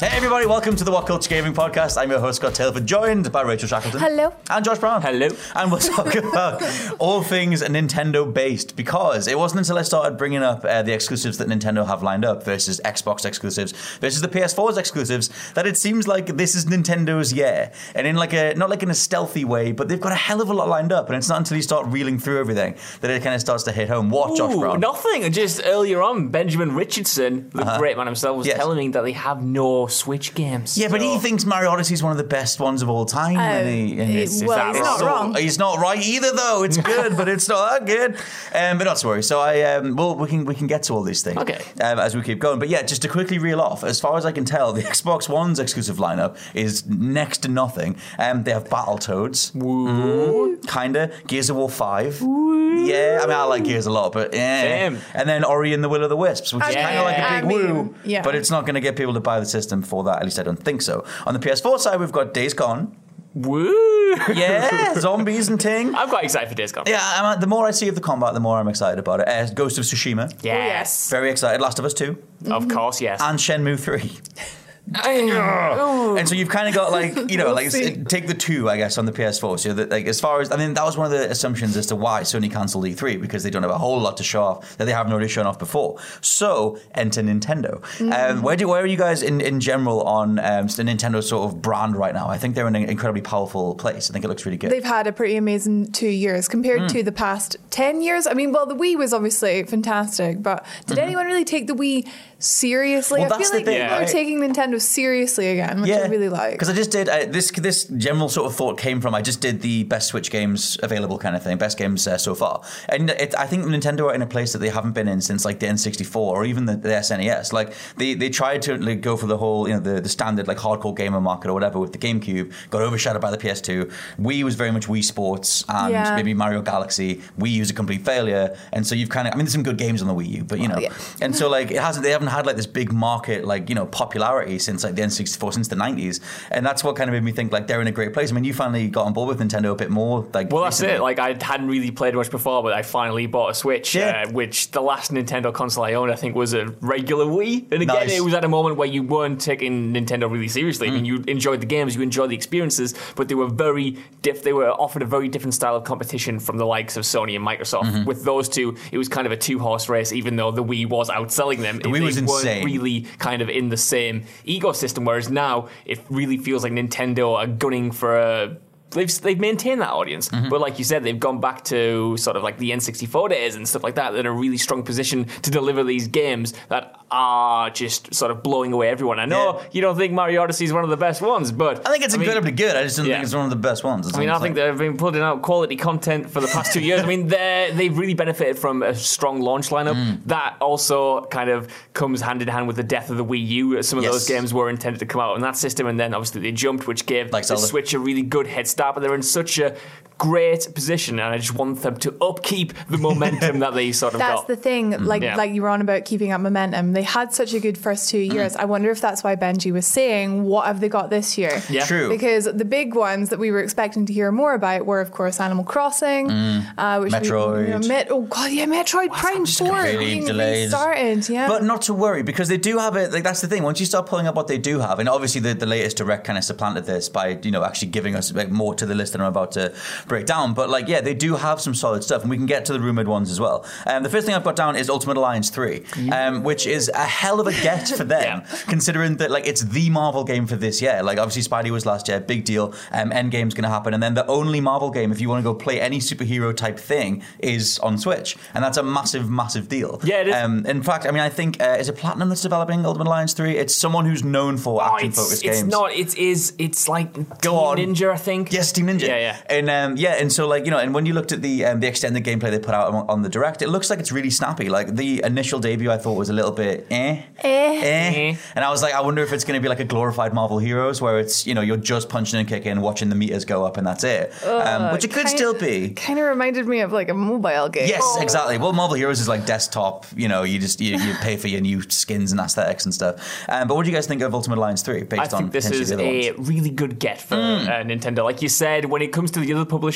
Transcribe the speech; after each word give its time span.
Hey 0.00 0.08
everybody, 0.12 0.46
welcome 0.46 0.76
to 0.76 0.82
the 0.84 0.90
What 0.90 1.06
Culture 1.06 1.28
Gaming 1.28 1.52
Podcast. 1.52 2.00
I'm 2.00 2.10
your 2.10 2.20
host 2.20 2.36
Scott 2.36 2.54
Taylor, 2.54 2.80
joined 2.80 3.30
by 3.30 3.42
Rachel 3.42 3.68
Shackleton. 3.68 4.00
Hello. 4.00 4.32
And 4.48 4.64
Josh 4.64 4.78
Brown. 4.78 5.02
Hello. 5.02 5.28
And 5.54 5.70
we'll 5.70 5.78
talk 5.94 6.14
about 6.14 6.62
all 6.98 7.22
things 7.22 7.62
Nintendo 7.62 8.32
based 8.32 8.76
because 8.76 9.28
it 9.28 9.38
wasn't 9.38 9.58
until 9.58 9.76
I 9.76 9.82
started 9.82 10.16
bringing 10.16 10.42
up 10.42 10.64
uh, 10.64 10.80
the 10.82 10.94
exclusives 10.94 11.36
that 11.36 11.48
Nintendo 11.48 11.86
have 11.86 12.02
lined 12.02 12.24
up 12.24 12.44
versus 12.44 12.80
Xbox 12.82 13.26
exclusives 13.26 13.72
versus 13.98 14.22
the 14.22 14.28
PS4's 14.28 14.78
exclusives 14.78 15.28
that 15.52 15.66
it 15.66 15.76
seems 15.76 16.08
like 16.08 16.28
this 16.28 16.54
is 16.54 16.64
Nintendo's 16.64 17.34
year. 17.34 17.70
And 17.94 18.06
in 18.06 18.16
like 18.16 18.32
a, 18.32 18.54
not 18.54 18.70
like 18.70 18.82
in 18.82 18.88
a 18.90 18.94
stealthy 18.94 19.44
way, 19.44 19.72
but 19.72 19.88
they've 19.88 20.00
got 20.00 20.12
a 20.12 20.16
hell 20.16 20.40
of 20.40 20.48
a 20.48 20.54
lot 20.54 20.68
lined 20.70 20.92
up. 20.92 21.08
And 21.08 21.16
it's 21.18 21.28
not 21.28 21.36
until 21.36 21.58
you 21.58 21.62
start 21.62 21.86
reeling 21.88 22.18
through 22.18 22.40
everything 22.40 22.74
that 23.02 23.10
it 23.10 23.22
kind 23.22 23.34
of 23.34 23.42
starts 23.42 23.64
to 23.64 23.72
hit 23.72 23.90
home. 23.90 24.08
What, 24.08 24.34
Josh 24.34 24.54
Brown? 24.56 24.80
Nothing. 24.80 25.30
Just 25.30 25.60
earlier 25.66 26.00
on, 26.02 26.28
Benjamin 26.28 26.74
Richardson, 26.74 27.50
the 27.50 27.76
great 27.76 27.98
man 27.98 28.06
himself, 28.06 28.38
was 28.38 28.46
Uh-huh. 28.46 28.54
Yes. 28.54 28.58
telling 28.58 28.78
me 28.78 28.88
that 28.88 29.02
they 29.02 29.12
have 29.12 29.42
no 29.42 29.89
Switch 29.90 30.34
games. 30.34 30.78
Yeah, 30.78 30.88
but 30.88 31.00
he 31.02 31.18
thinks 31.18 31.44
Mario 31.44 31.70
Odyssey 31.70 31.94
is 31.94 32.02
one 32.02 32.12
of 32.12 32.18
the 32.18 32.24
best 32.24 32.58
ones 32.60 32.82
of 32.82 32.88
all 32.88 33.04
time. 33.04 33.36
and 33.36 33.68
he, 33.68 33.92
and 34.00 34.10
it- 34.10 34.16
it's- 34.22 34.42
well, 34.42 34.56
that 34.56 34.68
he's 34.74 34.76
right? 34.76 34.84
not 34.84 34.98
So- 35.00 35.06
wrong. 35.06 35.34
He's 35.36 35.58
not 35.58 35.78
right 35.78 36.00
either, 36.02 36.32
though. 36.32 36.62
It's 36.62 36.76
good, 36.94 37.16
but 37.16 37.28
it's 37.28 37.48
not 37.48 37.70
that 37.70 37.86
good. 37.86 38.16
Um, 38.54 38.78
but 38.78 38.84
not 38.84 38.96
to 38.98 39.06
worry. 39.06 39.22
So 39.22 39.40
I, 39.40 39.62
um, 39.62 39.96
well, 39.96 40.14
we 40.16 40.28
can 40.28 40.44
we 40.44 40.54
can 40.54 40.66
get 40.66 40.82
to 40.84 40.94
all 40.94 41.02
these 41.02 41.22
things. 41.22 41.36
Okay. 41.38 41.60
Um, 41.82 41.98
as 41.98 42.14
we 42.16 42.22
keep 42.22 42.38
going, 42.38 42.58
but 42.58 42.68
yeah, 42.68 42.82
just 42.82 43.02
to 43.02 43.08
quickly 43.08 43.38
reel 43.38 43.60
off. 43.60 43.84
As 43.84 44.00
far 44.00 44.16
as 44.16 44.24
I 44.24 44.32
can 44.32 44.44
tell, 44.44 44.72
the 44.72 44.82
Xbox 44.94 45.28
One's 45.28 45.58
exclusive 45.58 45.96
lineup 45.98 46.36
is 46.54 46.86
next 46.86 47.38
to 47.38 47.48
nothing. 47.48 47.96
Um, 48.18 48.44
they 48.44 48.52
have 48.52 48.64
Battletoads, 48.68 49.52
mm, 49.52 50.66
kinda 50.68 51.10
Gears 51.26 51.50
of 51.50 51.56
War 51.56 51.68
Five. 51.70 52.20
Yeah, 52.20 53.20
I 53.22 53.26
mean 53.26 53.36
I 53.36 53.42
like 53.44 53.64
Gears 53.64 53.86
a 53.86 53.90
lot, 53.90 54.12
but 54.12 54.32
yeah. 54.34 54.62
Same. 54.62 54.98
And 55.14 55.28
then 55.28 55.44
Ori 55.44 55.74
and 55.74 55.82
the 55.84 55.88
Will 55.88 56.02
of 56.02 56.08
the 56.10 56.16
Wisps, 56.16 56.52
which 56.52 56.62
is 56.68 56.76
I 56.76 56.82
kind 56.82 56.98
of 56.98 57.04
like 57.04 57.18
a 57.18 57.20
big 57.20 57.30
I 57.30 57.42
mean, 57.42 57.76
woo, 57.88 57.94
yeah. 58.04 58.22
but 58.22 58.34
it's 58.34 58.50
not 58.50 58.62
going 58.64 58.74
to 58.74 58.80
get 58.80 58.96
people 58.96 59.14
to 59.14 59.20
buy 59.20 59.40
the 59.40 59.46
system 59.46 59.79
for 59.82 60.04
that. 60.04 60.18
At 60.18 60.24
least 60.24 60.38
I 60.38 60.42
don't 60.42 60.62
think 60.62 60.82
so. 60.82 61.04
On 61.26 61.34
the 61.34 61.40
PS4 61.40 61.78
side, 61.78 62.00
we've 62.00 62.12
got 62.12 62.32
Days 62.34 62.54
Gone. 62.54 62.96
Woo! 63.32 64.16
Yeah, 64.34 64.94
zombies 64.98 65.48
and 65.48 65.60
ting. 65.60 65.94
I'm 65.94 66.08
quite 66.08 66.24
excited 66.24 66.48
for 66.48 66.54
Days 66.56 66.72
Gone. 66.72 66.84
Yeah, 66.88 66.98
I'm, 67.00 67.40
the 67.40 67.46
more 67.46 67.64
I 67.66 67.70
see 67.70 67.86
of 67.88 67.94
the 67.94 68.00
combat, 68.00 68.34
the 68.34 68.40
more 68.40 68.58
I'm 68.58 68.66
excited 68.66 68.98
about 68.98 69.20
it. 69.20 69.28
Uh, 69.28 69.46
Ghost 69.54 69.78
of 69.78 69.84
Tsushima, 69.84 70.32
Yes. 70.42 71.08
very 71.10 71.30
excited. 71.30 71.60
Last 71.60 71.78
of 71.78 71.84
Us 71.84 71.94
2, 71.94 72.20
Of 72.50 72.68
course, 72.68 73.00
yes. 73.00 73.20
and 73.22 73.38
Shenmue 73.38 73.78
3. 73.78 74.10
Oh. 74.94 76.16
And 76.16 76.28
so 76.28 76.34
you've 76.34 76.48
kind 76.48 76.68
of 76.68 76.74
got 76.74 76.90
like, 76.92 77.30
you 77.30 77.36
know, 77.36 77.52
like 77.52 77.70
take 78.08 78.26
the 78.26 78.34
two, 78.34 78.68
I 78.68 78.76
guess, 78.76 78.98
on 78.98 79.06
the 79.06 79.12
PS4. 79.12 79.58
So 79.58 79.72
that, 79.74 79.90
like, 79.90 80.06
as 80.06 80.20
far 80.20 80.40
as 80.40 80.50
I 80.50 80.56
mean, 80.56 80.74
that 80.74 80.84
was 80.84 80.96
one 80.96 81.06
of 81.06 81.12
the 81.12 81.30
assumptions 81.30 81.76
as 81.76 81.86
to 81.86 81.96
why 81.96 82.22
Sony 82.22 82.50
cancelled 82.50 82.84
E3 82.84 83.20
because 83.20 83.42
they 83.42 83.50
don't 83.50 83.62
have 83.62 83.70
a 83.70 83.78
whole 83.78 84.00
lot 84.00 84.16
to 84.16 84.22
show 84.22 84.42
off 84.42 84.76
that 84.78 84.84
they 84.84 84.92
haven't 84.92 85.12
already 85.12 85.28
shown 85.28 85.46
off 85.46 85.58
before. 85.58 85.98
So 86.20 86.78
enter 86.94 87.22
Nintendo. 87.22 87.80
Mm-hmm. 87.80 88.12
Um, 88.12 88.42
where 88.42 88.56
do 88.56 88.68
where 88.68 88.82
are 88.82 88.86
you 88.86 88.96
guys 88.96 89.22
in, 89.22 89.40
in 89.40 89.60
general 89.60 90.02
on 90.02 90.38
um, 90.38 90.66
the 90.66 90.82
Nintendo 90.82 91.22
sort 91.22 91.50
of 91.50 91.62
brand 91.62 91.96
right 91.96 92.14
now? 92.14 92.28
I 92.28 92.38
think 92.38 92.54
they're 92.54 92.68
in 92.68 92.76
an 92.76 92.88
incredibly 92.88 93.22
powerful 93.22 93.74
place. 93.74 94.10
I 94.10 94.12
think 94.12 94.24
it 94.24 94.28
looks 94.28 94.44
really 94.44 94.58
good. 94.58 94.70
They've 94.70 94.82
had 94.84 95.06
a 95.06 95.12
pretty 95.12 95.36
amazing 95.36 95.92
two 95.92 96.08
years 96.08 96.48
compared 96.48 96.88
to 96.90 97.02
the 97.02 97.12
past 97.12 97.56
10 97.70 98.02
years. 98.02 98.26
I 98.26 98.34
mean, 98.34 98.52
well, 98.52 98.66
the 98.66 98.74
Wii 98.74 98.96
was 98.96 99.12
obviously 99.12 99.62
fantastic, 99.64 100.42
but 100.42 100.64
did 100.86 100.98
anyone 100.98 101.26
really 101.26 101.44
take 101.44 101.66
the 101.66 101.74
Wii 101.74 102.08
seriously? 102.40 103.20
Well, 103.20 103.32
I 103.32 103.38
feel 103.38 103.52
like 103.52 103.66
people 103.66 103.82
are 103.82 104.04
taking 104.06 104.40
Nintendo 104.40 104.80
seriously 104.80 105.48
again, 105.48 105.82
which 105.82 105.90
I 105.90 106.06
really 106.06 106.28
like. 106.28 106.52
Because 106.52 106.68
I 106.68 106.74
just 106.74 106.90
did 106.90 107.08
uh, 107.08 107.26
this. 107.26 107.50
This 107.50 107.84
general 107.84 108.28
sort 108.28 108.46
of 108.46 108.54
thought 108.54 108.78
came 108.78 109.00
from 109.00 109.14
I 109.14 109.22
just 109.22 109.40
did 109.40 109.60
the 109.60 109.84
best 109.84 110.08
Switch 110.08 110.30
games 110.30 110.78
available 110.82 111.18
kind 111.18 111.36
of 111.36 111.42
thing, 111.42 111.56
best 111.58 111.78
games 111.78 112.06
uh, 112.06 112.18
so 112.18 112.34
far, 112.34 112.62
and 112.88 113.10
it, 113.10 113.34
I 113.38 113.46
think 113.46 113.64
Nintendo 113.64 114.06
are 114.06 114.14
in 114.14 114.22
a 114.22 114.26
place 114.26 114.52
that 114.52 114.58
they 114.58 114.70
haven't 114.70 114.92
been 114.92 115.08
in 115.08 115.20
since 115.20 115.44
like 115.44 115.60
the 115.60 115.66
N64 115.66 116.16
or 116.16 116.44
even 116.44 116.64
the, 116.66 116.76
the 116.76 116.88
SNES. 116.88 117.52
Like 117.52 117.74
they 117.96 118.14
they 118.14 118.30
tried 118.30 118.62
to 118.62 118.76
like, 118.76 119.00
go 119.00 119.16
for 119.16 119.26
the 119.26 119.36
whole 119.36 119.68
you 119.68 119.74
know 119.74 119.80
the, 119.80 120.00
the 120.00 120.08
standard 120.08 120.48
like 120.48 120.58
hardcore 120.58 120.96
gamer 120.96 121.20
market 121.20 121.48
or 121.50 121.54
whatever 121.54 121.78
with 121.78 121.92
the 121.92 121.98
GameCube, 121.98 122.52
got 122.70 122.82
overshadowed 122.82 123.20
by 123.20 123.30
the 123.30 123.38
PS2. 123.38 123.92
Wii 124.18 124.42
was 124.42 124.54
very 124.54 124.70
much 124.70 124.86
Wii 124.86 125.04
Sports 125.04 125.64
and 125.68 125.92
Yeah. 125.92 126.16
maybe 126.16 126.34
Mario 126.34 126.62
Galaxy. 126.62 127.16
Wii 127.38 127.52
U 127.52 127.60
was 127.60 127.70
a 127.70 127.74
complete 127.74 128.04
failure, 128.04 128.56
and 128.72 128.86
so 128.86 128.94
you've 128.94 129.10
kind 129.10 129.28
of 129.28 129.34
I 129.34 129.36
mean 129.36 129.44
there's 129.44 129.52
some 129.52 129.62
good 129.62 129.78
games 129.78 130.02
on 130.02 130.08
the 130.08 130.14
Wii 130.14 130.28
U, 130.38 130.44
but 130.44 130.58
you 130.60 130.68
know, 130.68 130.78
yeah. 130.78 130.92
and 131.20 131.34
so 131.36 131.48
like 131.48 131.70
it 131.70 131.78
hasn't 131.80 132.04
they 132.04 132.10
haven't 132.10 132.28
had 132.30 132.46
like 132.46 132.56
this 132.56 132.66
big 132.66 132.92
market 132.92 133.44
like 133.44 133.68
you 133.68 133.74
know 133.74 133.86
popularity 133.86 134.58
since 134.58 134.84
like 134.84 134.94
the 134.94 135.02
N64 135.02 135.52
since 135.54 135.68
the 135.68 135.76
90s, 135.76 136.20
and 136.50 136.64
that's 136.64 136.82
what 136.84 136.96
kind 136.96 137.08
of 137.10 137.14
made 137.14 137.22
me 137.24 137.32
think 137.32 137.52
like 137.52 137.66
they're 137.66 137.80
in 137.80 137.86
a 137.86 137.92
great 137.92 138.12
place. 138.12 138.30
I 138.30 138.34
mean, 138.34 138.44
you 138.44 138.54
finally 138.54 138.88
got 138.88 139.06
on 139.06 139.12
board 139.12 139.28
with 139.28 139.40
Nintendo 139.46 139.72
a 139.72 139.74
bit 139.74 139.90
more. 139.90 140.26
Like 140.32 140.50
Well, 140.50 140.64
that's 140.64 140.80
it. 140.80 141.00
Like 141.00 141.18
I 141.18 141.36
hadn't 141.40 141.68
really 141.68 141.90
played 141.90 142.14
much 142.14 142.30
before, 142.30 142.62
but 142.62 142.72
I 142.72 142.82
finally 142.82 143.26
bought 143.26 143.50
a 143.50 143.54
Switch. 143.54 143.94
Yeah. 143.94 144.24
Uh, 144.26 144.30
which 144.32 144.70
the 144.70 144.80
last 144.80 145.12
Nintendo 145.12 145.52
console 145.52 145.84
I 145.84 145.94
owned, 145.94 146.10
I 146.12 146.16
think, 146.16 146.34
was 146.34 146.54
a 146.54 146.66
regular 146.80 147.24
Wii. 147.26 147.70
And 147.72 147.82
again, 147.82 147.86
Nice. 148.06 148.12
it 148.16 148.24
was 148.24 148.34
at 148.34 148.44
a 148.44 148.48
moment 148.48 148.76
where 148.76 148.88
you 148.88 149.02
weren't 149.02 149.40
taking 149.40 149.92
Nintendo 149.92 150.30
really 150.30 150.48
seriously. 150.48 150.88
I 150.88 150.90
mean, 150.92 151.04
you 151.04 151.22
enjoyed 151.26 151.60
the 151.60 151.66
games, 151.66 151.94
you 151.96 152.02
enjoyed 152.02 152.30
the 152.30 152.34
experiences, 152.36 152.94
but 153.16 153.28
they 153.28 153.34
were 153.34 153.48
very 153.48 153.96
diff. 154.22 154.42
They 154.42 154.52
were 154.52 154.70
offered 154.70 155.02
a 155.02 155.06
very 155.06 155.28
different 155.28 155.54
style 155.54 155.76
of 155.76 155.84
competition 155.84 156.38
from 156.38 156.58
the 156.58 156.66
likes 156.66 156.96
of 156.96 157.04
Sony 157.04 157.36
and 157.36 157.46
Microsoft. 157.46 158.06
With 158.06 158.24
those 158.24 158.48
two, 158.48 158.76
it 158.92 158.98
was 158.98 159.08
kind 159.08 159.26
of 159.26 159.32
a 159.32 159.36
two 159.36 159.58
horse 159.58 159.88
race. 159.88 160.12
Even 160.12 160.36
though 160.36 160.50
the 160.50 160.64
Wii 160.64 160.88
was 160.88 161.10
outselling 161.10 161.58
them, 161.58 161.78
the 161.78 161.88
Wii 161.88 162.02
was 162.02 162.16
weren't 162.26 162.44
insane. 162.46 162.64
really 162.64 163.02
kind 163.18 163.42
of 163.42 163.48
in 163.48 163.68
the 163.68 163.76
same 163.76 164.24
ecosystem. 164.46 165.06
Whereas 165.06 165.30
now, 165.30 165.68
it 165.84 166.00
really 166.10 166.36
feels 166.38 166.62
like 166.62 166.72
Nintendo 166.72 167.34
are 167.36 167.46
gunning 167.46 167.90
for 167.92 168.18
a. 168.18 168.56
They've, 168.90 169.20
they've 169.20 169.38
maintained 169.38 169.80
that 169.82 169.90
audience, 169.92 170.28
Mm-hmm. 170.30 170.48
but 170.48 170.60
like 170.60 170.78
you 170.80 170.84
said, 170.84 171.04
they've 171.04 171.18
gone 171.20 171.40
back 171.40 171.62
to 171.66 172.16
sort 172.16 172.36
of 172.36 172.42
like 172.42 172.58
the 172.58 172.72
N64 172.72 173.30
days 173.30 173.54
and 173.54 173.68
stuff 173.68 173.84
like 173.84 173.94
that. 173.94 174.10
They're 174.10 174.20
in 174.20 174.26
a 174.26 174.32
really 174.32 174.56
strong 174.56 174.82
position 174.82 175.26
to 175.42 175.50
deliver 175.52 175.84
these 175.84 176.08
games 176.08 176.54
that 176.70 176.96
are 177.10 177.70
just 177.70 178.14
sort 178.14 178.30
of 178.30 178.42
blowing 178.42 178.72
away 178.72 178.88
everyone. 178.88 179.18
I 179.18 179.24
know 179.24 179.58
Yeah. 179.60 179.66
you 179.72 179.80
don't 179.80 179.96
think 179.96 180.12
Mario 180.12 180.42
Odyssey 180.42 180.64
is 180.64 180.72
one 180.72 180.84
of 180.84 180.90
the 180.90 180.96
best 180.96 181.20
ones, 181.20 181.50
but 181.52 181.86
I 181.86 181.90
think 181.90 182.04
it's 182.04 182.14
mean, 182.14 182.22
incredibly 182.22 182.52
good. 182.52 182.76
I 182.76 182.84
just 182.84 182.96
don't 182.96 183.06
yeah. 183.06 183.14
think 183.14 183.24
it's 183.24 183.34
one 183.34 183.44
of 183.44 183.50
the 183.50 183.56
best 183.56 183.82
ones. 183.82 184.06
That's 184.06 184.16
I 184.16 184.20
mean, 184.20 184.30
I 184.30 184.38
think 184.38 184.54
they've 184.54 184.78
been 184.78 184.96
putting 184.96 185.20
out 185.22 185.42
quality 185.42 185.76
content 185.76 186.30
for 186.30 186.40
the 186.40 186.46
past 186.46 186.72
two 186.72 186.80
years. 186.80 187.00
I 187.02 187.06
mean, 187.06 187.26
they're- 187.34 187.72
they've 187.72 187.96
really 187.96 188.14
benefited 188.14 188.58
from 188.58 188.82
a 188.82 188.94
strong 188.94 189.40
launch 189.40 189.70
lineup. 189.70 189.94
Mm. 189.94 190.20
That 190.26 190.56
also 190.60 191.24
kind 191.26 191.50
of 191.50 191.68
comes 191.94 192.20
hand 192.20 192.42
in 192.42 192.48
hand 192.48 192.66
with 192.66 192.76
the 192.76 192.82
death 192.84 193.10
of 193.10 193.16
the 193.16 193.24
Wii 193.24 193.46
U. 193.48 193.82
Some 193.82 193.98
of 193.98 194.04
Yes. 194.04 194.12
those 194.12 194.28
games 194.28 194.54
were 194.54 194.70
intended 194.70 194.98
to 195.00 195.06
come 195.06 195.20
out 195.20 195.34
on 195.34 195.40
that 195.40 195.56
system, 195.56 195.86
and 195.86 195.98
then 195.98 196.14
obviously 196.14 196.40
they 196.40 196.52
jumped, 196.52 196.86
which 196.86 197.06
gave 197.06 197.32
Like 197.32 197.46
the. 197.46 197.56
Switch 197.56 197.92
a 197.94 197.98
really 197.98 198.22
good 198.22 198.46
head 198.46 198.66
start. 198.68 198.94
But 198.94 199.02
they're 199.02 199.14
in 199.14 199.22
such 199.22 199.58
a 199.58 199.74
great 200.20 200.68
position, 200.74 201.18
and 201.18 201.34
I 201.34 201.38
just 201.38 201.54
want 201.54 201.80
them 201.80 201.96
to 201.96 202.14
upkeep 202.20 202.74
the 202.90 202.98
momentum 202.98 203.60
that 203.60 203.72
they 203.72 203.90
sort 203.90 204.12
of 204.12 204.20
That's 204.20 204.42
got. 204.42 204.48
the 204.48 204.56
thing. 204.56 204.92
Mm, 204.92 205.06
like 205.06 205.22
Yeah. 205.22 205.34
like 205.34 205.52
you 205.52 205.62
were 205.62 205.70
on 205.70 205.80
about 205.80 206.04
keeping 206.04 206.30
up 206.30 206.42
momentum. 206.42 206.92
They 206.92 207.02
had 207.02 207.32
such 207.32 207.54
a 207.54 207.60
good 207.60 207.78
first 207.78 208.10
two 208.10 208.18
mm. 208.28 208.34
years. 208.34 208.54
I 208.54 208.66
wonder 208.66 208.90
if 208.90 209.00
that's 209.00 209.24
why 209.24 209.34
Benji 209.34 209.72
was 209.72 209.86
saying, 209.86 210.44
"What 210.44 210.66
have 210.66 210.80
they 210.80 210.90
got 210.90 211.08
this 211.08 211.38
year?" 211.38 211.62
Yeah. 211.70 211.86
True. 211.86 212.10
Because 212.10 212.44
the 212.44 212.66
big 212.66 212.94
ones 212.94 213.30
that 213.30 213.38
we 213.38 213.50
were 213.50 213.60
expecting 213.60 214.04
to 214.06 214.12
hear 214.12 214.30
more 214.30 214.52
about 214.52 214.84
were, 214.84 215.00
of 215.00 215.10
course, 215.10 215.40
Animal 215.40 215.64
Crossing, 215.64 216.28
mm. 216.28 216.66
uh, 216.76 216.98
which 217.00 217.12
Metroid. 217.14 217.56
We, 217.56 217.72
you 217.72 217.78
know, 217.78 217.88
Met- 217.88 218.08
oh 218.10 218.22
god, 218.22 218.52
yeah, 218.52 218.66
Metroid 218.66 219.12
Prime 219.12 219.46
just 219.46 219.58
Four 219.58 219.72
really 219.82 220.04
being 220.04 220.26
delayed. 220.26 220.64
restarted. 220.64 221.28
Yeah, 221.30 221.48
But 221.48 221.64
not 221.64 221.80
to 221.82 221.94
worry 221.94 222.22
because 222.22 222.48
they 222.48 222.58
do 222.58 222.76
have 222.76 222.94
it. 222.96 223.10
Like 223.10 223.24
that's 223.24 223.40
the 223.40 223.48
thing. 223.48 223.62
Once 223.62 223.80
you 223.80 223.86
start 223.86 224.04
pulling 224.06 224.26
up 224.26 224.34
what 224.34 224.48
they 224.48 224.58
do 224.58 224.80
have, 224.80 224.98
and 224.98 225.08
obviously 225.08 225.40
the, 225.40 225.54
the 225.54 225.66
latest 225.66 225.96
direct 225.96 226.24
kind 226.24 226.36
of 226.36 226.44
supplanted 226.44 226.84
this 226.84 227.08
by 227.08 227.38
you 227.42 227.50
know 227.50 227.64
actually 227.64 227.88
giving 227.88 228.14
us 228.14 228.32
like 228.34 228.50
more 228.50 228.74
to 228.74 228.84
the 228.84 228.94
list 228.94 229.12
than 229.12 229.22
I'm 229.22 229.28
about 229.28 229.52
to 229.52 229.72
break 230.10 230.26
down. 230.26 230.52
But 230.52 230.68
like 230.68 230.88
yeah, 230.88 231.00
they 231.00 231.14
do 231.14 231.36
have 231.36 231.58
some 231.60 231.74
solid 231.74 232.04
stuff, 232.04 232.20
and 232.20 232.30
we 232.30 232.36
can 232.36 232.44
get 232.46 232.66
to 232.66 232.74
the 232.74 232.80
rumored 232.80 233.08
ones 233.08 233.30
as 233.30 233.40
well. 233.40 233.64
Um, 233.86 234.02
the 234.02 234.10
first 234.10 234.26
thing 234.26 234.34
I've 234.34 234.44
got 234.44 234.56
down 234.56 234.76
is 234.76 234.90
Ultimate 234.90 235.16
Alliance 235.16 235.48
Three, 235.48 235.84
um, 236.12 236.42
which 236.42 236.66
is 236.66 236.90
a 236.94 236.98
hell 237.04 237.40
of 237.40 237.46
a 237.46 237.52
get 237.52 237.88
for 237.88 238.04
them, 238.04 238.42
considering 238.68 239.16
that 239.16 239.30
like 239.30 239.46
it's 239.46 239.62
the 239.62 239.88
Marvel 239.88 240.24
game 240.24 240.46
for 240.46 240.56
this 240.56 240.82
year. 240.82 241.02
Like 241.02 241.18
obviously 241.18 241.42
Spidey 241.50 241.70
was 241.70 241.86
last 241.86 242.08
year, 242.08 242.20
big 242.20 242.44
deal. 242.44 242.74
Um, 242.92 243.10
Endgame's 243.10 243.54
going 243.54 243.62
to 243.64 243.70
happen, 243.70 243.94
and 243.94 244.02
then 244.02 244.12
the 244.14 244.26
only 244.26 244.60
Marvel 244.60 244.90
game 244.90 245.12
if 245.12 245.20
you 245.20 245.28
want 245.30 245.42
to 245.42 245.50
go 245.50 245.54
play 245.54 245.80
any 245.80 245.98
superhero 246.00 246.54
type 246.54 246.78
thing 246.78 247.22
is 247.38 247.78
on 247.78 247.96
Switch, 247.96 248.36
and 248.54 248.62
that's 248.62 248.76
a 248.76 248.82
massive, 248.82 249.30
massive 249.30 249.68
deal. 249.68 250.00
Yeah, 250.04 250.20
it 250.22 250.28
is. 250.28 250.34
Um, 250.34 250.66
in 250.66 250.82
fact, 250.82 251.06
I 251.06 251.12
mean, 251.12 251.20
I 251.22 251.28
think 251.28 251.62
uh, 251.62 251.76
is 251.78 251.88
it 251.88 251.96
Platinum 251.96 252.28
that's 252.28 252.42
developing 252.42 252.84
Ultimate 252.84 253.06
Alliance 253.06 253.32
Three? 253.32 253.56
It's 253.56 253.74
someone 253.74 254.04
who's 254.04 254.24
known 254.24 254.56
for 254.56 254.82
Oh, 254.82 254.94
action 254.94 255.08
it's, 255.10 255.40
games. 255.40 255.64
not. 255.64 255.92
It 255.92 256.16
is. 256.18 256.54
It's 256.58 256.88
like 256.88 257.12
Go 257.40 257.74
Team 257.76 257.88
on. 257.88 257.94
Ninja, 257.94 258.10
I 258.10 258.16
think. 258.16 258.52
Yes, 258.52 258.72
Team 258.72 258.86
Ninja. 258.86 259.02
Yeah, 259.06 259.18
yeah. 259.18 259.36
And 259.48 259.70
um, 259.70 259.96
yeah, 260.00 260.14
and 260.20 260.32
so 260.32 260.48
like 260.48 260.64
you 260.64 260.70
know, 260.70 260.78
and 260.78 260.94
when 260.94 261.04
you 261.06 261.12
looked 261.14 261.32
at 261.32 261.42
the 261.42 261.64
um, 261.66 261.80
the 261.80 261.86
extended 261.86 262.24
gameplay 262.24 262.50
they 262.50 262.58
put 262.58 262.74
out 262.74 262.86
on, 262.92 263.08
on 263.08 263.22
the 263.22 263.28
direct, 263.28 263.62
it 263.62 263.68
looks 263.68 263.90
like 263.90 263.98
it's 263.98 264.12
really 264.12 264.30
snappy. 264.30 264.68
Like 264.68 264.88
the 264.96 265.22
initial 265.24 265.58
debut, 265.60 265.90
I 265.90 265.98
thought 265.98 266.14
was 266.16 266.30
a 266.30 266.32
little 266.32 266.52
bit 266.52 266.86
eh, 266.90 267.22
eh, 267.38 267.80
Eh. 267.82 268.36
and 268.54 268.64
I 268.64 268.70
was 268.70 268.82
like, 268.82 268.94
I 268.94 269.00
wonder 269.00 269.22
if 269.22 269.32
it's 269.32 269.44
going 269.44 269.58
to 269.58 269.62
be 269.62 269.68
like 269.68 269.80
a 269.80 269.84
glorified 269.84 270.32
Marvel 270.34 270.58
Heroes, 270.58 271.00
where 271.00 271.18
it's 271.18 271.46
you 271.46 271.54
know 271.54 271.60
you're 271.60 271.76
just 271.76 272.08
punching 272.08 272.38
and 272.40 272.48
kicking, 272.48 272.80
watching 272.80 273.08
the 273.10 273.14
meters 273.14 273.44
go 273.44 273.64
up, 273.64 273.76
and 273.76 273.86
that's 273.86 274.04
it. 274.04 274.32
um, 274.44 274.92
which 274.92 275.04
it 275.04 275.08
could 275.12 275.26
kind- 275.26 275.36
still 275.38 275.54
be. 275.54 275.90
kind 275.90 276.18
of 276.18 276.26
reminded 276.26 276.66
me 276.66 276.80
of 276.80 276.92
like 276.92 277.08
a 277.10 277.14
mobile 277.14 277.68
game. 277.68 277.88
Yes, 277.88 278.04
exactly. 278.20 278.58
Well, 278.58 278.72
Marvel 278.72 278.96
Heroes 278.96 279.20
is 279.20 279.28
like 279.28 279.44
desktop. 279.46 280.06
You 280.16 280.28
know, 280.28 280.42
you 280.44 280.58
just 280.58 280.80
you, 280.80 280.96
you 280.96 281.14
pay 281.20 281.36
for 281.36 281.48
your 281.48 281.60
new 281.60 281.82
skins 281.90 282.32
and 282.32 282.40
aesthetics 282.40 282.84
and 282.84 282.94
stuff. 282.94 283.14
Um, 283.48 283.68
but 283.68 283.74
what 283.76 283.84
do 283.84 283.90
you 283.90 283.96
guys 283.96 284.06
think 284.06 284.22
of 284.22 284.34
Ultimate 284.34 284.58
Alliance 284.58 284.82
Three? 284.82 285.02
Based 285.02 285.34
I 285.34 285.36
on 285.38 285.50
this 285.50 285.66
potentially 285.68 285.82
is 285.82 286.30
a 286.30 286.32
ones? 286.36 286.48
really 286.48 286.70
good 286.70 286.98
get 286.98 287.20
for 287.20 287.36
Mm. 287.36 287.68
uh, 287.68 287.84
Nintendo. 287.84 288.24
Like 288.24 288.42
you 288.42 288.48
said, 288.48 288.84
when 288.86 289.02
it 289.02 289.12
comes 289.12 289.30
to 289.32 289.40
the 289.40 289.52
other 289.54 289.64
publishers, 289.64 289.89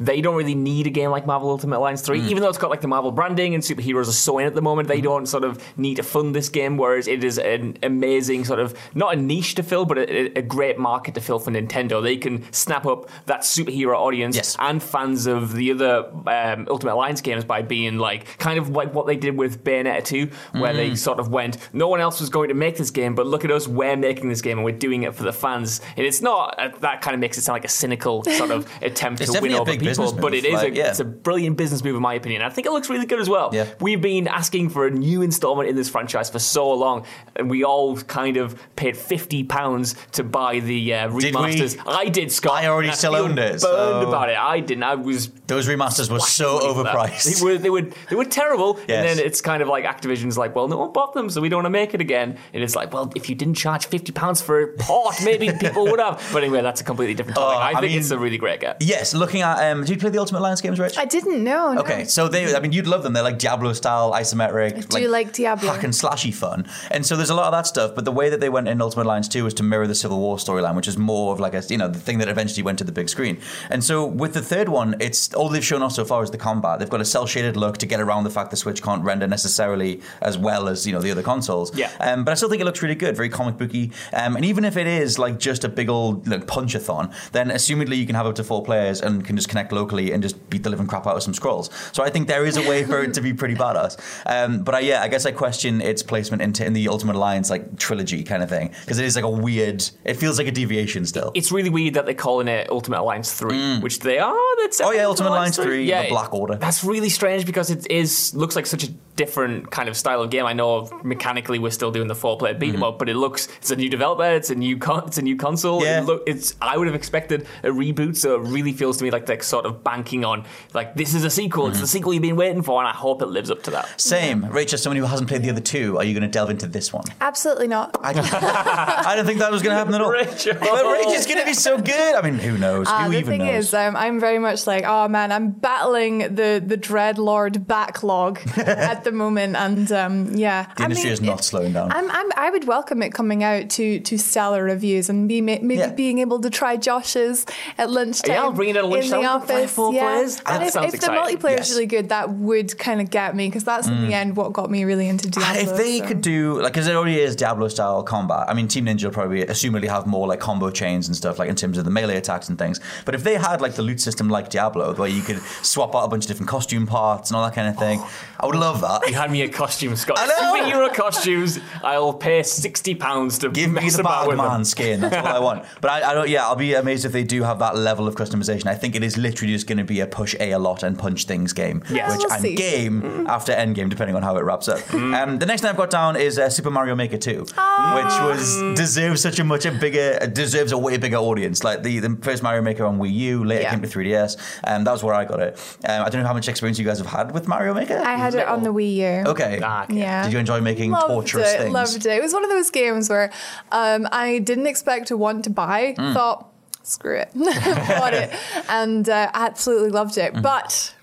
they 0.00 0.20
don't 0.20 0.34
really 0.36 0.54
need 0.54 0.86
a 0.86 0.90
game 0.90 1.10
like 1.10 1.26
Marvel 1.26 1.50
Ultimate 1.50 1.78
Alliance 1.78 2.02
3, 2.02 2.20
Mm. 2.20 2.28
even 2.30 2.42
though 2.42 2.48
it's 2.48 2.58
got 2.58 2.70
like 2.70 2.80
the 2.80 2.88
Marvel 2.88 3.10
branding 3.12 3.54
and 3.54 3.62
superheroes 3.62 4.08
are 4.08 4.12
so 4.12 4.38
in 4.38 4.46
at 4.46 4.54
the 4.54 4.62
moment, 4.62 4.88
they 4.88 5.00
don't 5.00 5.26
sort 5.26 5.44
of 5.44 5.62
need 5.78 5.96
to 5.96 6.02
fund 6.02 6.34
this 6.34 6.48
game, 6.48 6.76
whereas 6.76 7.06
it 7.08 7.22
is 7.24 7.38
an 7.38 7.76
amazing 7.82 8.44
sort 8.44 8.60
of, 8.60 8.74
not 8.94 9.14
a 9.14 9.16
niche 9.16 9.54
to 9.56 9.62
fill, 9.62 9.84
but 9.84 9.98
a, 9.98 10.38
a 10.38 10.42
great 10.42 10.78
market 10.78 11.14
to 11.14 11.20
fill 11.20 11.38
for 11.38 11.50
Nintendo. 11.50 12.02
They 12.02 12.16
can 12.16 12.50
snap 12.52 12.86
up 12.86 13.08
that 13.26 13.40
superhero 13.40 13.94
audience 13.96 14.36
Yes. 14.36 14.56
and 14.58 14.82
fans 14.82 15.26
of 15.26 15.52
the 15.54 15.70
other 15.72 16.06
um, 16.26 16.66
Ultimate 16.70 16.94
Alliance 16.94 17.20
games 17.20 17.44
by 17.44 17.62
being 17.62 17.98
like 17.98 18.38
kind 18.38 18.58
of 18.58 18.70
like 18.70 18.92
what 18.94 19.06
they 19.06 19.16
did 19.16 19.36
with 19.36 19.64
Bayonetta 19.64 20.04
2, 20.04 20.30
where 20.60 20.72
Mm. 20.72 20.76
they 20.76 20.94
sort 20.94 21.18
of 21.20 21.28
went, 21.30 21.58
no 21.72 21.88
one 21.88 22.00
else 22.00 22.20
was 22.20 22.30
going 22.30 22.48
to 22.48 22.54
make 22.54 22.76
this 22.76 22.90
game, 22.90 23.14
but 23.14 23.26
look 23.26 23.44
at 23.44 23.50
us, 23.50 23.68
we're 23.68 23.96
making 23.96 24.28
this 24.28 24.40
game 24.42 24.58
and 24.58 24.64
we're 24.64 24.72
doing 24.76 25.02
it 25.02 25.14
for 25.14 25.22
the 25.22 25.32
fans. 25.32 25.80
And 25.96 26.06
it's 26.06 26.20
not, 26.22 26.54
uh, 26.58 26.68
that 26.80 27.00
kind 27.02 27.14
of 27.14 27.20
makes 27.20 27.38
it 27.38 27.42
sound 27.42 27.54
like 27.54 27.64
a 27.64 27.68
cynical 27.68 28.24
sort 28.24 28.50
of 28.50 28.66
attempt 28.82 29.20
It's 29.20 29.33
to 29.34 29.40
win 29.42 29.52
over 29.54 29.64
big 29.70 29.80
people, 29.80 30.12
but 30.12 30.34
it 30.34 30.44
is 30.44 30.54
like, 30.54 30.72
a, 30.72 30.76
yeah. 30.76 30.88
it's 30.90 31.00
a 31.00 31.04
brilliant 31.04 31.56
business 31.56 31.82
move 31.84 31.96
in 31.96 32.02
my 32.02 32.14
opinion. 32.14 32.42
I 32.42 32.48
think 32.50 32.66
it 32.66 32.70
looks 32.72 32.88
really 32.90 33.06
good 33.06 33.20
as 33.20 33.28
well. 33.28 33.50
Yeah. 33.52 33.66
We've 33.80 34.00
been 34.00 34.28
asking 34.28 34.70
for 34.70 34.86
a 34.86 34.90
new 34.90 35.22
installment 35.22 35.68
in 35.68 35.76
this 35.76 35.88
franchise 35.88 36.30
for 36.30 36.38
so 36.38 36.70
long, 36.72 37.04
and 37.36 37.50
we 37.50 37.64
all 37.64 37.96
kind 37.98 38.36
of 38.36 38.60
paid 38.76 38.96
fifty 38.96 39.44
pounds 39.44 39.94
to 40.12 40.24
buy 40.24 40.60
the 40.60 40.94
uh, 40.94 41.08
Did 41.08 41.34
remasters. 41.34 41.78
I 41.86 42.08
did, 42.08 42.32
Scott. 42.32 42.54
I 42.54 42.66
already 42.68 42.88
and 42.88 42.96
still 42.96 43.12
feel 43.12 43.24
owned 43.24 43.38
it, 43.38 43.50
Burned 43.50 43.60
so- 43.60 44.08
about 44.08 44.28
it. 44.30 44.36
I 44.36 44.60
didn't. 44.60 44.84
I 44.84 44.94
was 44.94 45.28
Those 45.46 45.68
remasters 45.68 46.10
were 46.10 46.20
so 46.20 46.58
money 46.58 46.74
for 46.74 46.82
that. 46.84 46.94
overpriced. 46.96 47.38
They 47.40 47.44
were, 47.44 47.58
they 47.58 47.70
were, 47.70 47.82
they 48.10 48.16
were 48.16 48.24
terrible. 48.24 48.78
Yes. 48.88 48.90
And 48.90 49.08
then 49.18 49.26
it's 49.26 49.40
kind 49.40 49.62
of 49.62 49.68
like 49.68 49.84
Activision's 49.84 50.36
like, 50.38 50.54
well, 50.54 50.68
no 50.68 50.78
one 50.78 50.92
bought 50.92 51.14
them, 51.14 51.30
so 51.30 51.40
we 51.40 51.48
don't 51.48 51.58
want 51.58 51.66
to 51.66 51.70
make 51.70 51.94
it 51.94 52.00
again. 52.00 52.38
And 52.52 52.62
it's 52.62 52.74
like, 52.76 52.92
well, 52.92 53.12
if 53.16 53.28
you 53.28 53.34
didn't 53.34 53.54
charge 53.54 53.86
fifty 53.86 54.12
pounds 54.12 54.40
for 54.42 54.60
a 54.62 54.68
port, 54.78 55.16
maybe 55.24 55.50
people 55.58 55.84
would 55.86 56.00
have. 56.00 56.22
But 56.32 56.42
anyway, 56.42 56.62
that's 56.62 56.80
a 56.80 56.84
completely 56.84 57.14
different 57.14 57.36
topic. 57.36 57.56
Oh, 57.56 57.60
I 57.60 57.68
I 57.70 57.80
think 57.80 57.92
mean- 57.92 57.98
it's 58.00 58.10
a 58.10 58.18
really 58.18 58.38
great 58.38 58.60
game. 58.60 58.74
Yes, 58.80 59.13
looking 59.14 59.42
at 59.42 59.70
um, 59.70 59.80
did 59.80 59.90
you 59.90 59.96
play 59.96 60.10
the 60.10 60.18
Ultimate 60.18 60.40
Alliance 60.40 60.60
games, 60.60 60.78
Rich? 60.78 60.98
I 60.98 61.04
didn't 61.04 61.42
know. 61.42 61.72
no. 61.72 61.80
Okay, 61.80 62.04
so 62.04 62.28
they, 62.28 62.54
I 62.54 62.60
mean, 62.60 62.72
you'd 62.72 62.86
love 62.86 63.02
them. 63.02 63.12
They're 63.12 63.22
like 63.22 63.38
Diablo 63.38 63.72
style, 63.72 64.12
isometric. 64.12 64.76
I 64.76 65.00
do 65.00 65.08
like 65.08 65.32
Diablo. 65.32 65.72
Hack 65.72 65.84
and 65.84 65.92
slashy 65.92 66.32
fun. 66.32 66.66
And 66.90 67.04
so 67.06 67.16
there's 67.16 67.30
a 67.30 67.34
lot 67.34 67.46
of 67.46 67.52
that 67.52 67.66
stuff. 67.66 67.94
But 67.94 68.04
the 68.04 68.12
way 68.12 68.28
that 68.28 68.40
they 68.40 68.48
went 68.48 68.68
in 68.68 68.80
Ultimate 68.80 69.06
Alliance 69.06 69.28
2 69.28 69.44
was 69.44 69.54
to 69.54 69.62
mirror 69.62 69.86
the 69.86 69.94
Civil 69.94 70.18
War 70.18 70.36
storyline, 70.36 70.74
which 70.76 70.88
is 70.88 70.98
more 70.98 71.32
of 71.32 71.40
like 71.40 71.54
a, 71.54 71.62
you 71.68 71.78
know, 71.78 71.88
the 71.88 71.98
thing 71.98 72.18
that 72.18 72.28
eventually 72.28 72.62
went 72.62 72.78
to 72.78 72.84
the 72.84 72.92
big 72.92 73.08
screen. 73.08 73.38
And 73.70 73.82
so 73.82 74.04
with 74.06 74.34
the 74.34 74.42
third 74.42 74.68
one, 74.68 74.96
it's 75.00 75.32
all 75.34 75.48
they've 75.48 75.64
shown 75.64 75.82
us 75.82 75.96
so 75.96 76.04
far 76.04 76.22
is 76.22 76.30
the 76.30 76.38
combat. 76.38 76.78
They've 76.78 76.90
got 76.90 77.00
a 77.00 77.04
cel 77.04 77.26
shaded 77.26 77.56
look 77.56 77.78
to 77.78 77.86
get 77.86 78.00
around 78.00 78.24
the 78.24 78.30
fact 78.30 78.50
the 78.50 78.56
Switch 78.56 78.82
can't 78.82 79.02
render 79.02 79.26
necessarily 79.26 80.00
as 80.20 80.38
well 80.38 80.68
as, 80.68 80.86
you 80.86 80.92
know, 80.92 81.00
the 81.00 81.10
other 81.10 81.22
consoles. 81.22 81.76
Yeah. 81.76 81.90
Um, 82.00 82.24
but 82.24 82.32
I 82.32 82.34
still 82.34 82.48
think 82.48 82.60
it 82.60 82.64
looks 82.64 82.82
really 82.82 82.94
good, 82.94 83.16
very 83.16 83.28
comic 83.28 83.56
booky. 83.56 83.92
Um, 84.12 84.36
and 84.36 84.44
even 84.44 84.64
if 84.64 84.76
it 84.76 84.86
is 84.86 85.18
like 85.18 85.38
just 85.38 85.64
a 85.64 85.68
big 85.68 85.88
old 85.88 86.26
like, 86.26 86.46
punch-a-thon, 86.46 87.12
then 87.32 87.48
assumedly 87.50 87.96
you 87.96 88.06
can 88.06 88.14
have 88.14 88.26
up 88.26 88.34
to 88.36 88.44
four 88.44 88.62
players 88.64 89.00
and 89.04 89.24
can 89.24 89.36
just 89.36 89.48
connect 89.48 89.72
locally 89.72 90.12
and 90.12 90.22
just 90.22 90.36
beat 90.50 90.62
the 90.62 90.70
living 90.70 90.86
crap 90.86 91.06
out 91.06 91.16
of 91.16 91.22
some 91.22 91.34
scrolls. 91.34 91.70
So 91.92 92.02
I 92.02 92.10
think 92.10 92.26
there 92.28 92.44
is 92.44 92.56
a 92.56 92.68
way 92.68 92.84
for 92.84 93.02
it 93.02 93.14
to 93.14 93.20
be 93.20 93.32
pretty 93.32 93.54
badass. 93.54 93.98
Um, 94.26 94.62
but 94.64 94.74
I, 94.74 94.80
yeah, 94.80 95.02
I 95.02 95.08
guess 95.08 95.26
I 95.26 95.32
question 95.32 95.80
its 95.80 96.02
placement 96.02 96.42
into 96.42 96.64
in 96.64 96.72
the 96.72 96.88
Ultimate 96.88 97.16
Alliance 97.16 97.50
like 97.50 97.78
trilogy 97.78 98.22
kind 98.24 98.42
of 98.42 98.48
thing 98.48 98.72
because 98.80 98.98
it 98.98 99.04
is 99.04 99.14
like 99.16 99.24
a 99.24 99.30
weird. 99.30 99.84
It 100.04 100.14
feels 100.14 100.38
like 100.38 100.48
a 100.48 100.52
deviation 100.52 101.06
still. 101.06 101.30
It's 101.34 101.52
really 101.52 101.70
weird 101.70 101.94
that 101.94 102.06
they're 102.06 102.14
calling 102.14 102.48
it 102.48 102.70
Ultimate 102.70 103.00
Alliance 103.00 103.32
3, 103.32 103.80
which 103.80 104.00
they 104.00 104.18
are. 104.18 104.34
That's 104.62 104.80
Mm. 104.80 104.86
Oh, 104.86 104.92
yeah, 104.92 105.04
Ultimate 105.06 105.28
Alliance 105.30 105.56
3, 105.56 105.86
the 105.86 106.06
Black 106.08 106.34
Order. 106.34 106.56
That's 106.56 106.82
really 106.84 107.08
strange 107.08 107.46
because 107.46 107.70
it 107.70 107.86
is 107.90 108.34
looks 108.34 108.56
like 108.56 108.66
such 108.66 108.84
a 108.84 108.88
different 109.16 109.70
kind 109.70 109.88
of 109.88 109.96
style 109.96 110.20
of 110.22 110.30
game. 110.30 110.44
I 110.44 110.52
know 110.54 110.88
mechanically 111.04 111.58
we're 111.60 111.70
still 111.70 111.92
doing 111.92 112.08
the 112.08 112.14
four 112.16 112.36
player 112.36 112.54
beat 112.54 112.74
'em 112.74 112.82
up, 112.82 112.98
but 112.98 113.08
it 113.08 113.14
looks 113.14 113.46
it's 113.58 113.70
a 113.70 113.76
new 113.76 113.88
developer, 113.88 114.24
it's 114.24 114.50
a 114.50 114.54
new 114.56 114.76
con- 114.78 115.04
it's 115.06 115.18
a 115.18 115.22
new 115.22 115.36
console. 115.36 115.76
Mm-hmm. 115.80 115.84
Yeah. 115.86 116.00
It 116.00 116.06
look, 116.06 116.22
it's 116.26 116.54
I 116.60 116.76
would 116.76 116.86
have 116.88 116.96
expected 116.96 117.46
a 117.62 117.68
reboot, 117.68 118.16
so 118.16 118.34
it 118.36 118.40
really 118.48 118.72
feels 118.72 118.93
to 118.98 119.04
me 119.04 119.10
like 119.10 119.26
they're 119.26 119.40
sort 119.42 119.66
of 119.66 119.82
banking 119.84 120.24
on 120.24 120.44
like 120.72 120.94
this 120.94 121.14
is 121.14 121.24
a 121.24 121.30
sequel. 121.30 121.64
Mm-hmm. 121.64 121.72
It's 121.72 121.80
the 121.80 121.86
sequel 121.86 122.12
you've 122.12 122.22
been 122.22 122.36
waiting 122.36 122.62
for, 122.62 122.80
and 122.80 122.88
I 122.88 122.92
hope 122.92 123.22
it 123.22 123.26
lives 123.26 123.50
up 123.50 123.62
to 123.64 123.70
that. 123.72 124.00
Same. 124.00 124.46
Rachel, 124.46 124.78
someone 124.78 124.96
who 124.98 125.04
hasn't 125.04 125.28
played 125.28 125.42
the 125.42 125.50
other 125.50 125.60
two, 125.60 125.98
are 125.98 126.04
you 126.04 126.14
going 126.14 126.22
to 126.22 126.28
delve 126.28 126.50
into 126.50 126.66
this 126.66 126.92
one? 126.92 127.04
Absolutely 127.20 127.68
not. 127.68 127.96
I 128.02 128.12
don't, 128.12 128.32
I 128.32 129.14
don't 129.16 129.26
think 129.26 129.38
that 129.40 129.50
was 129.50 129.62
going 129.62 129.72
to 129.74 129.78
happen 129.78 129.94
at 129.94 130.00
all. 130.00 130.10
Rachel. 130.10 130.54
But 130.58 130.84
Rachel's 130.92 131.26
going 131.26 131.40
to 131.40 131.46
be 131.46 131.54
so 131.54 131.78
good. 131.78 132.14
I 132.14 132.22
mean, 132.22 132.38
who 132.38 132.56
knows? 132.58 132.86
Uh, 132.88 133.04
who 133.04 133.12
the 133.12 133.18
even 133.18 133.30
thing 133.38 133.46
knows? 133.46 133.66
is, 133.68 133.74
um, 133.74 133.96
I'm 133.96 134.20
very 134.20 134.38
much 134.38 134.66
like, 134.66 134.84
oh 134.86 135.08
man, 135.08 135.32
I'm 135.32 135.50
battling 135.50 136.18
the 136.34 136.62
the 136.64 136.76
Dreadlord 136.78 137.66
backlog 137.66 138.40
at 138.56 139.04
the 139.04 139.12
moment, 139.12 139.56
and 139.56 139.90
um, 139.92 140.34
yeah, 140.34 140.72
The 140.76 140.84
industry 140.84 141.10
is 141.10 141.20
not 141.20 141.44
slowing 141.44 141.72
down. 141.72 141.92
I'm, 141.92 142.10
I'm, 142.10 142.26
I 142.36 142.50
would 142.50 142.66
welcome 142.66 143.02
it 143.02 143.12
coming 143.12 143.42
out 143.44 143.70
to 143.70 144.00
to 144.00 144.18
stellar 144.18 144.62
reviews 144.64 145.08
and 145.08 145.28
be 145.28 145.40
maybe 145.40 145.74
Yeah. 145.76 145.92
being 145.92 146.18
able 146.18 146.40
to 146.40 146.50
try 146.50 146.76
Josh's 146.76 147.46
at 147.78 147.90
lunchtime. 147.90 148.30
Yeah, 148.34 148.42
I'll 148.42 148.52
bring 148.52 148.70
it 148.70 148.76
at 148.92 149.04
in 149.04 149.10
the 149.10 149.18
We'll 149.18 149.28
office. 149.28 149.70
four 149.72 149.92
yeah, 149.94 150.00
players. 150.02 150.42
and 150.46 150.62
if, 150.62 150.68
if 150.68 150.72
the 150.74 150.96
exciting. 150.96 151.38
multiplayer 151.38 151.56
Yes. 151.56 151.68
Mm. 151.68 151.70
is 151.70 151.70
really 151.72 151.86
good, 151.86 152.08
that 152.10 152.30
would 152.30 152.78
kind 152.78 153.00
of 153.00 153.10
get 153.10 153.34
me 153.36 153.46
because 153.48 153.64
that's 153.64 153.86
in 153.88 154.06
the 154.08 154.14
end 154.14 154.36
what 154.36 154.52
got 154.52 154.70
me 154.70 154.84
really 154.84 155.08
into 155.08 155.28
Diablo. 155.30 155.60
if 155.62 155.76
they 155.76 155.98
so. 156.00 156.06
could 156.06 156.20
do 156.20 156.60
like, 156.60 156.72
because 156.72 156.86
it 156.88 156.94
already 156.94 157.18
is 157.20 157.36
Diablo 157.36 157.68
style 157.68 158.02
combat. 158.02 158.46
I 158.48 158.54
mean, 158.54 158.68
Team 158.68 158.86
Ninja 158.86 159.04
will 159.04 159.10
probably 159.12 159.44
assumedly 159.44 159.88
have 159.88 160.06
more 160.06 160.26
like 160.26 160.40
combo 160.40 160.70
chains 160.70 161.06
and 161.06 161.16
stuff, 161.16 161.38
like 161.38 161.48
in 161.48 161.56
terms 161.56 161.78
of 161.78 161.84
the 161.84 161.90
melee 161.90 162.16
attacks 162.16 162.48
and 162.48 162.58
things. 162.58 162.80
But 163.04 163.14
if 163.14 163.22
they 163.24 163.36
had 163.36 163.60
like 163.60 163.74
the 163.74 163.82
loot 163.82 164.00
system 164.00 164.28
like 164.28 164.50
Diablo, 164.50 164.94
where 164.94 165.08
you 165.08 165.22
could 165.22 165.40
swap 165.62 165.94
out 165.94 166.04
a 166.04 166.08
bunch 166.08 166.24
of 166.24 166.28
different 166.28 166.48
costume 166.48 166.86
parts 166.86 167.30
and 167.30 167.36
all 167.36 167.44
that 167.44 167.54
kind 167.54 167.68
of 167.68 167.76
thing, 167.76 168.02
I 168.40 168.46
would 168.46 168.56
love 168.56 168.80
that. 168.80 169.08
You 169.08 169.14
had 169.14 169.30
me 169.30 169.42
a 169.42 169.48
costume, 169.48 169.96
Scott. 169.96 170.18
I 170.20 170.26
know. 170.26 170.54
Superhero 170.54 170.92
costumes. 170.94 171.58
I'll 171.82 172.12
pay 172.12 172.42
sixty 172.42 172.94
pounds 172.94 173.38
to 173.38 173.50
Give 173.50 173.70
me 173.70 173.88
the 173.88 174.00
about 174.00 174.28
with 174.28 174.38
Batman 174.38 174.64
skin. 174.64 175.00
That's 175.00 175.16
what 175.16 175.26
I 175.26 175.38
want. 175.38 175.64
But 175.80 175.90
I, 175.90 176.10
I 176.10 176.14
don't. 176.14 176.28
Yeah, 176.28 176.46
I'll 176.46 176.56
be 176.56 176.74
amazed 176.74 177.04
if 177.04 177.12
they 177.12 177.24
do 177.24 177.42
have 177.42 177.58
that 177.58 177.76
level 177.76 178.06
of 178.08 178.14
customization. 178.14 178.66
I 178.66 178.73
think 178.74 178.94
it 178.94 179.02
is 179.02 179.16
literally 179.16 179.52
just 179.52 179.66
going 179.66 179.78
to 179.78 179.84
be 179.84 180.00
a 180.00 180.06
push 180.06 180.34
A 180.40 180.52
a 180.52 180.58
lot 180.58 180.82
and 180.82 180.98
punch 180.98 181.24
things 181.26 181.52
game, 181.52 181.82
Yes. 181.90 182.10
which 182.12 182.20
We'll 182.24 182.32
I'm 182.32 182.40
see. 182.40 182.54
game 182.54 183.26
after 183.28 183.52
Endgame, 183.52 183.88
depending 183.90 184.16
on 184.16 184.22
how 184.22 184.36
it 184.36 184.42
wraps 184.44 184.68
up. 184.68 184.78
Mm. 184.80 185.14
Um, 185.22 185.38
the 185.38 185.46
next 185.46 185.62
thing 185.62 185.70
I've 185.70 185.76
got 185.76 185.90
down 185.90 186.16
is 186.16 186.38
uh, 186.38 186.48
Super 186.50 186.70
Mario 186.70 186.94
Maker 186.94 187.16
2, 187.18 187.40
which 187.40 187.54
was 187.56 188.56
deserves 188.76 189.20
such 189.20 189.38
a 189.38 189.44
much 189.44 189.64
a 189.66 189.70
bigger 189.72 190.18
deserves 190.32 190.72
a 190.72 190.78
way 190.78 190.96
bigger 190.96 191.16
audience. 191.16 191.62
Like 191.64 191.82
the, 191.82 191.98
the 192.00 192.16
first 192.22 192.42
Mario 192.42 192.62
Maker 192.62 192.84
on 192.84 192.98
Wii 192.98 193.12
U, 193.12 193.44
later 193.44 193.62
Yeah. 193.62 193.70
came 193.70 193.82
to 193.82 193.88
3DS, 193.88 194.36
and 194.64 194.76
um, 194.78 194.84
that 194.84 194.92
was 194.92 195.02
where 195.02 195.14
I 195.14 195.24
got 195.24 195.40
it. 195.40 195.58
Um, 195.88 196.02
I 196.04 196.08
don't 196.08 196.22
know 196.22 196.28
how 196.28 196.34
much 196.34 196.48
experience 196.48 196.78
you 196.78 196.84
guys 196.84 196.98
have 196.98 197.06
had 197.06 197.32
with 197.32 197.46
Mario 197.48 197.74
Maker. 197.74 197.98
I 197.98 198.16
had 198.16 198.34
it 198.34 198.46
on 198.46 198.62
the 198.62 198.72
Wii 198.72 198.94
U. 199.24 199.30
okay. 199.30 199.60
Ah, 199.62 199.84
okay. 199.84 199.98
Yeah. 199.98 200.24
Did 200.24 200.32
you 200.32 200.38
enjoy 200.38 200.60
making 200.60 200.90
loved 200.90 201.06
torturous 201.06 201.52
it, 201.52 201.58
things? 201.58 201.72
Loved 201.72 201.96
it. 201.96 202.06
It 202.06 202.22
was 202.22 202.32
one 202.32 202.44
of 202.44 202.50
those 202.50 202.70
games 202.70 203.08
where 203.08 203.30
um, 203.72 204.08
I 204.12 204.38
didn't 204.38 204.66
expect 204.66 205.08
to 205.08 205.16
want 205.16 205.44
to 205.44 205.50
buy. 205.50 205.94
Mm. 205.98 206.14
Thought 206.14 206.50
screw 206.86 207.16
it, 207.16 207.30
bought 207.34 208.14
it, 208.14 208.30
and 208.68 209.08
uh, 209.08 209.30
absolutely 209.34 209.90
loved 209.90 210.14
Mm-hmm. 210.16 210.36
it. 210.38 210.42
But 210.42 210.94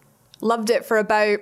loved 0.41 0.69
it 0.69 0.85
for 0.85 0.97
about 0.97 1.39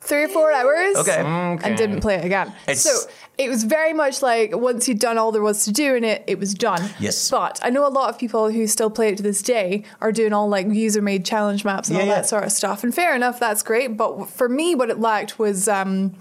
three 0.00 0.24
or 0.24 0.28
four 0.28 0.52
hours. 0.52 0.96
Okay. 0.96 1.16
And 1.20 1.76
didn't 1.76 2.00
play 2.00 2.16
it 2.16 2.24
again. 2.24 2.48
It's- 2.68 2.82
so 2.82 3.10
it 3.38 3.48
was 3.50 3.64
very 3.64 3.92
much 3.92 4.22
like 4.22 4.56
once 4.56 4.88
you'd 4.88 4.98
done 4.98 5.18
all 5.18 5.30
there 5.32 5.42
was 5.42 5.64
to 5.66 5.72
do 5.72 5.94
in 5.94 6.04
it, 6.04 6.24
it 6.26 6.38
was 6.38 6.54
done. 6.54 6.88
Yes. 6.98 7.30
But 7.30 7.60
I 7.62 7.68
know 7.70 7.86
a 7.86 7.90
lot 7.90 8.08
of 8.08 8.18
people 8.18 8.50
who 8.50 8.66
still 8.66 8.88
play 8.88 9.08
it 9.10 9.16
to 9.18 9.22
this 9.22 9.42
day 9.42 9.82
are 10.00 10.12
doing 10.12 10.32
all 10.32 10.48
like 10.48 10.68
user 10.68 11.02
made 11.02 11.24
challenge 11.26 11.64
maps 11.64 11.88
and 11.88 11.96
Yeah, 11.96 12.02
all 12.04 12.08
yeah. 12.08 12.14
that 12.16 12.26
sort 12.28 12.44
of 12.44 12.52
stuff. 12.52 12.82
And 12.84 12.94
fair 12.94 13.14
enough, 13.14 13.38
that's 13.38 13.62
great. 13.62 13.96
But 13.96 14.28
for 14.30 14.48
me, 14.48 14.74
what 14.74 14.88
it 14.90 14.98
lacked 15.00 15.38
was. 15.38 15.68
Um, 15.68 16.14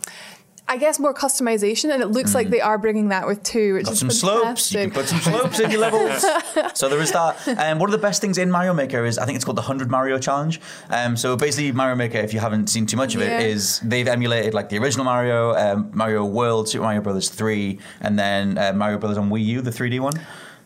I 0.68 0.78
guess 0.78 1.00
more 1.00 1.14
customization, 1.14 1.94
and 1.94 2.02
it 2.02 2.08
looks 2.08 2.34
like 2.34 2.50
they 2.50 2.60
are 2.60 2.78
bringing 2.80 3.10
that 3.10 3.28
with 3.28 3.44
two, 3.44 3.76
which 3.76 3.84
Mm. 3.84 3.86
Got 3.86 3.94
is 3.94 4.00
some 4.00 4.10
slopes. 4.10 4.72
You 4.72 4.80
can 4.80 4.92
put 4.92 5.08
some 5.08 5.20
slopes 5.20 5.60
in 5.60 5.70
your 5.72 5.80
levels. 5.82 6.26
So 6.74 6.90
there 6.90 7.00
is 7.00 7.12
that. 7.12 7.48
And 7.48 7.80
one 7.80 7.88
of 7.90 7.92
the 7.92 8.00
best 8.08 8.20
things 8.22 8.38
in 8.38 8.50
Mario 8.50 8.74
Maker 8.74 9.06
is 9.06 9.18
I 9.18 9.26
think 9.26 9.36
it's 9.36 9.46
called 9.46 9.58
the 9.58 9.62
100 9.62 9.92
Mario 9.92 10.18
Challenge. 10.18 10.60
Um, 10.90 11.16
so 11.16 11.36
basically, 11.38 11.72
Mario 11.72 11.96
Maker, 11.96 12.18
if 12.18 12.34
you 12.34 12.40
haven't 12.40 12.68
seen 12.70 12.86
too 12.86 12.98
much 12.98 13.14
of 13.16 13.22
it, 13.22 13.30
Yeah. 13.30 13.40
is 13.42 13.80
they've 13.84 14.08
emulated 14.08 14.54
like 14.54 14.70
the 14.70 14.78
original 14.80 15.06
Mario, 15.06 15.54
um, 15.56 15.90
Mario 15.94 16.26
World, 16.26 16.68
Super 16.68 16.84
Mario 16.84 17.02
Brothers 17.02 17.30
3, 17.30 17.80
and 18.02 18.18
then 18.18 18.58
uh, 18.58 18.74
Mario 18.74 18.98
Brothers 18.98 19.18
on 19.18 19.30
Wii 19.30 19.46
U, 19.46 19.62
the 19.62 19.72
3D 19.72 20.00
one 20.00 20.14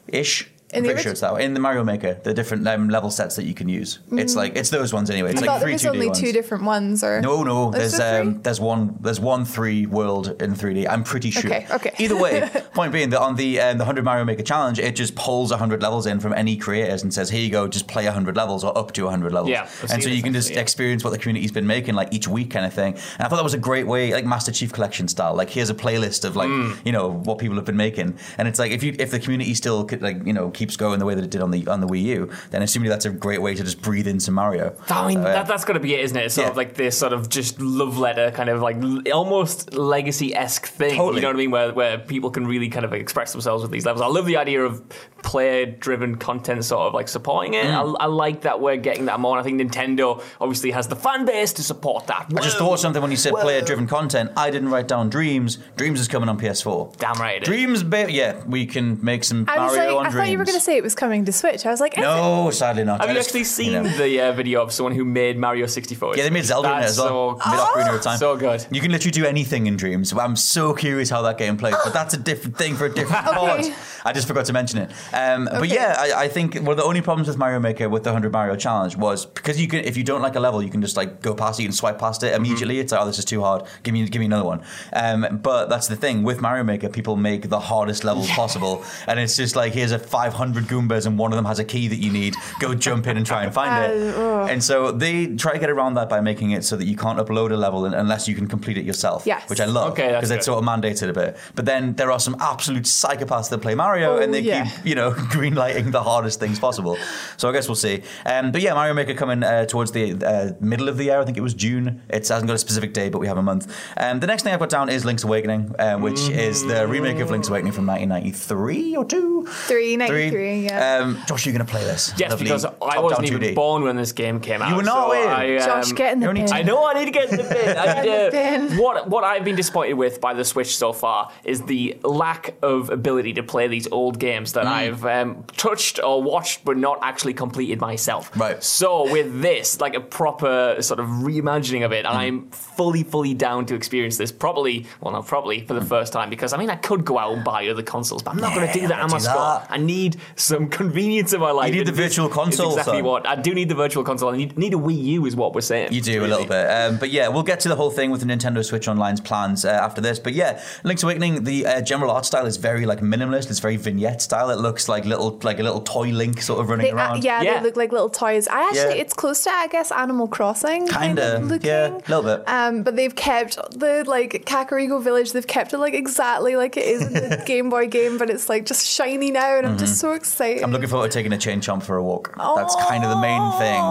ish. 0.08 0.50
I'm 0.74 0.78
In 0.80 0.84
the 0.84 0.90
pretty 0.90 1.04
sure 1.04 1.12
it's 1.12 1.22
that 1.22 1.34
way. 1.34 1.44
In 1.44 1.54
the 1.54 1.60
Mario 1.60 1.84
Maker, 1.84 2.14
the 2.24 2.34
different 2.34 2.68
um, 2.68 2.90
level 2.90 3.10
sets 3.10 3.36
that 3.38 3.44
you 3.46 3.54
can 3.54 3.68
use. 3.70 4.00
It's 4.12 4.36
like 4.36 4.56
it's 4.56 4.70
those 4.70 4.94
ones 4.94 5.10
anyway. 5.10 5.32
It's 5.32 5.42
Mm. 5.42 5.44
I 5.44 5.46
like 5.48 5.50
thought 5.50 5.60
there 5.60 5.68
three 5.68 5.74
was 5.74 5.84
2D 5.84 5.90
only 5.90 6.08
ones. 6.08 6.20
two 6.20 6.32
different 6.32 6.64
ones, 6.64 7.04
or 7.04 7.22
No, 7.22 7.44
no. 7.44 7.72
There's 7.72 7.98
there 7.98 8.22
um, 8.22 8.42
there's 8.44 8.60
one 8.60 8.96
there's 9.02 9.20
one 9.20 9.46
three 9.46 9.86
world 9.86 10.42
in 10.42 10.54
3D. 10.54 10.88
I'm 10.88 11.04
pretty 11.04 11.32
sure. 11.32 11.50
Okay, 11.52 11.66
okay. 11.72 11.92
Either 11.98 12.16
way, 12.16 12.48
point 12.74 12.92
being 12.92 13.10
that 13.10 13.20
on 13.22 13.36
the 13.36 13.60
um, 13.62 13.78
the 13.78 13.84
100 13.84 14.04
Mario 14.06 14.26
Maker 14.26 14.44
challenge, 14.44 14.78
it 14.80 14.96
just 14.96 15.16
pulls 15.16 15.50
100 15.52 15.82
levels 15.82 16.06
in 16.06 16.20
from 16.20 16.34
any 16.34 16.56
creators 16.56 17.02
and 17.04 17.14
says, 17.14 17.30
"Here 17.30 17.42
you 17.42 17.50
go, 17.50 17.68
just 17.68 17.88
play 17.88 18.06
100 18.06 18.36
levels 18.38 18.64
or 18.64 18.78
up 18.78 18.92
to 18.94 19.04
100 19.06 19.32
levels." 19.34 19.50
Yeah, 19.50 19.68
and 19.92 20.04
so 20.04 20.10
you 20.10 20.22
can 20.22 20.34
just 20.34 20.52
yeah. 20.52 20.60
experience 20.60 21.04
what 21.04 21.12
the 21.12 21.18
community's 21.18 21.52
been 21.52 21.68
making 21.68 21.96
like 21.96 22.14
each 22.14 22.28
week, 22.28 22.52
kind 22.52 22.66
of 22.66 22.74
thing. 22.74 22.94
And 22.94 23.22
I 23.26 23.28
thought 23.28 23.38
that 23.38 23.44
was 23.44 23.54
a 23.56 23.58
great 23.60 23.88
way, 23.88 24.14
like 24.14 24.26
Master 24.26 24.52
Chief 24.52 24.72
Collection 24.72 25.08
style. 25.08 25.34
Like 25.36 25.50
here's 25.50 25.70
a 25.70 25.76
playlist 25.76 26.26
of 26.26 26.36
like 26.36 26.50
Mm. 26.50 26.76
you 26.86 26.92
know 26.92 27.10
what 27.10 27.38
people 27.40 27.56
have 27.56 27.66
been 27.66 27.78
making, 27.78 28.18
and 28.38 28.48
it's 28.48 28.60
like 28.60 28.72
if 28.72 28.84
you 28.84 28.96
if 29.00 29.10
the 29.12 29.20
community 29.20 29.54
still 29.56 29.84
could, 29.86 30.02
like 30.02 30.26
you 30.26 30.34
know 30.34 30.50
keeps 30.60 30.75
going 30.78 31.00
the 31.00 31.06
way 31.06 31.16
that 31.16 31.24
it 31.24 31.30
did 31.32 31.42
on 31.42 31.51
the 31.51 31.66
on 31.68 31.80
the 31.82 31.88
Wii 31.88 32.01
U, 32.04 32.30
then 32.51 32.62
assuming 32.62 32.89
that's 32.89 33.06
a 33.06 33.10
great 33.10 33.42
way 33.42 33.56
to 33.56 33.63
just 33.63 33.82
breathe 33.82 34.08
into 34.08 34.30
Mario. 34.32 34.75
I 34.89 35.08
mean, 35.08 35.18
So, 35.18 35.24
yeah. 35.28 35.34
that, 35.34 35.48
that's 35.48 35.66
got 35.66 35.74
to 35.74 35.80
be 35.80 35.96
it, 35.96 36.01
isn't 36.01 36.18
it? 36.18 36.25
It's 36.25 36.36
sort 36.36 36.46
Yeah. 36.48 36.51
of 36.51 36.58
like 36.58 36.75
this 36.75 36.98
sort 36.98 37.13
of 37.13 37.30
just 37.30 37.60
love 37.62 37.98
letter, 37.98 38.30
kind 38.32 38.50
of 38.50 38.62
like 38.62 38.75
l- 38.78 39.01
almost 39.13 39.74
legacy 39.74 40.36
esque 40.36 40.68
thing. 40.68 40.96
Totally. 40.96 41.16
You 41.16 41.22
know 41.22 41.28
what 41.30 41.36
I 41.36 41.38
mean? 41.39 41.51
Where, 41.51 41.74
where 41.74 41.98
people 41.98 42.30
can 42.30 42.46
really 42.46 42.70
kind 42.70 42.86
of 42.86 42.94
express 42.94 43.32
themselves 43.32 43.63
with 43.63 43.72
these 43.72 43.86
levels. 43.86 44.01
I 44.01 44.08
love 44.08 44.25
the 44.25 44.38
idea 44.38 44.62
of 44.63 44.84
player 45.24 45.66
driven 45.66 46.16
content 46.16 46.63
sort 46.63 46.88
of 46.88 46.94
like 46.94 47.08
supporting 47.08 47.54
it. 47.54 47.66
Mm. 47.66 47.98
I, 48.00 48.04
I 48.04 48.08
like 48.08 48.42
that 48.42 48.60
we're 48.62 48.78
getting 48.78 49.06
that 49.06 49.20
more. 49.20 49.38
And 49.38 49.42
I 49.42 49.44
think 49.50 49.62
Nintendo 49.62 50.22
obviously 50.39 50.72
has 50.72 50.88
the 50.88 50.96
fan 50.96 51.25
base 51.25 51.54
to 51.54 51.63
support 51.63 52.08
that. 52.08 52.28
I 52.36 52.42
just 52.42 52.58
thought 52.58 52.80
something 52.80 53.01
when 53.01 53.12
you 53.12 53.18
said 53.18 53.34
player 53.34 53.62
driven 53.62 53.88
content. 53.88 54.32
I 54.38 54.50
didn't 54.51 54.70
write 54.70 54.88
down 54.88 55.10
Dreams. 55.10 55.58
Dreams 55.78 56.00
is 56.00 56.08
coming 56.08 56.30
on 56.30 56.39
PS4. 56.39 56.98
Damn 56.98 57.16
right 57.16 57.38
it 57.38 57.44
is. 57.44 57.48
Dreams, 57.48 57.84
ba- 57.84 58.12
yeah, 58.12 58.42
we 58.46 58.66
can 58.66 59.04
make 59.04 59.24
some 59.24 59.46
I 59.48 59.58
Mario 59.58 59.96
like, 59.96 59.96
on 60.00 60.06
I 60.06 60.10
Dreams. 60.10 60.49
Thought 60.50 60.53
you 60.53 60.53
going 60.53 60.60
to 60.60 60.65
say 60.65 60.77
it 60.77 60.84
was 60.84 60.96
coming 60.96 61.25
to 61.25 61.32
Switch. 61.32 61.65
I 61.65 61.72
was 61.72 61.79
like, 61.79 61.94
is 61.94 62.00
it? 62.00 62.01
No, 62.01 62.50
sadly 62.51 62.84
not. 62.84 63.01
Have 63.01 63.10
I 63.10 63.13
you 63.13 63.20
actually 63.20 63.44
seen 63.44 63.74
know. 63.74 63.84
the 63.84 64.22
uh, 64.22 64.32
video 64.34 64.62
of 64.62 64.72
someone 64.72 64.94
who 64.96 65.06
made 65.06 65.38
Mario 65.38 65.65
64? 65.65 66.18
Yeah, 66.18 66.24
they 66.24 66.29
made 66.29 66.46
Zelda 66.46 66.70
in 66.72 66.77
it 66.77 66.79
That's 66.82 66.91
as 66.94 67.00
well. 67.00 67.39
So, 67.39 67.50
made 67.51 67.60
Ocarina 67.60 67.96
of 67.96 68.01
Time. 68.01 68.18
so 68.18 68.36
good. 68.38 68.65
You 68.72 68.82
can 68.82 68.91
literally 68.91 69.12
do 69.12 69.25
anything 69.25 69.68
in 69.68 69.77
Dreams. 69.77 70.12
I'm 70.13 70.36
so 70.36 70.74
curious 70.74 71.10
how 71.10 71.22
that 71.24 71.38
game 71.38 71.58
plays, 71.58 71.75
but 71.84 71.94
that's 71.94 72.13
a 72.13 72.18
different 72.18 72.58
thing 72.58 72.75
for 72.75 72.86
a 72.86 72.94
different 72.94 73.27
Okay. 73.27 73.36
pod. 73.38 73.75
I 74.06 74.13
just 74.13 74.27
forgot 74.27 74.46
to 74.46 74.53
mention 74.53 74.79
it. 74.79 74.91
Um, 75.13 75.46
But 75.46 75.63
Okay. 75.63 75.75
yeah, 75.75 75.96
I, 75.98 76.24
I 76.25 76.27
think 76.27 76.56
one 76.56 76.70
of 76.70 76.77
the 76.77 76.84
only 76.84 77.01
problems 77.01 77.27
with 77.27 77.38
Mario 77.38 77.60
Maker 77.60 77.89
with 77.89 78.03
the 78.03 78.10
100 78.10 78.32
Mario 78.32 78.56
Challenge 78.56 78.96
was 78.96 79.25
because 79.25 79.60
you 79.60 79.68
can, 79.68 79.79
if 79.84 79.98
you 79.98 80.03
don't 80.03 80.22
like 80.22 80.36
a 80.36 80.39
level, 80.39 80.63
you 80.63 80.70
can 80.70 80.82
just 80.82 80.98
like 80.98 81.22
go 81.22 81.34
past 81.36 81.60
it, 81.60 81.63
you 81.63 81.70
can 81.70 81.75
swipe 81.75 82.00
past 82.00 82.24
it 82.24 82.34
immediately. 82.34 82.79
It's 82.79 82.91
like, 82.91 83.01
oh, 83.01 83.06
this 83.06 83.20
is 83.20 83.25
too 83.25 83.41
hard. 83.41 83.63
Give 83.84 83.94
me, 83.94 84.08
give 84.08 84.20
me 84.20 84.25
another 84.25 84.46
one. 84.46 84.62
Um, 84.94 85.39
but 85.44 85.68
that's 85.70 85.88
the 85.88 85.96
thing 85.96 86.24
with 86.24 86.41
Mario 86.41 86.63
Maker, 86.63 86.89
people 86.89 87.15
make 87.18 87.50
the 87.50 87.60
hardest 87.60 88.03
levels 88.03 88.29
possible, 88.29 88.84
and 89.08 89.20
it's 89.20 89.36
just 89.36 89.56
like 89.56 89.74
here's 89.74 89.91
a 89.91 90.00
500 90.00 90.38
Goombas, 90.39 91.05
and 91.05 91.17
one 91.17 91.31
of 91.31 91.36
them 91.36 91.46
has 91.46 91.60
a 91.60 91.63
key 91.65 91.88
that 91.88 91.98
you 91.98 92.12
need. 92.12 92.36
Go 92.60 92.74
jump 92.74 93.08
in 93.08 93.17
and 93.17 93.25
try 93.25 93.43
and 93.43 93.53
find 93.53 93.84
it. 93.93 94.15
Ugh. 94.15 94.50
And 94.50 94.63
so 94.63 94.91
they 94.91 95.27
try 95.36 95.53
to 95.53 95.60
get 95.60 95.69
around 95.69 95.93
that 95.96 96.10
by 96.10 96.22
making 96.22 96.51
it 96.51 96.63
so 96.63 96.75
that 96.77 96.86
you 96.86 96.96
can't 96.96 97.19
upload 97.19 97.51
a 97.51 97.55
level 97.58 97.86
unless 97.86 98.27
you 98.27 98.36
can 98.36 98.48
complete 98.48 98.77
it 98.77 98.86
yourself. 98.86 99.24
Yes. 99.25 99.50
Which 99.50 99.60
I 99.60 99.65
love. 99.65 99.91
Okay, 99.93 100.08
that's 100.08 100.17
Because 100.17 100.31
it's 100.31 100.46
good. 100.48 100.51
sort 100.53 100.63
of 100.63 100.69
mandated 100.69 101.10
a 101.10 101.13
bit. 101.13 101.38
But 101.55 101.65
then 101.65 101.93
there 101.96 102.12
are 102.12 102.19
some 102.19 102.36
absolute 102.39 102.84
psychopaths 102.84 103.50
that 103.50 103.60
play 103.62 103.75
Mario 103.75 104.17
Oh, 104.17 104.22
and 104.22 104.34
they 104.34 104.39
yeah. 104.41 104.65
keep, 104.69 104.86
you 104.86 104.96
know, 104.96 105.12
greenlighting 105.36 105.91
the 105.91 106.01
hardest 106.03 106.39
things 106.39 106.60
possible. 106.60 106.98
So 107.38 107.50
I 107.50 107.51
guess 107.51 107.67
we'll 107.67 107.75
see. 107.75 108.01
Um, 108.25 108.51
but 108.51 108.62
yeah, 108.62 108.74
Mario 108.74 108.93
Maker 108.93 109.13
coming 109.13 109.43
uh, 109.43 109.65
towards 109.65 109.91
the 109.91 110.13
uh, 110.25 110.53
middle 110.60 110.88
of 110.89 110.98
the 110.98 111.05
year. 111.05 111.19
I 111.19 111.25
think 111.25 111.38
it 111.38 111.41
was 111.41 111.53
June. 111.53 112.01
It 112.10 112.27
hasn't 112.27 112.48
got 112.48 112.53
a 112.55 112.58
specific 112.60 112.93
day, 112.93 113.10
but 113.10 113.19
we 113.19 113.27
have 113.27 113.38
a 113.38 113.43
month. 113.43 113.74
Um, 113.98 114.19
the 114.19 114.27
next 114.27 114.43
thing 114.43 114.53
I've 114.53 114.60
got 114.60 114.69
down 114.69 114.89
is 114.89 115.05
Link's 115.05 115.24
Awakening, 115.24 115.75
um, 115.79 116.01
which 116.01 116.19
is 116.29 116.65
the 116.65 116.88
remake 116.88 117.19
of 117.19 117.29
Link's 117.31 117.50
Awakening 117.50 117.74
from 117.74 117.86
1993 117.88 118.96
or 118.96 119.05
two? 119.05 119.46
Three, 119.46 119.98
93, 119.98 120.28
yeah. 120.31 120.98
Um, 121.01 121.17
Josh, 121.27 121.45
you're 121.45 121.53
going 121.53 121.65
to 121.65 121.71
play 121.71 121.83
this. 121.83 122.13
Yes, 122.17 122.31
Lovely 122.31 122.45
because 122.45 122.65
I 122.65 122.69
top-down 122.69 123.03
wasn't 123.03 123.27
even 123.27 123.41
2D. 123.41 123.55
born 123.55 123.83
when 123.83 123.95
this 123.95 124.12
game 124.12 124.39
came 124.39 124.62
out. 124.62 124.69
You 124.69 124.75
were 124.77 124.83
not, 124.83 125.03
so 125.05 125.09
were? 125.09 125.27
I, 125.27 125.57
um, 125.57 125.65
Josh, 125.65 125.91
get 125.93 126.13
in 126.13 126.19
the 126.19 126.25
you're 126.27 126.33
bin. 126.36 126.51
I 126.53 126.62
know 126.63 126.86
I 126.86 126.93
need 126.93 127.05
to 127.05 127.12
get 127.12 127.29
in 127.31 127.38
the 127.38 127.43
bin. 127.43 127.77
I 127.77 128.01
need 128.01 128.07
to- 128.07 128.12
the 128.25 128.29
bin. 128.69 128.77
what 128.77 129.09
what 129.09 129.24
I've 129.24 129.43
been 129.43 129.55
disappointed 129.55 129.93
with 129.93 130.19
by 130.21 130.33
the 130.33 130.45
Switch 130.45 130.75
so 130.77 130.93
far 130.93 131.31
is 131.43 131.62
the 131.63 131.98
lack 132.03 132.55
of 132.62 132.89
ability 132.89 133.33
to 133.33 133.43
play 133.43 133.67
these 133.67 133.88
old 133.91 134.19
games 134.19 134.51
Mm. 134.51 134.53
that 134.53 134.67
I've 134.67 135.05
um, 135.05 135.43
touched 135.57 136.00
or 136.03 136.21
watched 136.24 136.63
but 136.65 136.77
not 136.77 137.00
actually 137.01 137.33
completed 137.33 137.79
myself. 137.81 138.31
Right. 138.38 138.63
So 138.63 139.12
with 139.12 139.41
this, 139.41 139.79
like 139.81 139.95
a 139.95 140.00
proper 140.01 140.77
sort 140.81 141.00
of 141.00 141.07
reimagining 141.07 141.86
of 141.86 141.91
it, 141.91 142.05
Mm. 142.05 142.09
I'm 142.15 142.50
fully 142.51 143.03
fully 143.03 143.33
down 143.33 143.65
to 143.67 143.75
experience 143.75 144.17
this 144.17 144.31
properly. 144.31 144.86
Well, 145.01 145.13
not 145.13 145.27
probably 145.27 145.65
for 145.65 145.74
the 145.74 145.83
first 145.86 146.13
time 146.13 146.29
because 146.29 146.53
I 146.53 146.57
mean 146.57 146.69
I 146.69 146.75
could 146.75 147.03
go 147.05 147.17
out 147.17 147.33
and 147.33 147.43
buy 147.43 147.67
other 147.67 147.83
consoles, 147.83 148.24
but 148.24 148.31
I'm 148.31 148.38
not 148.38 148.53
going 148.55 148.67
to 148.67 148.74
do 148.74 148.88
that. 148.88 148.98
Yeah, 148.98 149.03
Am 149.03 149.13
I 149.13 149.17
do 149.17 149.24
Scott? 149.24 149.67
that. 149.69 149.74
I 149.74 149.77
need 149.77 150.17
some 150.36 150.68
convenience 150.80 151.34
in 151.34 151.40
my 151.40 151.52
life. 151.52 151.70
You 151.74 151.80
need 151.80 151.88
the 151.88 151.92
virtual 151.92 152.30
console, 152.30 152.72
Exactly 152.72 152.98
son. 152.98 153.04
what 153.04 153.28
I 153.28 153.36
do 153.36 153.54
need 153.54 153.70
the 153.70 153.76
virtual 153.76 154.04
console. 154.04 154.30
I 154.34 154.38
need, 154.38 154.58
need 154.58 154.74
a 154.74 154.78
Wii 154.78 155.04
U, 155.04 155.26
is 155.26 155.36
what 155.36 155.54
we're 155.54 155.62
saying. 155.62 155.94
You 155.94 156.02
do 156.02 156.26
a 156.26 156.28
little 156.28 156.46
bit, 156.46 156.66
um, 156.70 156.98
but 156.98 157.10
yeah, 157.10 157.28
we'll 157.28 157.44
get 157.44 157.60
to 157.62 157.70
the 157.70 157.76
whole 157.76 157.92
thing 157.92 158.12
with 158.12 158.22
the 158.22 158.28
Nintendo 158.28 158.64
Switch 158.64 158.88
Online's 158.88 159.22
plans 159.22 159.66
uh, 159.66 159.70
after 159.70 160.02
this. 160.02 160.20
But 160.20 160.34
yeah, 160.34 160.62
Link's 160.84 161.04
Awakening, 161.04 161.44
the 161.44 161.66
uh, 161.66 161.82
general 161.82 162.12
art 162.12 162.26
style 162.26 162.46
is 162.46 162.58
very 162.58 162.86
like 162.86 163.00
minimalist. 163.02 163.50
It's 163.50 163.60
very 163.60 163.78
vignette 163.78 164.22
style. 164.22 164.50
It 164.50 164.60
looks 164.60 164.88
like 164.90 165.06
little, 165.06 165.40
like 165.44 165.60
a 165.60 165.64
little 165.64 165.82
toy 165.82 166.10
Link 166.10 166.42
sort 166.42 166.60
of 166.60 166.70
running 166.70 166.86
They, 166.88 166.92
uh, 166.92 166.96
around. 166.96 167.24
yeah, 167.24 167.42
Yeah. 167.42 167.60
they 167.60 167.66
look 167.66 167.78
like 167.78 167.92
little 167.92 168.10
toys. 168.10 168.48
I 168.48 168.62
actually, 168.70 168.96
Yeah. 168.96 169.02
it's 169.04 169.14
close 169.14 169.44
to, 169.44 169.50
I 169.52 169.68
guess, 169.68 169.92
Animal 169.92 170.28
Crossing. 170.28 170.88
Kind 170.88 171.18
Kinda, 171.18 171.40
looking. 171.46 171.68
yeah, 171.68 171.88
a 171.90 172.10
little 172.10 172.24
bit. 172.24 172.44
Um, 172.48 172.84
but 172.84 172.96
they've 172.96 173.16
kept 173.16 173.58
the 173.80 174.04
like 174.08 174.46
Kakariko 174.46 175.02
Village. 175.02 175.32
They've 175.32 175.46
kept 175.46 175.74
it 175.74 175.78
like 175.78 175.94
exactly 175.94 176.56
like 176.56 176.78
it 176.78 176.86
is 176.86 177.02
in 177.06 177.14
the 177.14 177.44
Game 177.48 177.70
Boy 177.70 177.88
game, 177.88 178.18
but 178.18 178.30
it's 178.30 178.50
like 178.50 178.66
just 178.66 178.86
shiny 178.88 179.32
now, 179.32 179.58
and 179.58 179.66
I'm 179.68 179.78
just 179.78 179.99
so 180.00 180.13
excited. 180.13 180.63
I'm 180.63 180.72
looking 180.72 180.88
forward 180.89 181.12
to 181.12 181.18
taking 181.18 181.34
a 181.34 181.38
chain 181.38 181.62
chomp 181.62 181.84
for 181.84 181.98
a 181.98 182.03
walk. 182.03 182.34
That's 182.38 182.75
kind 182.75 183.03
of 183.03 183.10
the 183.10 183.22
main 183.22 183.41
thing. 183.60 183.82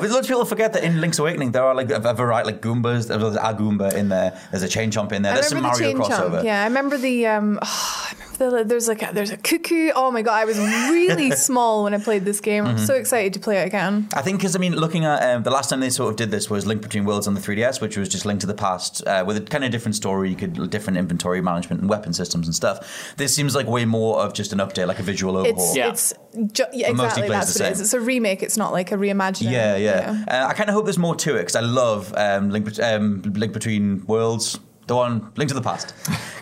But 0.00 0.10
lots 0.10 0.26
of 0.26 0.28
people 0.28 0.44
forget 0.44 0.72
that 0.74 0.84
in 0.84 1.00
Link's 1.00 1.18
Awakening 1.18 1.52
there 1.52 1.64
are 1.64 1.74
like 1.74 1.90
a, 1.90 1.96
a 1.96 2.14
variety, 2.14 2.46
like 2.50 2.60
Goombas. 2.60 3.08
There's 3.08 3.36
a 3.36 3.54
Goomba 3.54 3.94
in 3.94 4.08
there. 4.08 4.38
There's 4.50 4.62
a 4.62 4.68
chain 4.68 4.90
chomp 4.90 5.12
in 5.12 5.22
there. 5.22 5.32
I 5.32 5.36
There's 5.36 5.48
some 5.48 5.62
Mario 5.62 5.92
crossover. 5.94 6.40
chomp. 6.40 6.44
Yeah, 6.44 6.62
I 6.62 6.64
remember 6.64 6.96
the. 6.98 7.26
Um, 7.26 7.58
I 7.62 8.12
remember 8.12 8.33
the, 8.38 8.64
there's 8.64 8.88
like 8.88 9.02
a, 9.02 9.10
there's 9.12 9.30
a 9.30 9.36
cuckoo. 9.36 9.90
Oh 9.94 10.10
my 10.10 10.22
god, 10.22 10.34
I 10.34 10.44
was 10.44 10.58
really 10.58 11.30
small 11.36 11.84
when 11.84 11.94
I 11.94 11.98
played 11.98 12.24
this 12.24 12.40
game. 12.40 12.64
Mm-hmm. 12.64 12.78
I'm 12.78 12.86
so 12.86 12.94
excited 12.94 13.32
to 13.34 13.40
play 13.40 13.58
it 13.62 13.66
again. 13.66 14.08
I 14.14 14.22
think 14.22 14.38
because 14.38 14.54
I 14.56 14.58
mean, 14.58 14.74
looking 14.76 15.04
at 15.04 15.22
um, 15.34 15.42
the 15.42 15.50
last 15.50 15.70
time 15.70 15.80
they 15.80 15.90
sort 15.90 16.10
of 16.10 16.16
did 16.16 16.30
this 16.30 16.48
was 16.50 16.66
Link 16.66 16.82
Between 16.82 17.04
Worlds 17.04 17.26
on 17.26 17.34
the 17.34 17.40
3DS, 17.40 17.80
which 17.80 17.96
was 17.96 18.08
just 18.08 18.24
Link 18.26 18.40
to 18.40 18.46
the 18.46 18.54
Past 18.54 19.06
uh, 19.06 19.24
with 19.26 19.36
a 19.36 19.40
kind 19.40 19.64
of 19.64 19.70
different 19.70 19.94
story. 19.96 20.30
You 20.30 20.36
could 20.36 20.70
different 20.70 20.98
inventory 20.98 21.40
management 21.40 21.80
and 21.80 21.90
weapon 21.90 22.12
systems 22.12 22.46
and 22.46 22.54
stuff. 22.54 23.14
This 23.16 23.34
seems 23.34 23.54
like 23.54 23.66
way 23.66 23.84
more 23.84 24.20
of 24.20 24.34
just 24.34 24.52
an 24.52 24.58
update, 24.58 24.86
like 24.86 24.98
a 24.98 25.02
visual 25.02 25.36
overhaul. 25.36 25.58
It's 25.66 25.76
Yeah. 25.76 25.88
it's 25.90 26.14
ju- 26.52 26.64
yeah, 26.72 26.88
But 26.88 26.96
mostly 26.96 27.24
exactly 27.24 27.28
plays 27.28 27.30
that's 27.40 27.54
the 27.54 27.62
what 27.64 27.68
it 27.68 27.72
is. 27.72 27.78
same. 27.78 27.84
It's 27.84 27.94
a 27.94 28.00
remake. 28.00 28.42
It's 28.42 28.56
not 28.56 28.72
like 28.72 28.92
a 28.92 28.96
reimagining. 28.96 29.50
Yeah, 29.52 29.76
yeah. 29.76 30.24
Uh, 30.28 30.46
I 30.48 30.54
kind 30.54 30.68
of 30.68 30.74
hope 30.74 30.84
there's 30.86 30.98
more 30.98 31.14
to 31.16 31.36
it 31.36 31.40
because 31.40 31.56
I 31.56 31.60
love 31.60 32.12
um, 32.16 32.50
Link, 32.50 32.78
um, 32.80 33.22
Link 33.22 33.52
Between 33.52 34.04
Worlds. 34.06 34.58
The 34.86 34.94
one, 34.94 35.32
Link 35.36 35.48
to 35.48 35.54
the 35.54 35.62
Past. 35.62 35.94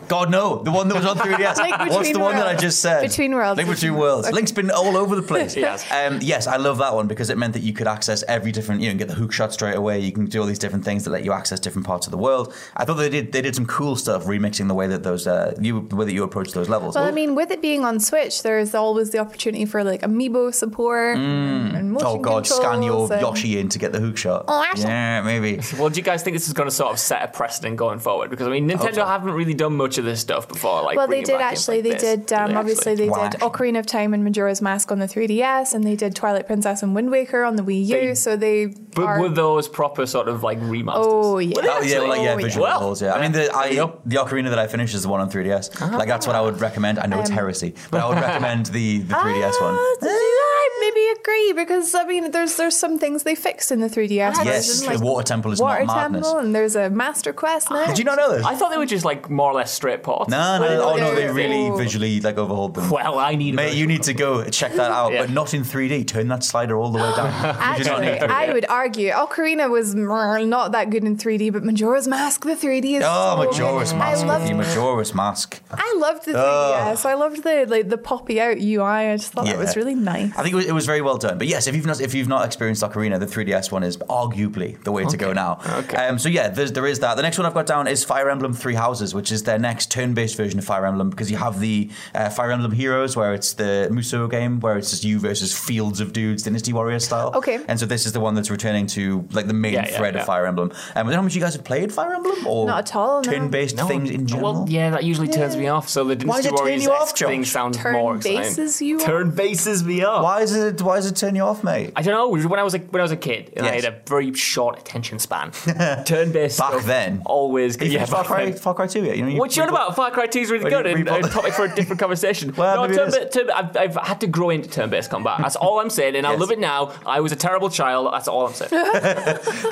God, 0.09 0.31
no, 0.31 0.63
the 0.63 0.73
one 0.73 0.89
that 0.89 0.97
was 0.97 1.07
on 1.07 1.17
3DS. 1.17 1.57
Link 1.63 1.79
What's 1.93 2.13
the 2.13 2.19
one 2.19 2.35
that 2.37 2.47
I 2.47 2.57
just 2.57 2.81
said? 2.81 3.03
Between 3.03 3.33
Worlds. 3.35 3.57
Link 3.57 3.71
Between 3.71 3.95
Worlds. 3.97 4.27
Okay. 4.27 4.35
Link's 4.35 4.53
been 4.53 4.71
all 4.71 4.97
over 4.97 5.15
the 5.17 5.23
place. 5.23 5.57
Yes. 5.63 5.89
Um, 5.93 6.19
yes, 6.21 6.49
I 6.49 6.57
love 6.57 6.79
that 6.79 6.93
one 6.93 7.07
because 7.07 7.31
it 7.31 7.39
meant 7.39 7.53
that 7.53 7.63
you 7.63 7.73
could 7.73 7.87
access 7.87 8.25
every 8.25 8.51
different. 8.51 8.81
You 8.81 8.91
know, 8.91 8.99
get 8.99 9.07
the 9.07 9.15
hook 9.15 9.33
shot 9.33 9.53
straight 9.53 9.77
away. 9.77 10.01
You 10.01 10.11
can 10.11 10.25
do 10.27 10.41
all 10.41 10.47
these 10.47 10.59
different 10.59 10.85
things 10.85 11.05
that 11.05 11.11
let 11.11 11.25
you 11.25 11.33
access 11.33 11.61
different 11.61 11.87
parts 11.87 12.07
of 12.09 12.11
the 12.11 12.19
world. 12.19 12.53
I 12.77 12.85
thought 12.85 12.95
they 12.95 13.09
did. 13.09 13.31
They 13.31 13.43
did 13.43 13.55
some 13.55 13.67
cool 13.67 13.95
stuff, 13.95 14.25
remixing 14.25 14.67
the 14.67 14.75
way 14.75 14.89
that 14.89 15.05
those 15.05 15.27
uh, 15.27 15.55
you 15.61 15.87
the 15.89 15.95
way 15.95 16.05
that 16.05 16.13
you 16.13 16.25
approach 16.25 16.51
those 16.51 16.69
levels. 16.69 16.97
Well, 16.97 17.05
I 17.05 17.13
mean, 17.13 17.37
with 17.37 17.53
it 17.53 17.63
being 17.63 17.85
on 17.85 18.01
Switch, 18.01 18.43
there's 18.43 18.75
always 18.75 19.11
the 19.11 19.19
opportunity 19.19 19.65
for 19.67 19.85
like 19.85 20.01
amiibo 20.01 20.53
support 20.53 21.17
and 21.17 21.93
motion 21.93 22.07
oh 22.09 22.19
God, 22.19 22.47
scan 22.47 22.83
your 22.83 23.13
and- 23.13 23.21
Yoshi 23.21 23.59
in 23.59 23.69
to 23.69 23.79
get 23.79 23.93
the 23.93 24.01
hook 24.01 24.17
shot. 24.17 24.47
Oh, 24.49 24.53
awesome. 24.53 24.89
yeah, 24.89 25.23
maybe. 25.23 25.61
Well, 25.79 25.91
do 25.91 25.97
you 25.99 26.03
guys 26.03 26.23
think 26.25 26.35
this 26.35 26.49
is 26.49 26.55
going 26.55 26.69
to 26.69 26.75
sort 26.75 26.93
of 26.93 26.99
set 26.99 27.23
a 27.23 27.29
precedent 27.29 27.77
going 27.77 28.01
forward? 28.01 28.31
Because 28.33 28.47
I 28.49 28.51
mean, 28.51 28.67
Nintendo 28.69 28.95
so. 28.95 29.05
haven't 29.07 29.33
really 29.35 29.53
done 29.55 29.77
much 29.77 29.83
much 29.83 29.99
of 29.99 30.05
this 30.05 30.21
stuff 30.21 30.47
before. 30.49 30.83
Like, 30.85 30.97
well, 30.97 31.09
they 31.09 31.23
did 31.23 31.41
actually. 31.41 31.83
like 31.83 31.85
they 31.85 31.91
this. 31.91 32.03
did. 32.03 32.33
Um, 32.33 32.49
Did 32.49 32.57
obviously, 32.57 32.93
actually? 32.93 33.05
they 33.07 33.11
Wow. 33.11 33.29
did 33.29 33.41
Ocarina 33.41 33.79
of 33.81 33.87
Time 33.87 34.15
and 34.15 34.23
Majora's 34.25 34.63
Mask 34.63 34.91
on 34.93 35.01
the 35.01 35.07
3DS, 35.07 35.75
and 35.75 35.85
they 35.85 35.97
did 35.97 36.15
Twilight 36.17 36.47
Princess 36.47 36.83
and 36.85 36.95
Wind 36.95 37.11
Waker 37.11 37.43
on 37.45 37.57
the 37.57 37.63
Wii 37.65 37.85
U. 37.85 37.95
They- 38.01 38.15
so 38.15 38.37
they 38.37 38.67
But 38.95 39.05
are. 39.05 39.21
were 39.21 39.29
those 39.29 39.67
proper 39.69 40.07
sort 40.07 40.29
of 40.29 40.43
like 40.45 40.59
remasters? 40.61 40.93
oh 41.05 41.39
yeah. 41.41 41.55
Oh, 41.59 41.83
yeah, 41.83 41.99
like, 42.01 42.23
yeah, 42.23 42.33
Oh, 42.35 42.37
visual 42.37 42.63
Well, 42.65 42.81
novels, 42.81 43.03
yeah. 43.03 43.13
I 43.13 43.21
mean, 43.21 43.33
the, 43.33 43.55
I, 43.55 43.69
the 44.07 44.17
Ocarina 44.17 44.49
that 44.51 44.59
I 44.59 44.67
finished 44.69 44.95
is 44.95 45.03
the 45.03 45.09
one 45.11 45.21
on 45.21 45.29
3DS. 45.31 45.79
Like, 45.99 46.09
that's 46.09 46.27
what 46.27 46.37
I 46.37 46.41
would 46.41 46.61
recommend. 46.61 46.99
I 47.01 47.07
know 47.07 47.21
it's 47.21 47.29
Um, 47.31 47.37
heresy, 47.37 47.75
but 47.91 48.01
I 48.01 48.09
would 48.09 48.19
recommend 48.19 48.67
the, 48.67 49.01
the 49.01 49.15
3DS 49.15 49.61
one. 49.61 49.75
Ah, 49.75 49.97
do 50.01 50.07
I 50.09 50.42
maybe 50.85 51.03
agree 51.21 51.53
because 51.65 51.95
I 51.95 52.05
mean, 52.05 52.31
there's 52.31 52.57
there's 52.57 52.77
some 52.77 52.99
things 52.99 53.23
they 53.23 53.35
fixed 53.35 53.71
in 53.73 53.81
the 53.81 53.89
3DS 53.89 54.31
version, 54.37 54.47
Yes, 54.47 54.87
like 54.87 54.99
the 54.99 55.05
water 55.05 55.25
temple 55.33 55.53
is 55.53 55.61
Water 55.61 55.85
not 55.85 55.97
madness. 55.97 56.27
Temple, 56.27 56.39
and 56.45 56.55
there's 56.55 56.77
a 56.77 56.91
Master 56.91 57.33
Quest 57.33 57.71
now. 57.71 57.87
Did 57.87 57.99
you 57.99 58.05
not 58.05 58.17
know 58.17 58.33
this? 58.35 58.45
I 58.45 58.55
thought 58.57 58.71
they 58.71 58.79
were 58.79 58.87
just 58.97 59.05
like 59.05 59.31
more 59.31 59.51
or 59.51 59.55
less 59.55 59.73
straight 59.73 60.03
ports. 60.03 60.31
no, 60.31 60.39
I 60.39 60.59
no, 60.59 60.83
oh 60.93 60.97
no, 60.97 61.15
they 61.15 61.27
they 61.27 61.33
really 61.33 61.63
Oh. 61.71 61.77
visually 61.77 62.21
like 62.21 62.37
overhauled 62.39 62.75
them. 62.75 62.91
Well, 62.91 63.19
I 63.19 63.35
need. 63.37 63.55
a 63.55 63.57
Mate, 63.57 63.65
version. 63.67 63.79
you 63.81 63.87
need 63.87 64.03
to 64.05 64.15
go 64.15 64.45
check 64.51 64.73
that 64.75 64.91
out, 64.91 65.13
Yeah. 65.13 65.23
but 65.23 65.31
not 65.31 65.55
in 65.55 65.63
3D. 65.65 66.07
Turn 66.07 66.29
that 66.29 66.43
slider 66.45 66.77
all 66.77 66.91
the 66.91 66.99
way 66.99 67.13
down. 67.17 67.31
You 67.79 67.85
do 67.85 67.91
not 67.91 68.01
need 68.01 68.09
Actually, 68.09 68.29
to. 68.29 68.33
I 68.35 68.53
would 68.53 68.67
argue 68.69 69.11
Ocarina 69.13 69.71
was 69.71 69.95
mm, 69.95 70.49
not 70.49 70.73
that 70.73 70.91
good 70.91 71.05
in 71.05 71.17
3D, 71.17 71.53
but 71.53 71.63
Majora's 71.65 72.07
Mask, 72.09 72.43
the 72.45 72.57
3D 72.57 72.97
is 72.99 73.03
Oh, 73.07 73.37
so 73.37 73.45
Majora's 73.51 73.93
good. 73.93 73.99
Mask 73.99 74.19
I 74.19 74.21
with 74.23 74.29
loved, 74.29 74.49
you, 74.49 74.55
Majora's 74.57 75.15
Mask. 75.15 75.61
I 75.71 75.95
loved 75.99 76.25
the 76.27 76.33
Oh. 76.37 76.75
3DS. 76.93 77.05
I 77.07 77.15
loved 77.15 77.43
the 77.45 77.67
like 77.69 77.89
the 77.89 77.99
poppy 77.99 78.41
out 78.41 78.59
UI. 78.59 78.83
I 79.13 79.17
just 79.17 79.33
thought 79.33 79.45
that 79.47 79.59
was 79.59 79.77
really 79.77 79.95
nice. 79.95 80.33
I 80.37 80.43
think 80.43 80.53
it 80.55 80.57
was, 80.57 80.67
it 80.67 80.72
was 80.75 80.87
very 80.87 81.01
well 81.01 81.17
done. 81.19 81.39
But 81.39 81.47
yes, 81.47 81.67
if 81.67 81.75
you've 81.75 81.87
not 81.87 82.01
if 82.01 82.15
you've 82.15 82.29
not 82.29 82.45
experienced 82.45 82.83
Ocarina, 82.83 83.19
the 83.19 83.27
3DS 83.27 83.71
one 83.73 83.83
is 83.83 83.97
arguably 83.99 84.83
the 84.85 84.93
way 84.93 85.05
to 85.05 85.17
go 85.17 85.33
now. 85.33 85.59
Okay. 85.81 85.97
Um, 85.97 86.19
so 86.19 86.29
yeah, 86.29 86.49
there's, 86.49 86.73
there 86.73 86.87
is 86.87 87.01
that. 87.01 87.17
The 87.17 87.23
next 87.23 87.39
one 87.39 87.47
I've 87.47 87.55
got 87.55 87.67
down 87.67 87.87
is 87.87 88.05
Fire 88.05 88.29
Emblem 88.31 88.53
Three 88.53 88.75
Houses, 88.75 89.15
which 89.15 89.33
is 89.33 89.43
their 89.45 89.59
next 89.59 89.91
turn-based 89.91 90.37
version 90.37 90.59
of 90.59 90.65
Fire 90.65 90.87
Emblem 90.87 91.11
because 91.11 91.31
you 91.31 91.37
have 91.37 91.61
the 91.61 91.91
uh, 92.15 92.29
Fire 92.31 92.51
Emblem 92.53 92.73
Heroes, 92.73 93.17
where 93.17 93.35
it's 93.35 93.53
the 93.55 93.89
Musou 93.91 94.31
game, 94.31 94.61
where 94.61 94.77
it's 94.79 94.91
just 94.91 95.05
you 95.05 95.19
versus 95.19 95.57
fields 95.57 96.01
of 96.01 96.13
dudes, 96.13 96.43
Dynasty 96.43 96.73
Warrior 96.73 96.99
style. 97.01 97.33
Okay. 97.35 97.61
And 97.69 97.79
so 97.79 97.87
this 97.87 98.07
is 98.07 98.13
the 98.13 98.21
one 98.21 98.35
that's 98.35 98.51
returning 98.51 98.87
to 98.89 99.27
like 99.33 99.47
the 99.47 99.55
main 99.55 99.75
Yeah, 99.75 99.87
yeah, 99.89 99.97
thread 99.97 100.15
yeah. 100.15 100.21
of 100.21 100.27
Fire 100.27 100.47
Emblem. 100.47 100.71
Um, 100.71 100.77
I 100.95 101.03
don't 101.03 101.11
know 101.11 101.17
how 101.17 101.23
much 101.23 101.35
you 101.35 101.41
guys 101.41 101.55
have 101.55 101.65
played 101.65 101.93
Fire 101.93 102.15
Emblem 102.15 102.47
or 102.47 102.67
Not 102.67 102.79
at 102.91 102.97
all, 102.97 103.23
turn-based 103.23 103.77
No. 103.77 103.87
things 103.89 104.11
in 104.11 104.27
general. 104.27 104.53
Well, 104.55 104.67
yeah, 104.69 104.91
that 104.91 105.05
usually 105.05 105.29
turns 105.29 105.57
me 105.57 105.69
off. 105.69 105.89
So 105.89 106.05
the 106.05 106.27
Why 106.27 106.37
does 106.37 106.45
Dynasty 106.47 106.51
Warriors 106.63 106.85
you 106.85 106.91
off, 106.93 107.15
Josh? 107.15 107.29
thing 107.29 107.45
sounds 107.45 107.77
Turn 107.77 107.93
more 107.95 108.17
exciting. 108.17 108.39
bases 108.41 108.83
you? 108.83 108.99
Turn 109.01 109.31
bases 109.31 109.85
me 109.85 110.05
off. 110.05 110.23
Why 110.23 110.41
is 110.41 110.55
it? 110.55 110.62
Why 110.83 110.97
does 110.97 111.07
it 111.11 111.17
turn 111.17 111.35
you 111.35 111.43
off, 111.43 111.63
mate? 111.65 111.93
I 111.97 112.03
don't 112.03 112.15
know. 112.15 112.29
When 112.49 112.59
I 112.59 112.63
was 112.63 112.75
a, 112.75 112.79
when 112.79 113.01
I 113.01 113.03
was 113.03 113.13
a 113.13 113.17
kid, 113.17 113.53
and 113.57 113.67
I 113.67 113.75
Yes. 113.75 113.85
had 113.85 113.95
a 113.95 113.97
very 114.09 114.33
short 114.35 114.79
attention 114.79 115.19
span. 115.19 115.51
Turn 116.05 116.33
based 116.33 116.59
Back 116.59 116.83
then. 116.85 117.23
always. 117.27 117.81
You 117.81 117.89
Yeah, 117.89 118.05
Far 118.07 118.21
back 118.23 118.27
Cry, 118.27 118.45
then. 118.47 118.55
Far 118.55 118.75
Cry 118.75 118.87
2 118.87 119.05
yet? 119.05 119.17
You 119.17 119.23
know, 119.25 119.29
you, 119.31 119.39
What 119.39 119.57
you 119.57 119.63
on 119.63 119.69
about? 119.69 119.97
Far 119.97 120.11
Cry 120.11 120.27
2 120.27 120.39
is 120.41 120.51
really 120.51 120.71
good, 120.71 120.87
and 120.87 121.07
reboot- 121.07 121.25
a 121.25 121.29
topic 121.29 121.53
for 121.55 121.65
a 121.65 121.75
different 121.75 122.01
conversation. 122.05 122.53
Well, 122.57 122.77
no, 122.77 122.83
maybe 122.83 122.95
it 122.95 122.97
turn, 122.97 123.09
is. 123.09 123.15
ba- 123.19 123.29
turn, 123.31 123.51
I've, 123.51 123.77
I've 123.77 123.97
had 124.07 124.21
to 124.21 124.27
grow 124.27 124.51
into 124.51 124.69
turn-based 124.69 125.11
combat. 125.11 125.39
That's 125.41 125.57
all 125.57 125.81
I'm 125.81 125.91
saying, 125.91 126.17
and 126.17 126.27
I 126.27 126.33
Yes. 126.33 126.41
love 126.41 126.51
it 126.51 126.59
now. 126.59 126.93
I 127.07 127.21
was 127.21 127.33
a 127.33 127.37
terrible 127.37 127.69
child. 127.71 128.13
That's 128.13 128.29
all 128.29 128.47
I'm 128.47 128.55
saying. 128.55 128.71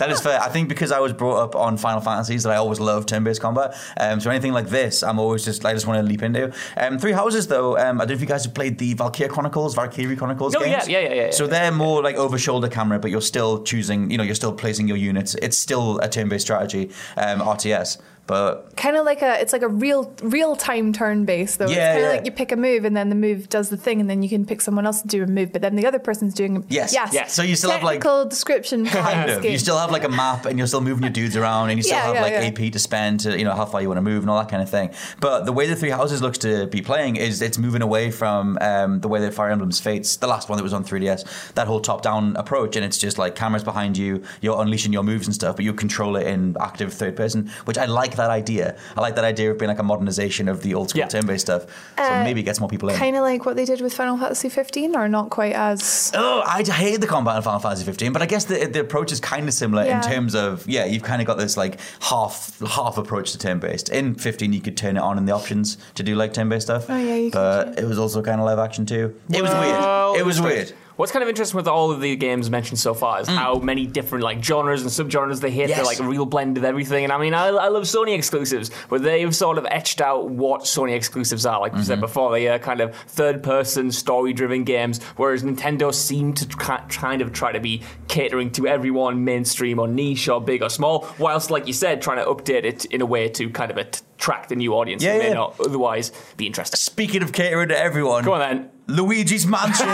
That 0.01 0.09
is 0.11 0.21
fair. 0.21 0.41
I 0.41 0.49
think 0.49 0.69
because 0.69 0.93
I 0.93 0.99
was 1.01 1.13
brought 1.13 1.37
up 1.43 1.55
on 1.57 1.77
Final 1.77 2.01
Fantasies 2.01 2.43
that 2.45 2.53
I 2.53 2.57
always 2.57 2.81
loved 2.81 3.09
turn-based 3.09 3.41
combat. 3.41 3.75
Um, 3.99 4.21
so 4.21 4.31
anything 4.31 4.53
like 4.53 4.69
this, 4.69 5.03
I'm 5.03 5.19
always 5.19 5.45
just 5.45 5.65
I 5.65 5.73
just 5.73 5.87
want 5.87 5.99
to 5.99 6.03
leap 6.03 6.23
into. 6.23 6.53
Um, 6.77 6.99
Three 6.99 7.13
Houses 7.13 7.47
though, 7.49 7.77
um, 7.79 8.01
I 8.01 8.05
don't 8.05 8.09
know 8.11 8.15
if 8.15 8.21
you 8.21 8.27
guys 8.27 8.45
have 8.45 8.55
played 8.55 8.79
the 8.79 8.95
Valkyria 8.95 9.31
Chronicles, 9.31 9.75
Valkyrie 9.75 10.17
Chronicles 10.17 10.55
Oh, 10.55 10.61
games. 10.61 10.71
yeah, 10.71 10.80
yeah, 10.89 11.01
yeah, 11.01 11.13
yeah, 11.15 11.31
So 11.31 11.45
yeah. 11.45 11.51
they're 11.51 11.73
more 11.73 12.03
like 12.03 12.17
over-shoulder 12.17 12.69
camera, 12.69 12.99
but 12.99 13.11
you're 13.11 13.21
still 13.21 13.63
choosing. 13.63 14.11
You 14.11 14.19
know, 14.19 14.25
you're 14.25 14.35
still 14.35 14.53
placing 14.53 14.89
your 14.89 14.97
units. 14.97 15.35
It's 15.37 15.59
still 15.59 15.99
a 15.99 16.09
turn-based 16.09 16.45
strategy, 16.45 16.91
um, 17.17 17.41
RTS. 17.41 17.99
But 18.31 18.77
Kind 18.77 18.97
of 18.97 19.05
like 19.05 19.23
a, 19.23 19.41
it's 19.41 19.53
like 19.53 19.63
a 19.63 19.69
real 19.69 20.15
real 20.23 20.55
time 20.55 20.93
turn 20.93 21.25
based 21.25 21.59
though. 21.59 21.67
Yeah, 21.67 21.73
it's 21.73 21.95
kind 21.95 21.97
of 21.97 22.03
yeah. 22.03 22.17
like 22.19 22.25
you 22.27 22.31
pick 22.31 22.53
a 22.53 22.57
move 22.57 22.85
and 22.85 22.97
then 22.97 23.09
the 23.09 23.17
move 23.17 23.49
does 23.49 23.71
the 23.71 23.77
thing 23.77 24.01
and 24.01 24.09
then 24.09 24.23
you 24.23 24.29
can 24.29 24.47
pick 24.47 24.61
someone 24.61 24.87
else 24.87 25.03
to 25.03 25.09
do 25.09 25.25
a 25.25 25.27
move, 25.27 25.53
but 25.53 25.63
then 25.63 25.75
the 25.75 25.85
other 25.85 25.99
person's 25.99 26.33
doing. 26.33 26.59
A, 26.59 26.63
Yes, 26.69 26.93
yes, 26.93 27.13
yes. 27.13 27.35
So 27.35 27.43
you 27.43 27.57
still 27.57 27.73
have, 27.73 27.83
like- 27.83 28.01
technical 28.01 28.27
description. 28.27 28.87
kind 28.87 29.29
of. 29.29 29.45
You 29.45 29.59
still 29.59 29.77
have 29.77 29.91
like 29.91 30.05
a 30.05 30.09
map, 30.09 30.47
and 30.47 30.57
you're 30.59 30.69
still 30.69 30.81
moving 30.81 31.03
your 31.03 31.13
dudes 31.13 31.37
around, 31.37 31.71
and 31.71 31.77
you 31.79 31.83
still 31.83 31.97
Yeah, 31.99 32.05
have 32.07 32.15
yeah, 32.15 32.23
like 32.23 32.33
yeah. 32.35 32.65
AP 32.67 32.73
to 32.73 32.79
spend 32.79 33.19
to 33.21 33.37
you 33.37 33.45
know 33.45 33.57
how 33.57 33.67
far 33.67 33.83
you 33.83 33.89
want 33.89 33.99
to 33.99 34.03
move 34.03 34.23
and 34.23 34.31
all 34.31 34.39
that 34.39 34.49
kind 34.49 34.63
of 34.63 34.71
thing. 34.71 34.91
But 35.19 35.45
the 35.45 35.53
way 35.53 35.67
the 35.67 35.75
Three 35.75 35.91
Houses 35.91 36.23
looks 36.23 36.39
to 36.39 36.69
be 36.69 36.83
playing 36.83 37.17
is 37.17 37.43
it's 37.43 37.59
moving 37.59 37.83
away 37.83 38.13
from 38.13 38.59
um, 38.61 39.01
the 39.01 39.09
way 39.09 39.19
that 39.23 39.35
Fire 39.35 39.51
Emblem's 39.51 39.81
Fates, 39.81 40.17
the 40.19 40.29
last 40.29 40.49
one 40.49 40.57
that 40.57 40.63
was 40.63 40.73
on 40.73 40.85
3DS, 40.85 41.53
that 41.55 41.67
whole 41.67 41.81
top-down 41.81 42.37
approach, 42.37 42.77
and 42.77 42.85
it's 42.85 42.97
just 42.97 43.19
like 43.19 43.35
cameras 43.35 43.65
behind 43.65 43.97
you, 43.99 44.23
you're 44.41 44.61
unleashing 44.63 44.93
your 44.93 45.03
moves 45.03 45.27
and 45.27 45.35
stuff, 45.35 45.57
but 45.57 45.65
you 45.65 45.75
control 45.75 46.15
it 46.15 46.29
in 46.29 46.57
active 46.61 46.93
third 46.95 47.17
person, 47.17 47.51
which 47.65 47.77
I 47.77 47.87
like 47.87 48.15
that 48.21 48.31
idea. 48.31 48.77
I 48.97 49.01
like 49.01 49.15
that 49.17 49.25
idea 49.25 49.51
of 49.51 49.59
being 49.59 49.69
like 49.75 49.79
a 49.87 49.89
modernization 49.93 50.49
of 50.49 50.63
the 50.63 50.75
old 50.75 50.91
school 50.91 51.01
Yeah. 51.01 51.09
turn-based 51.09 51.47
stuff. 51.49 51.63
So 51.99 52.05
Uh, 52.05 52.23
maybe 52.25 52.41
it 52.41 52.45
gets 52.51 52.61
more 52.61 52.69
people 52.69 52.89
in. 52.91 52.97
Kind 52.97 53.17
of 53.17 53.23
like 53.23 53.45
what 53.47 53.57
they 53.57 53.65
did 53.65 53.81
with 53.81 53.93
Final 53.95 54.17
Fantasy 54.19 54.49
15, 54.49 54.97
or 54.97 55.09
not 55.09 55.31
quite 55.31 55.55
as. 55.55 56.13
Oh, 56.15 56.43
I 56.47 56.63
hate 56.63 57.01
the 57.01 57.07
combat 57.07 57.37
in 57.37 57.43
Final 57.43 57.61
Fantasy 57.61 57.85
15, 57.85 58.13
but 58.13 58.23
I 58.23 58.27
guess 58.27 58.45
the, 58.45 58.67
the 58.67 58.81
approach 58.81 59.11
is 59.13 59.21
kind 59.21 59.47
of 59.49 59.55
similar 59.55 59.83
in 59.85 60.01
terms 60.03 60.35
of 60.35 60.67
yeah, 60.69 60.85
you've 60.85 61.03
kind 61.11 61.21
of 61.23 61.27
got 61.27 61.39
this 61.39 61.57
like 61.57 61.79
half 62.01 62.59
half 62.61 62.99
approach 62.99 63.33
to 63.33 63.39
turn 63.39 63.59
based. 63.59 63.89
In 63.89 64.15
15, 64.15 64.53
you 64.53 64.61
could 64.61 64.77
turn 64.77 64.97
it 64.97 65.01
on 65.03 65.19
in 65.19 65.25
the 65.27 65.33
options 65.33 65.79
to 65.95 66.03
do 66.03 66.15
like 66.15 66.33
turn 66.35 66.49
based 66.49 66.67
stuff. 66.67 66.87
Oh, 66.89 66.97
yeah, 66.97 67.15
you 67.17 67.31
could, 67.31 67.35
but 67.35 67.79
it 67.79 67.87
was 67.87 67.99
also 67.99 68.23
kind 68.23 68.41
of 68.41 68.47
live 68.47 68.59
action 68.59 68.85
too. 68.87 69.15
It 69.31 69.43
was 69.43 69.51
Well, 69.51 70.13
weird. 70.13 70.21
It 70.21 70.27
was 70.27 70.37
strange. 70.37 70.55
weird. 70.55 70.73
What's 71.01 71.13
kind 71.13 71.23
of 71.23 71.31
interesting 71.31 71.57
with 71.57 71.67
all 71.67 71.91
of 71.91 72.03
the 72.03 72.15
games 72.15 72.51
mentioned 72.51 72.79
so 72.79 72.93
far 72.93 73.23
is 73.23 73.27
how 73.27 73.55
many 73.55 73.87
different 73.87 74.23
like 74.23 74.45
genres 74.45 74.83
and 74.83 74.91
subgenres 74.91 75.41
they 75.41 75.51
hit. 75.51 75.69
They're 75.69 75.79
Mm. 75.79 75.87
Like 75.87 75.99
a 76.01 76.05
real 76.05 76.27
blend 76.27 76.59
of 76.59 76.65
everything. 76.65 77.05
And 77.05 77.13
I 77.13 77.17
mean, 77.17 77.33
I, 77.33 77.47
I 77.47 77.69
love 77.69 77.85
Sony 77.85 78.15
exclusives, 78.15 78.71
but 78.91 79.03
they've 79.03 79.35
sort 79.35 79.57
of 79.57 79.67
etched 79.71 80.03
out 80.03 80.29
what 80.29 80.63
Sony 80.65 80.95
exclusives 80.95 81.47
are. 81.47 81.59
Like 81.59 81.73
Mm-hmm. 81.73 81.83
said 81.85 82.01
before, 82.01 82.31
they 82.33 82.49
are 82.49 82.59
kind 82.59 82.83
of 82.83 82.95
third-person, 82.95 83.93
story-driven 83.93 84.65
games, 84.65 85.03
whereas 85.17 85.43
Nintendo 85.43 85.95
seem 85.95 86.35
to 86.35 86.47
kind 86.47 87.23
of 87.23 87.33
try 87.33 87.51
to 87.53 87.61
be 87.61 87.83
catering 88.09 88.51
to 88.53 88.67
everyone, 88.67 89.25
mainstream 89.25 89.79
or 89.79 89.89
niche 89.89 90.29
or 90.29 90.39
big 90.39 90.63
or 90.63 90.69
small, 90.69 91.09
whilst, 91.19 91.51
like 91.51 91.67
you 91.67 91.73
said, 91.73 92.03
trying 92.03 92.19
to 92.19 92.25
update 92.31 92.65
it 92.65 92.85
in 92.87 93.01
a 93.01 93.07
way 93.07 93.27
to 93.31 93.49
kind 93.49 93.71
of 93.71 93.79
attract 93.79 94.53
a 94.53 94.55
new 94.57 94.75
audience 94.75 95.03
Yeah, 95.03 95.15
who 95.15 95.19
may 95.21 95.33
not 95.33 95.59
otherwise 95.61 96.13
be 96.37 96.47
interested. 96.47 96.77
Speaking 96.77 97.23
of 97.23 97.33
catering 97.33 97.69
to 97.71 97.79
everyone, 97.79 98.23
Go 98.25 98.35
on 98.35 98.41
then. 98.41 98.71
Luigi's 98.91 99.47
Mansion. 99.47 99.89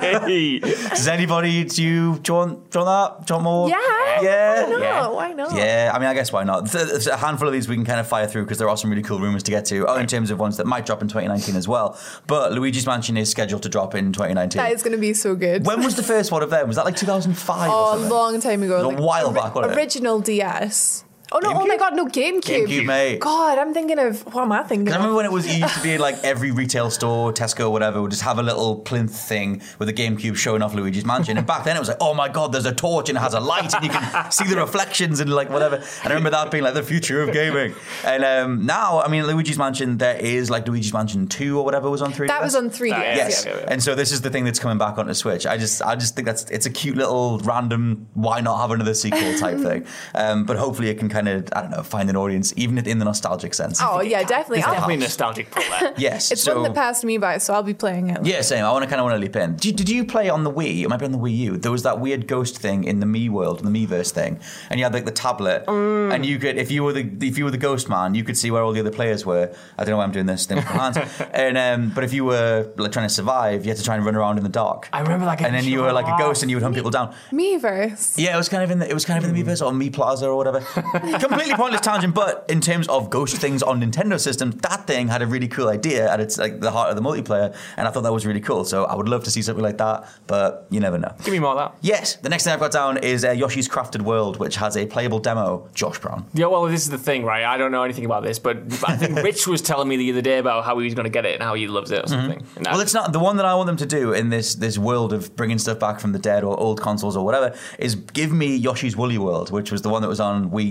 Hey. 0.00 0.58
Does 0.60 1.08
anybody 1.08 1.64
do 1.64 1.82
you, 1.82 2.18
do 2.18 2.32
you 2.32 2.36
want 2.38 2.70
do 2.70 2.78
you 2.78 2.84
want 2.84 3.18
that? 3.18 3.26
Do 3.26 3.34
you 3.34 3.36
want 3.36 3.44
more? 3.44 3.68
Yeah. 3.68 4.22
Yeah. 4.22 4.62
Why 4.64 4.70
not? 4.70 4.80
Yeah. 4.80 5.08
Why 5.08 5.32
not? 5.32 5.56
Yeah, 5.56 5.90
I 5.94 5.98
mean, 5.98 6.08
I 6.08 6.14
guess 6.14 6.32
why 6.32 6.44
not? 6.44 6.70
Th- 6.70 6.86
There's 6.86 7.06
a 7.06 7.16
handful 7.16 7.48
of 7.48 7.52
these 7.54 7.68
we 7.68 7.74
can 7.76 7.84
kind 7.84 8.00
of 8.00 8.06
fire 8.06 8.26
through 8.26 8.44
because 8.44 8.58
there 8.58 8.68
are 8.68 8.76
some 8.76 8.90
really 8.90 9.02
cool 9.02 9.18
rumors 9.18 9.42
to 9.44 9.50
get 9.50 9.64
to, 9.66 9.86
oh, 9.86 9.96
in 9.96 10.06
terms 10.06 10.30
of 10.30 10.38
ones 10.38 10.56
that 10.58 10.66
might 10.66 10.86
drop 10.86 11.02
in 11.02 11.08
2019 11.08 11.56
as 11.56 11.66
well. 11.68 11.98
But 12.26 12.52
Luigi's 12.52 12.86
Mansion 12.86 13.16
is 13.16 13.30
scheduled 13.30 13.62
to 13.64 13.68
drop 13.68 13.94
in 13.94 14.12
2019. 14.12 14.58
That 14.62 14.72
is 14.72 14.82
going 14.82 14.92
to 14.92 15.00
be 15.00 15.12
so 15.14 15.34
good. 15.34 15.66
when 15.66 15.82
was 15.82 15.96
the 15.96 16.02
first 16.02 16.30
one 16.32 16.42
of 16.42 16.50
them? 16.50 16.66
Was 16.68 16.76
that 16.76 16.84
like 16.84 16.96
2005 16.96 17.68
or 17.68 17.72
Oh, 17.74 17.94
a 17.96 18.00
long 18.08 18.40
time 18.40 18.62
ago. 18.62 18.80
It 18.90 18.94
was 18.94 19.00
a 19.00 19.02
while 19.02 19.32
back, 19.32 19.54
wasn't 19.54 19.72
it? 19.72 19.76
Original 19.78 20.20
DS. 20.20 21.03
Oh 21.36 21.40
no! 21.40 21.52
Oh 21.52 21.66
my 21.66 21.76
God! 21.76 21.96
No 21.96 22.06
GameCube. 22.06 22.68
GameCube, 22.68 22.86
mate. 22.86 23.18
God, 23.18 23.58
I'm 23.58 23.74
thinking 23.74 23.98
of 23.98 24.24
what 24.32 24.42
am 24.42 24.52
I 24.52 24.62
thinking? 24.62 24.92
I 24.92 24.92
of? 24.92 24.96
remember 24.98 25.16
when 25.16 25.26
it 25.26 25.32
was 25.32 25.46
it 25.46 25.58
used 25.58 25.74
to 25.74 25.82
be 25.82 25.98
like 26.06 26.22
every 26.22 26.52
retail 26.52 26.90
store, 26.90 27.32
Tesco, 27.32 27.72
whatever, 27.72 28.00
would 28.00 28.12
just 28.12 28.22
have 28.22 28.38
a 28.38 28.42
little 28.42 28.76
plinth 28.76 29.10
thing 29.12 29.60
with 29.80 29.88
a 29.88 29.92
GameCube 29.92 30.36
showing 30.36 30.62
off 30.62 30.74
Luigi's 30.74 31.04
Mansion. 31.04 31.36
And 31.36 31.44
back 31.44 31.64
then 31.64 31.74
it 31.76 31.80
was 31.80 31.88
like, 31.88 31.96
oh 32.00 32.14
my 32.14 32.28
god, 32.28 32.52
there's 32.52 32.66
a 32.66 32.74
torch 32.74 33.08
and 33.08 33.18
it 33.18 33.20
has 33.20 33.34
a 33.34 33.40
light 33.40 33.74
and 33.74 33.84
you 33.84 33.90
can 33.90 34.30
see 34.30 34.44
the 34.44 34.54
reflections 34.54 35.18
and 35.18 35.28
like 35.28 35.50
whatever. 35.50 35.74
And 35.74 35.84
I 36.04 36.08
remember 36.10 36.30
that 36.30 36.52
being 36.52 36.62
like 36.62 36.74
the 36.74 36.84
future 36.84 37.20
of 37.20 37.32
gaming. 37.32 37.74
And 38.04 38.24
um, 38.24 38.64
now, 38.64 39.00
I 39.00 39.08
mean, 39.08 39.26
Luigi's 39.26 39.58
Mansion, 39.58 39.98
there 39.98 40.16
is 40.16 40.50
like 40.50 40.68
Luigi's 40.68 40.92
Mansion 40.92 41.26
2 41.26 41.58
or 41.58 41.64
whatever 41.64 41.90
was 41.90 42.00
on 42.00 42.12
3D. 42.12 42.28
that 42.28 42.42
was 42.42 42.54
on 42.54 42.70
3DS. 42.70 42.92
Ah, 42.92 43.00
yeah. 43.00 43.16
Yes, 43.16 43.44
yeah, 43.44 43.56
yeah. 43.56 43.64
and 43.66 43.82
so 43.82 43.96
this 43.96 44.12
is 44.12 44.20
the 44.20 44.30
thing 44.30 44.44
that's 44.44 44.60
coming 44.60 44.78
back 44.78 44.98
onto 44.98 45.14
Switch. 45.14 45.46
I 45.46 45.56
just, 45.56 45.82
I 45.82 45.96
just 45.96 46.14
think 46.14 46.26
that's 46.26 46.44
it's 46.44 46.66
a 46.66 46.70
cute 46.70 46.96
little 46.96 47.40
random. 47.40 48.06
Why 48.14 48.40
not 48.40 48.60
have 48.60 48.70
another 48.70 48.94
sequel 48.94 49.36
type 49.40 49.58
thing? 49.68 49.84
Um, 50.14 50.44
but 50.44 50.58
hopefully 50.58 50.90
it 50.90 50.98
can 51.00 51.08
kind 51.08 51.22
of, 51.22 51.23
I 51.28 51.40
don't 51.62 51.70
know, 51.70 51.82
find 51.82 52.08
an 52.10 52.16
audience 52.16 52.52
even 52.56 52.78
in 52.78 52.98
the 52.98 53.04
nostalgic 53.04 53.54
sense. 53.54 53.80
Oh 53.82 54.00
yeah, 54.00 54.22
definitely. 54.22 54.56
There's 54.58 54.66
I'll- 54.66 54.74
definitely 54.74 54.96
nostalgic 54.98 55.50
pull 55.50 55.62
there. 55.80 55.94
yes, 55.98 56.30
It's 56.30 56.42
so, 56.42 56.54
one 56.54 56.64
that 56.64 56.74
passed 56.74 57.04
me 57.04 57.18
by, 57.18 57.38
so 57.38 57.54
I'll 57.54 57.62
be 57.62 57.74
playing 57.74 58.10
it. 58.10 58.24
Yeah, 58.24 58.40
same. 58.42 58.64
I 58.64 58.70
want 58.72 58.84
to 58.84 58.88
kind 58.88 59.00
of 59.00 59.04
want 59.04 59.14
to 59.16 59.20
leap 59.20 59.36
in. 59.36 59.56
Did, 59.56 59.76
did 59.76 59.88
you 59.88 60.04
play 60.04 60.28
on 60.28 60.44
the 60.44 60.50
Wii? 60.50 60.82
It 60.82 60.88
might 60.88 60.98
be 60.98 61.04
on 61.06 61.12
the 61.12 61.18
Wii 61.18 61.36
U. 61.38 61.56
There 61.56 61.72
was 61.72 61.82
that 61.84 62.00
weird 62.00 62.26
ghost 62.26 62.58
thing 62.58 62.84
in 62.84 63.00
the 63.00 63.06
Mii 63.06 63.28
world, 63.30 63.60
the 63.60 63.70
Miiverse 63.70 64.10
thing, 64.12 64.40
and 64.70 64.78
you 64.78 64.84
had 64.84 64.92
like 64.94 65.04
the 65.04 65.10
tablet, 65.12 65.64
Mm. 65.66 66.14
and 66.14 66.26
you 66.26 66.38
could, 66.38 66.56
if 66.56 66.70
you 66.70 66.82
were 66.84 66.92
the 66.92 67.10
if 67.22 67.38
you 67.38 67.44
were 67.44 67.50
the 67.50 67.58
ghost 67.58 67.88
man, 67.88 68.14
you 68.14 68.24
could 68.24 68.36
see 68.36 68.50
where 68.50 68.62
all 68.62 68.72
the 68.72 68.80
other 68.80 68.90
players 68.90 69.24
were. 69.24 69.54
I 69.78 69.84
don't 69.84 69.92
know 69.92 69.98
why 69.98 70.04
I'm 70.04 70.12
doing 70.12 70.26
this 70.26 70.46
thing 70.46 70.56
with 70.58 70.66
my 70.66 70.72
hands, 70.72 70.98
and 71.32 71.56
um, 71.58 71.90
but 71.94 72.04
if 72.04 72.12
you 72.12 72.24
were 72.24 72.70
like 72.76 72.92
trying 72.92 73.08
to 73.08 73.14
survive, 73.14 73.64
you 73.64 73.70
had 73.70 73.78
to 73.78 73.84
try 73.84 73.94
and 73.96 74.04
run 74.04 74.14
around 74.16 74.38
in 74.38 74.44
the 74.44 74.50
dark. 74.50 74.88
I 74.92 75.00
remember 75.00 75.24
that 75.26 75.38
game. 75.38 75.46
And 75.48 75.54
then 75.56 75.64
you 75.64 75.80
were 75.82 75.92
like 75.92 76.06
a 76.06 76.16
ghost, 76.18 76.42
and 76.42 76.50
you 76.50 76.56
would 76.56 76.62
hunt 76.62 76.74
people 76.74 76.90
down. 76.90 77.14
Miiverse. 77.32 78.18
Yeah, 78.18 78.34
it 78.34 78.38
was 78.38 78.48
kind 78.48 78.62
of 78.62 78.70
in 78.70 78.78
the 78.78 78.88
it 78.88 78.94
was 78.94 79.04
kind 79.04 79.22
of 79.22 79.28
in 79.28 79.34
the 79.34 79.42
Miiverse 79.42 79.64
or 79.64 79.72
Mii 79.72 79.92
Plaza 79.92 80.26
or 80.28 80.36
whatever. 80.36 80.60
completely 81.20 81.54
pointless 81.54 81.80
tangent, 81.80 82.14
but 82.14 82.44
in 82.48 82.60
terms 82.60 82.88
of 82.88 83.10
ghost 83.10 83.36
things 83.36 83.62
on 83.62 83.80
Nintendo 83.80 84.18
systems, 84.18 84.56
that 84.56 84.86
thing 84.86 85.08
had 85.08 85.22
a 85.22 85.26
really 85.26 85.48
cool 85.48 85.68
idea 85.68 86.10
at 86.10 86.20
its 86.20 86.38
like 86.38 86.60
the 86.60 86.70
heart 86.70 86.90
of 86.90 86.96
the 86.96 87.02
multiplayer, 87.02 87.54
and 87.76 87.86
I 87.88 87.90
thought 87.90 88.02
that 88.02 88.12
was 88.12 88.26
really 88.26 88.40
cool. 88.40 88.64
So 88.64 88.84
I 88.84 88.94
would 88.94 89.08
love 89.08 89.24
to 89.24 89.30
see 89.30 89.42
something 89.42 89.62
like 89.62 89.78
that, 89.78 90.08
but 90.26 90.66
you 90.70 90.80
never 90.80 90.98
know. 90.98 91.12
Give 91.24 91.32
me 91.32 91.38
more 91.38 91.50
of 91.52 91.58
that. 91.58 91.78
Yes, 91.80 92.16
the 92.16 92.28
next 92.28 92.44
thing 92.44 92.52
I've 92.52 92.60
got 92.60 92.72
down 92.72 92.98
is 92.98 93.24
uh, 93.24 93.30
Yoshi's 93.30 93.68
Crafted 93.68 94.02
World, 94.02 94.38
which 94.38 94.56
has 94.56 94.76
a 94.76 94.86
playable 94.86 95.18
demo. 95.18 95.68
Josh 95.74 95.98
Brown. 95.98 96.26
Yeah, 96.34 96.46
well, 96.46 96.64
this 96.64 96.82
is 96.82 96.90
the 96.90 96.98
thing, 96.98 97.24
right? 97.24 97.44
I 97.44 97.56
don't 97.56 97.72
know 97.72 97.82
anything 97.82 98.04
about 98.04 98.22
this, 98.22 98.38
but 98.38 98.58
I 98.86 98.96
think 98.96 99.16
Rich 99.22 99.46
was 99.46 99.62
telling 99.62 99.88
me 99.88 99.96
the 99.96 100.10
other 100.12 100.22
day 100.22 100.38
about 100.38 100.64
how 100.64 100.78
he 100.78 100.84
was 100.84 100.94
going 100.94 101.04
to 101.04 101.10
get 101.10 101.24
it 101.26 101.34
and 101.34 101.42
how 101.42 101.54
he 101.54 101.66
loves 101.66 101.90
it 101.90 102.04
or 102.04 102.08
something. 102.08 102.44
And 102.56 102.66
Well, 102.66 102.80
it's 102.80 102.94
not 102.94 103.12
the 103.12 103.18
one 103.18 103.36
that 103.36 103.46
I 103.46 103.54
want 103.54 103.66
them 103.66 103.76
to 103.78 103.86
do 103.86 104.12
in 104.12 104.30
this 104.30 104.54
this 104.54 104.78
world 104.78 105.12
of 105.12 105.34
bringing 105.36 105.58
stuff 105.58 105.78
back 105.78 106.00
from 106.00 106.12
the 106.12 106.18
dead 106.18 106.44
or 106.44 106.58
old 106.58 106.80
consoles 106.80 107.16
or 107.16 107.24
whatever. 107.24 107.54
Is 107.78 107.94
give 107.94 108.32
me 108.32 108.56
Yoshi's 108.56 108.96
Woolly 108.96 109.18
World, 109.18 109.50
which 109.50 109.70
was 109.72 109.82
the 109.82 109.88
one 109.88 110.02
that 110.02 110.08
was 110.08 110.20
on 110.20 110.50
Wii. 110.50 110.70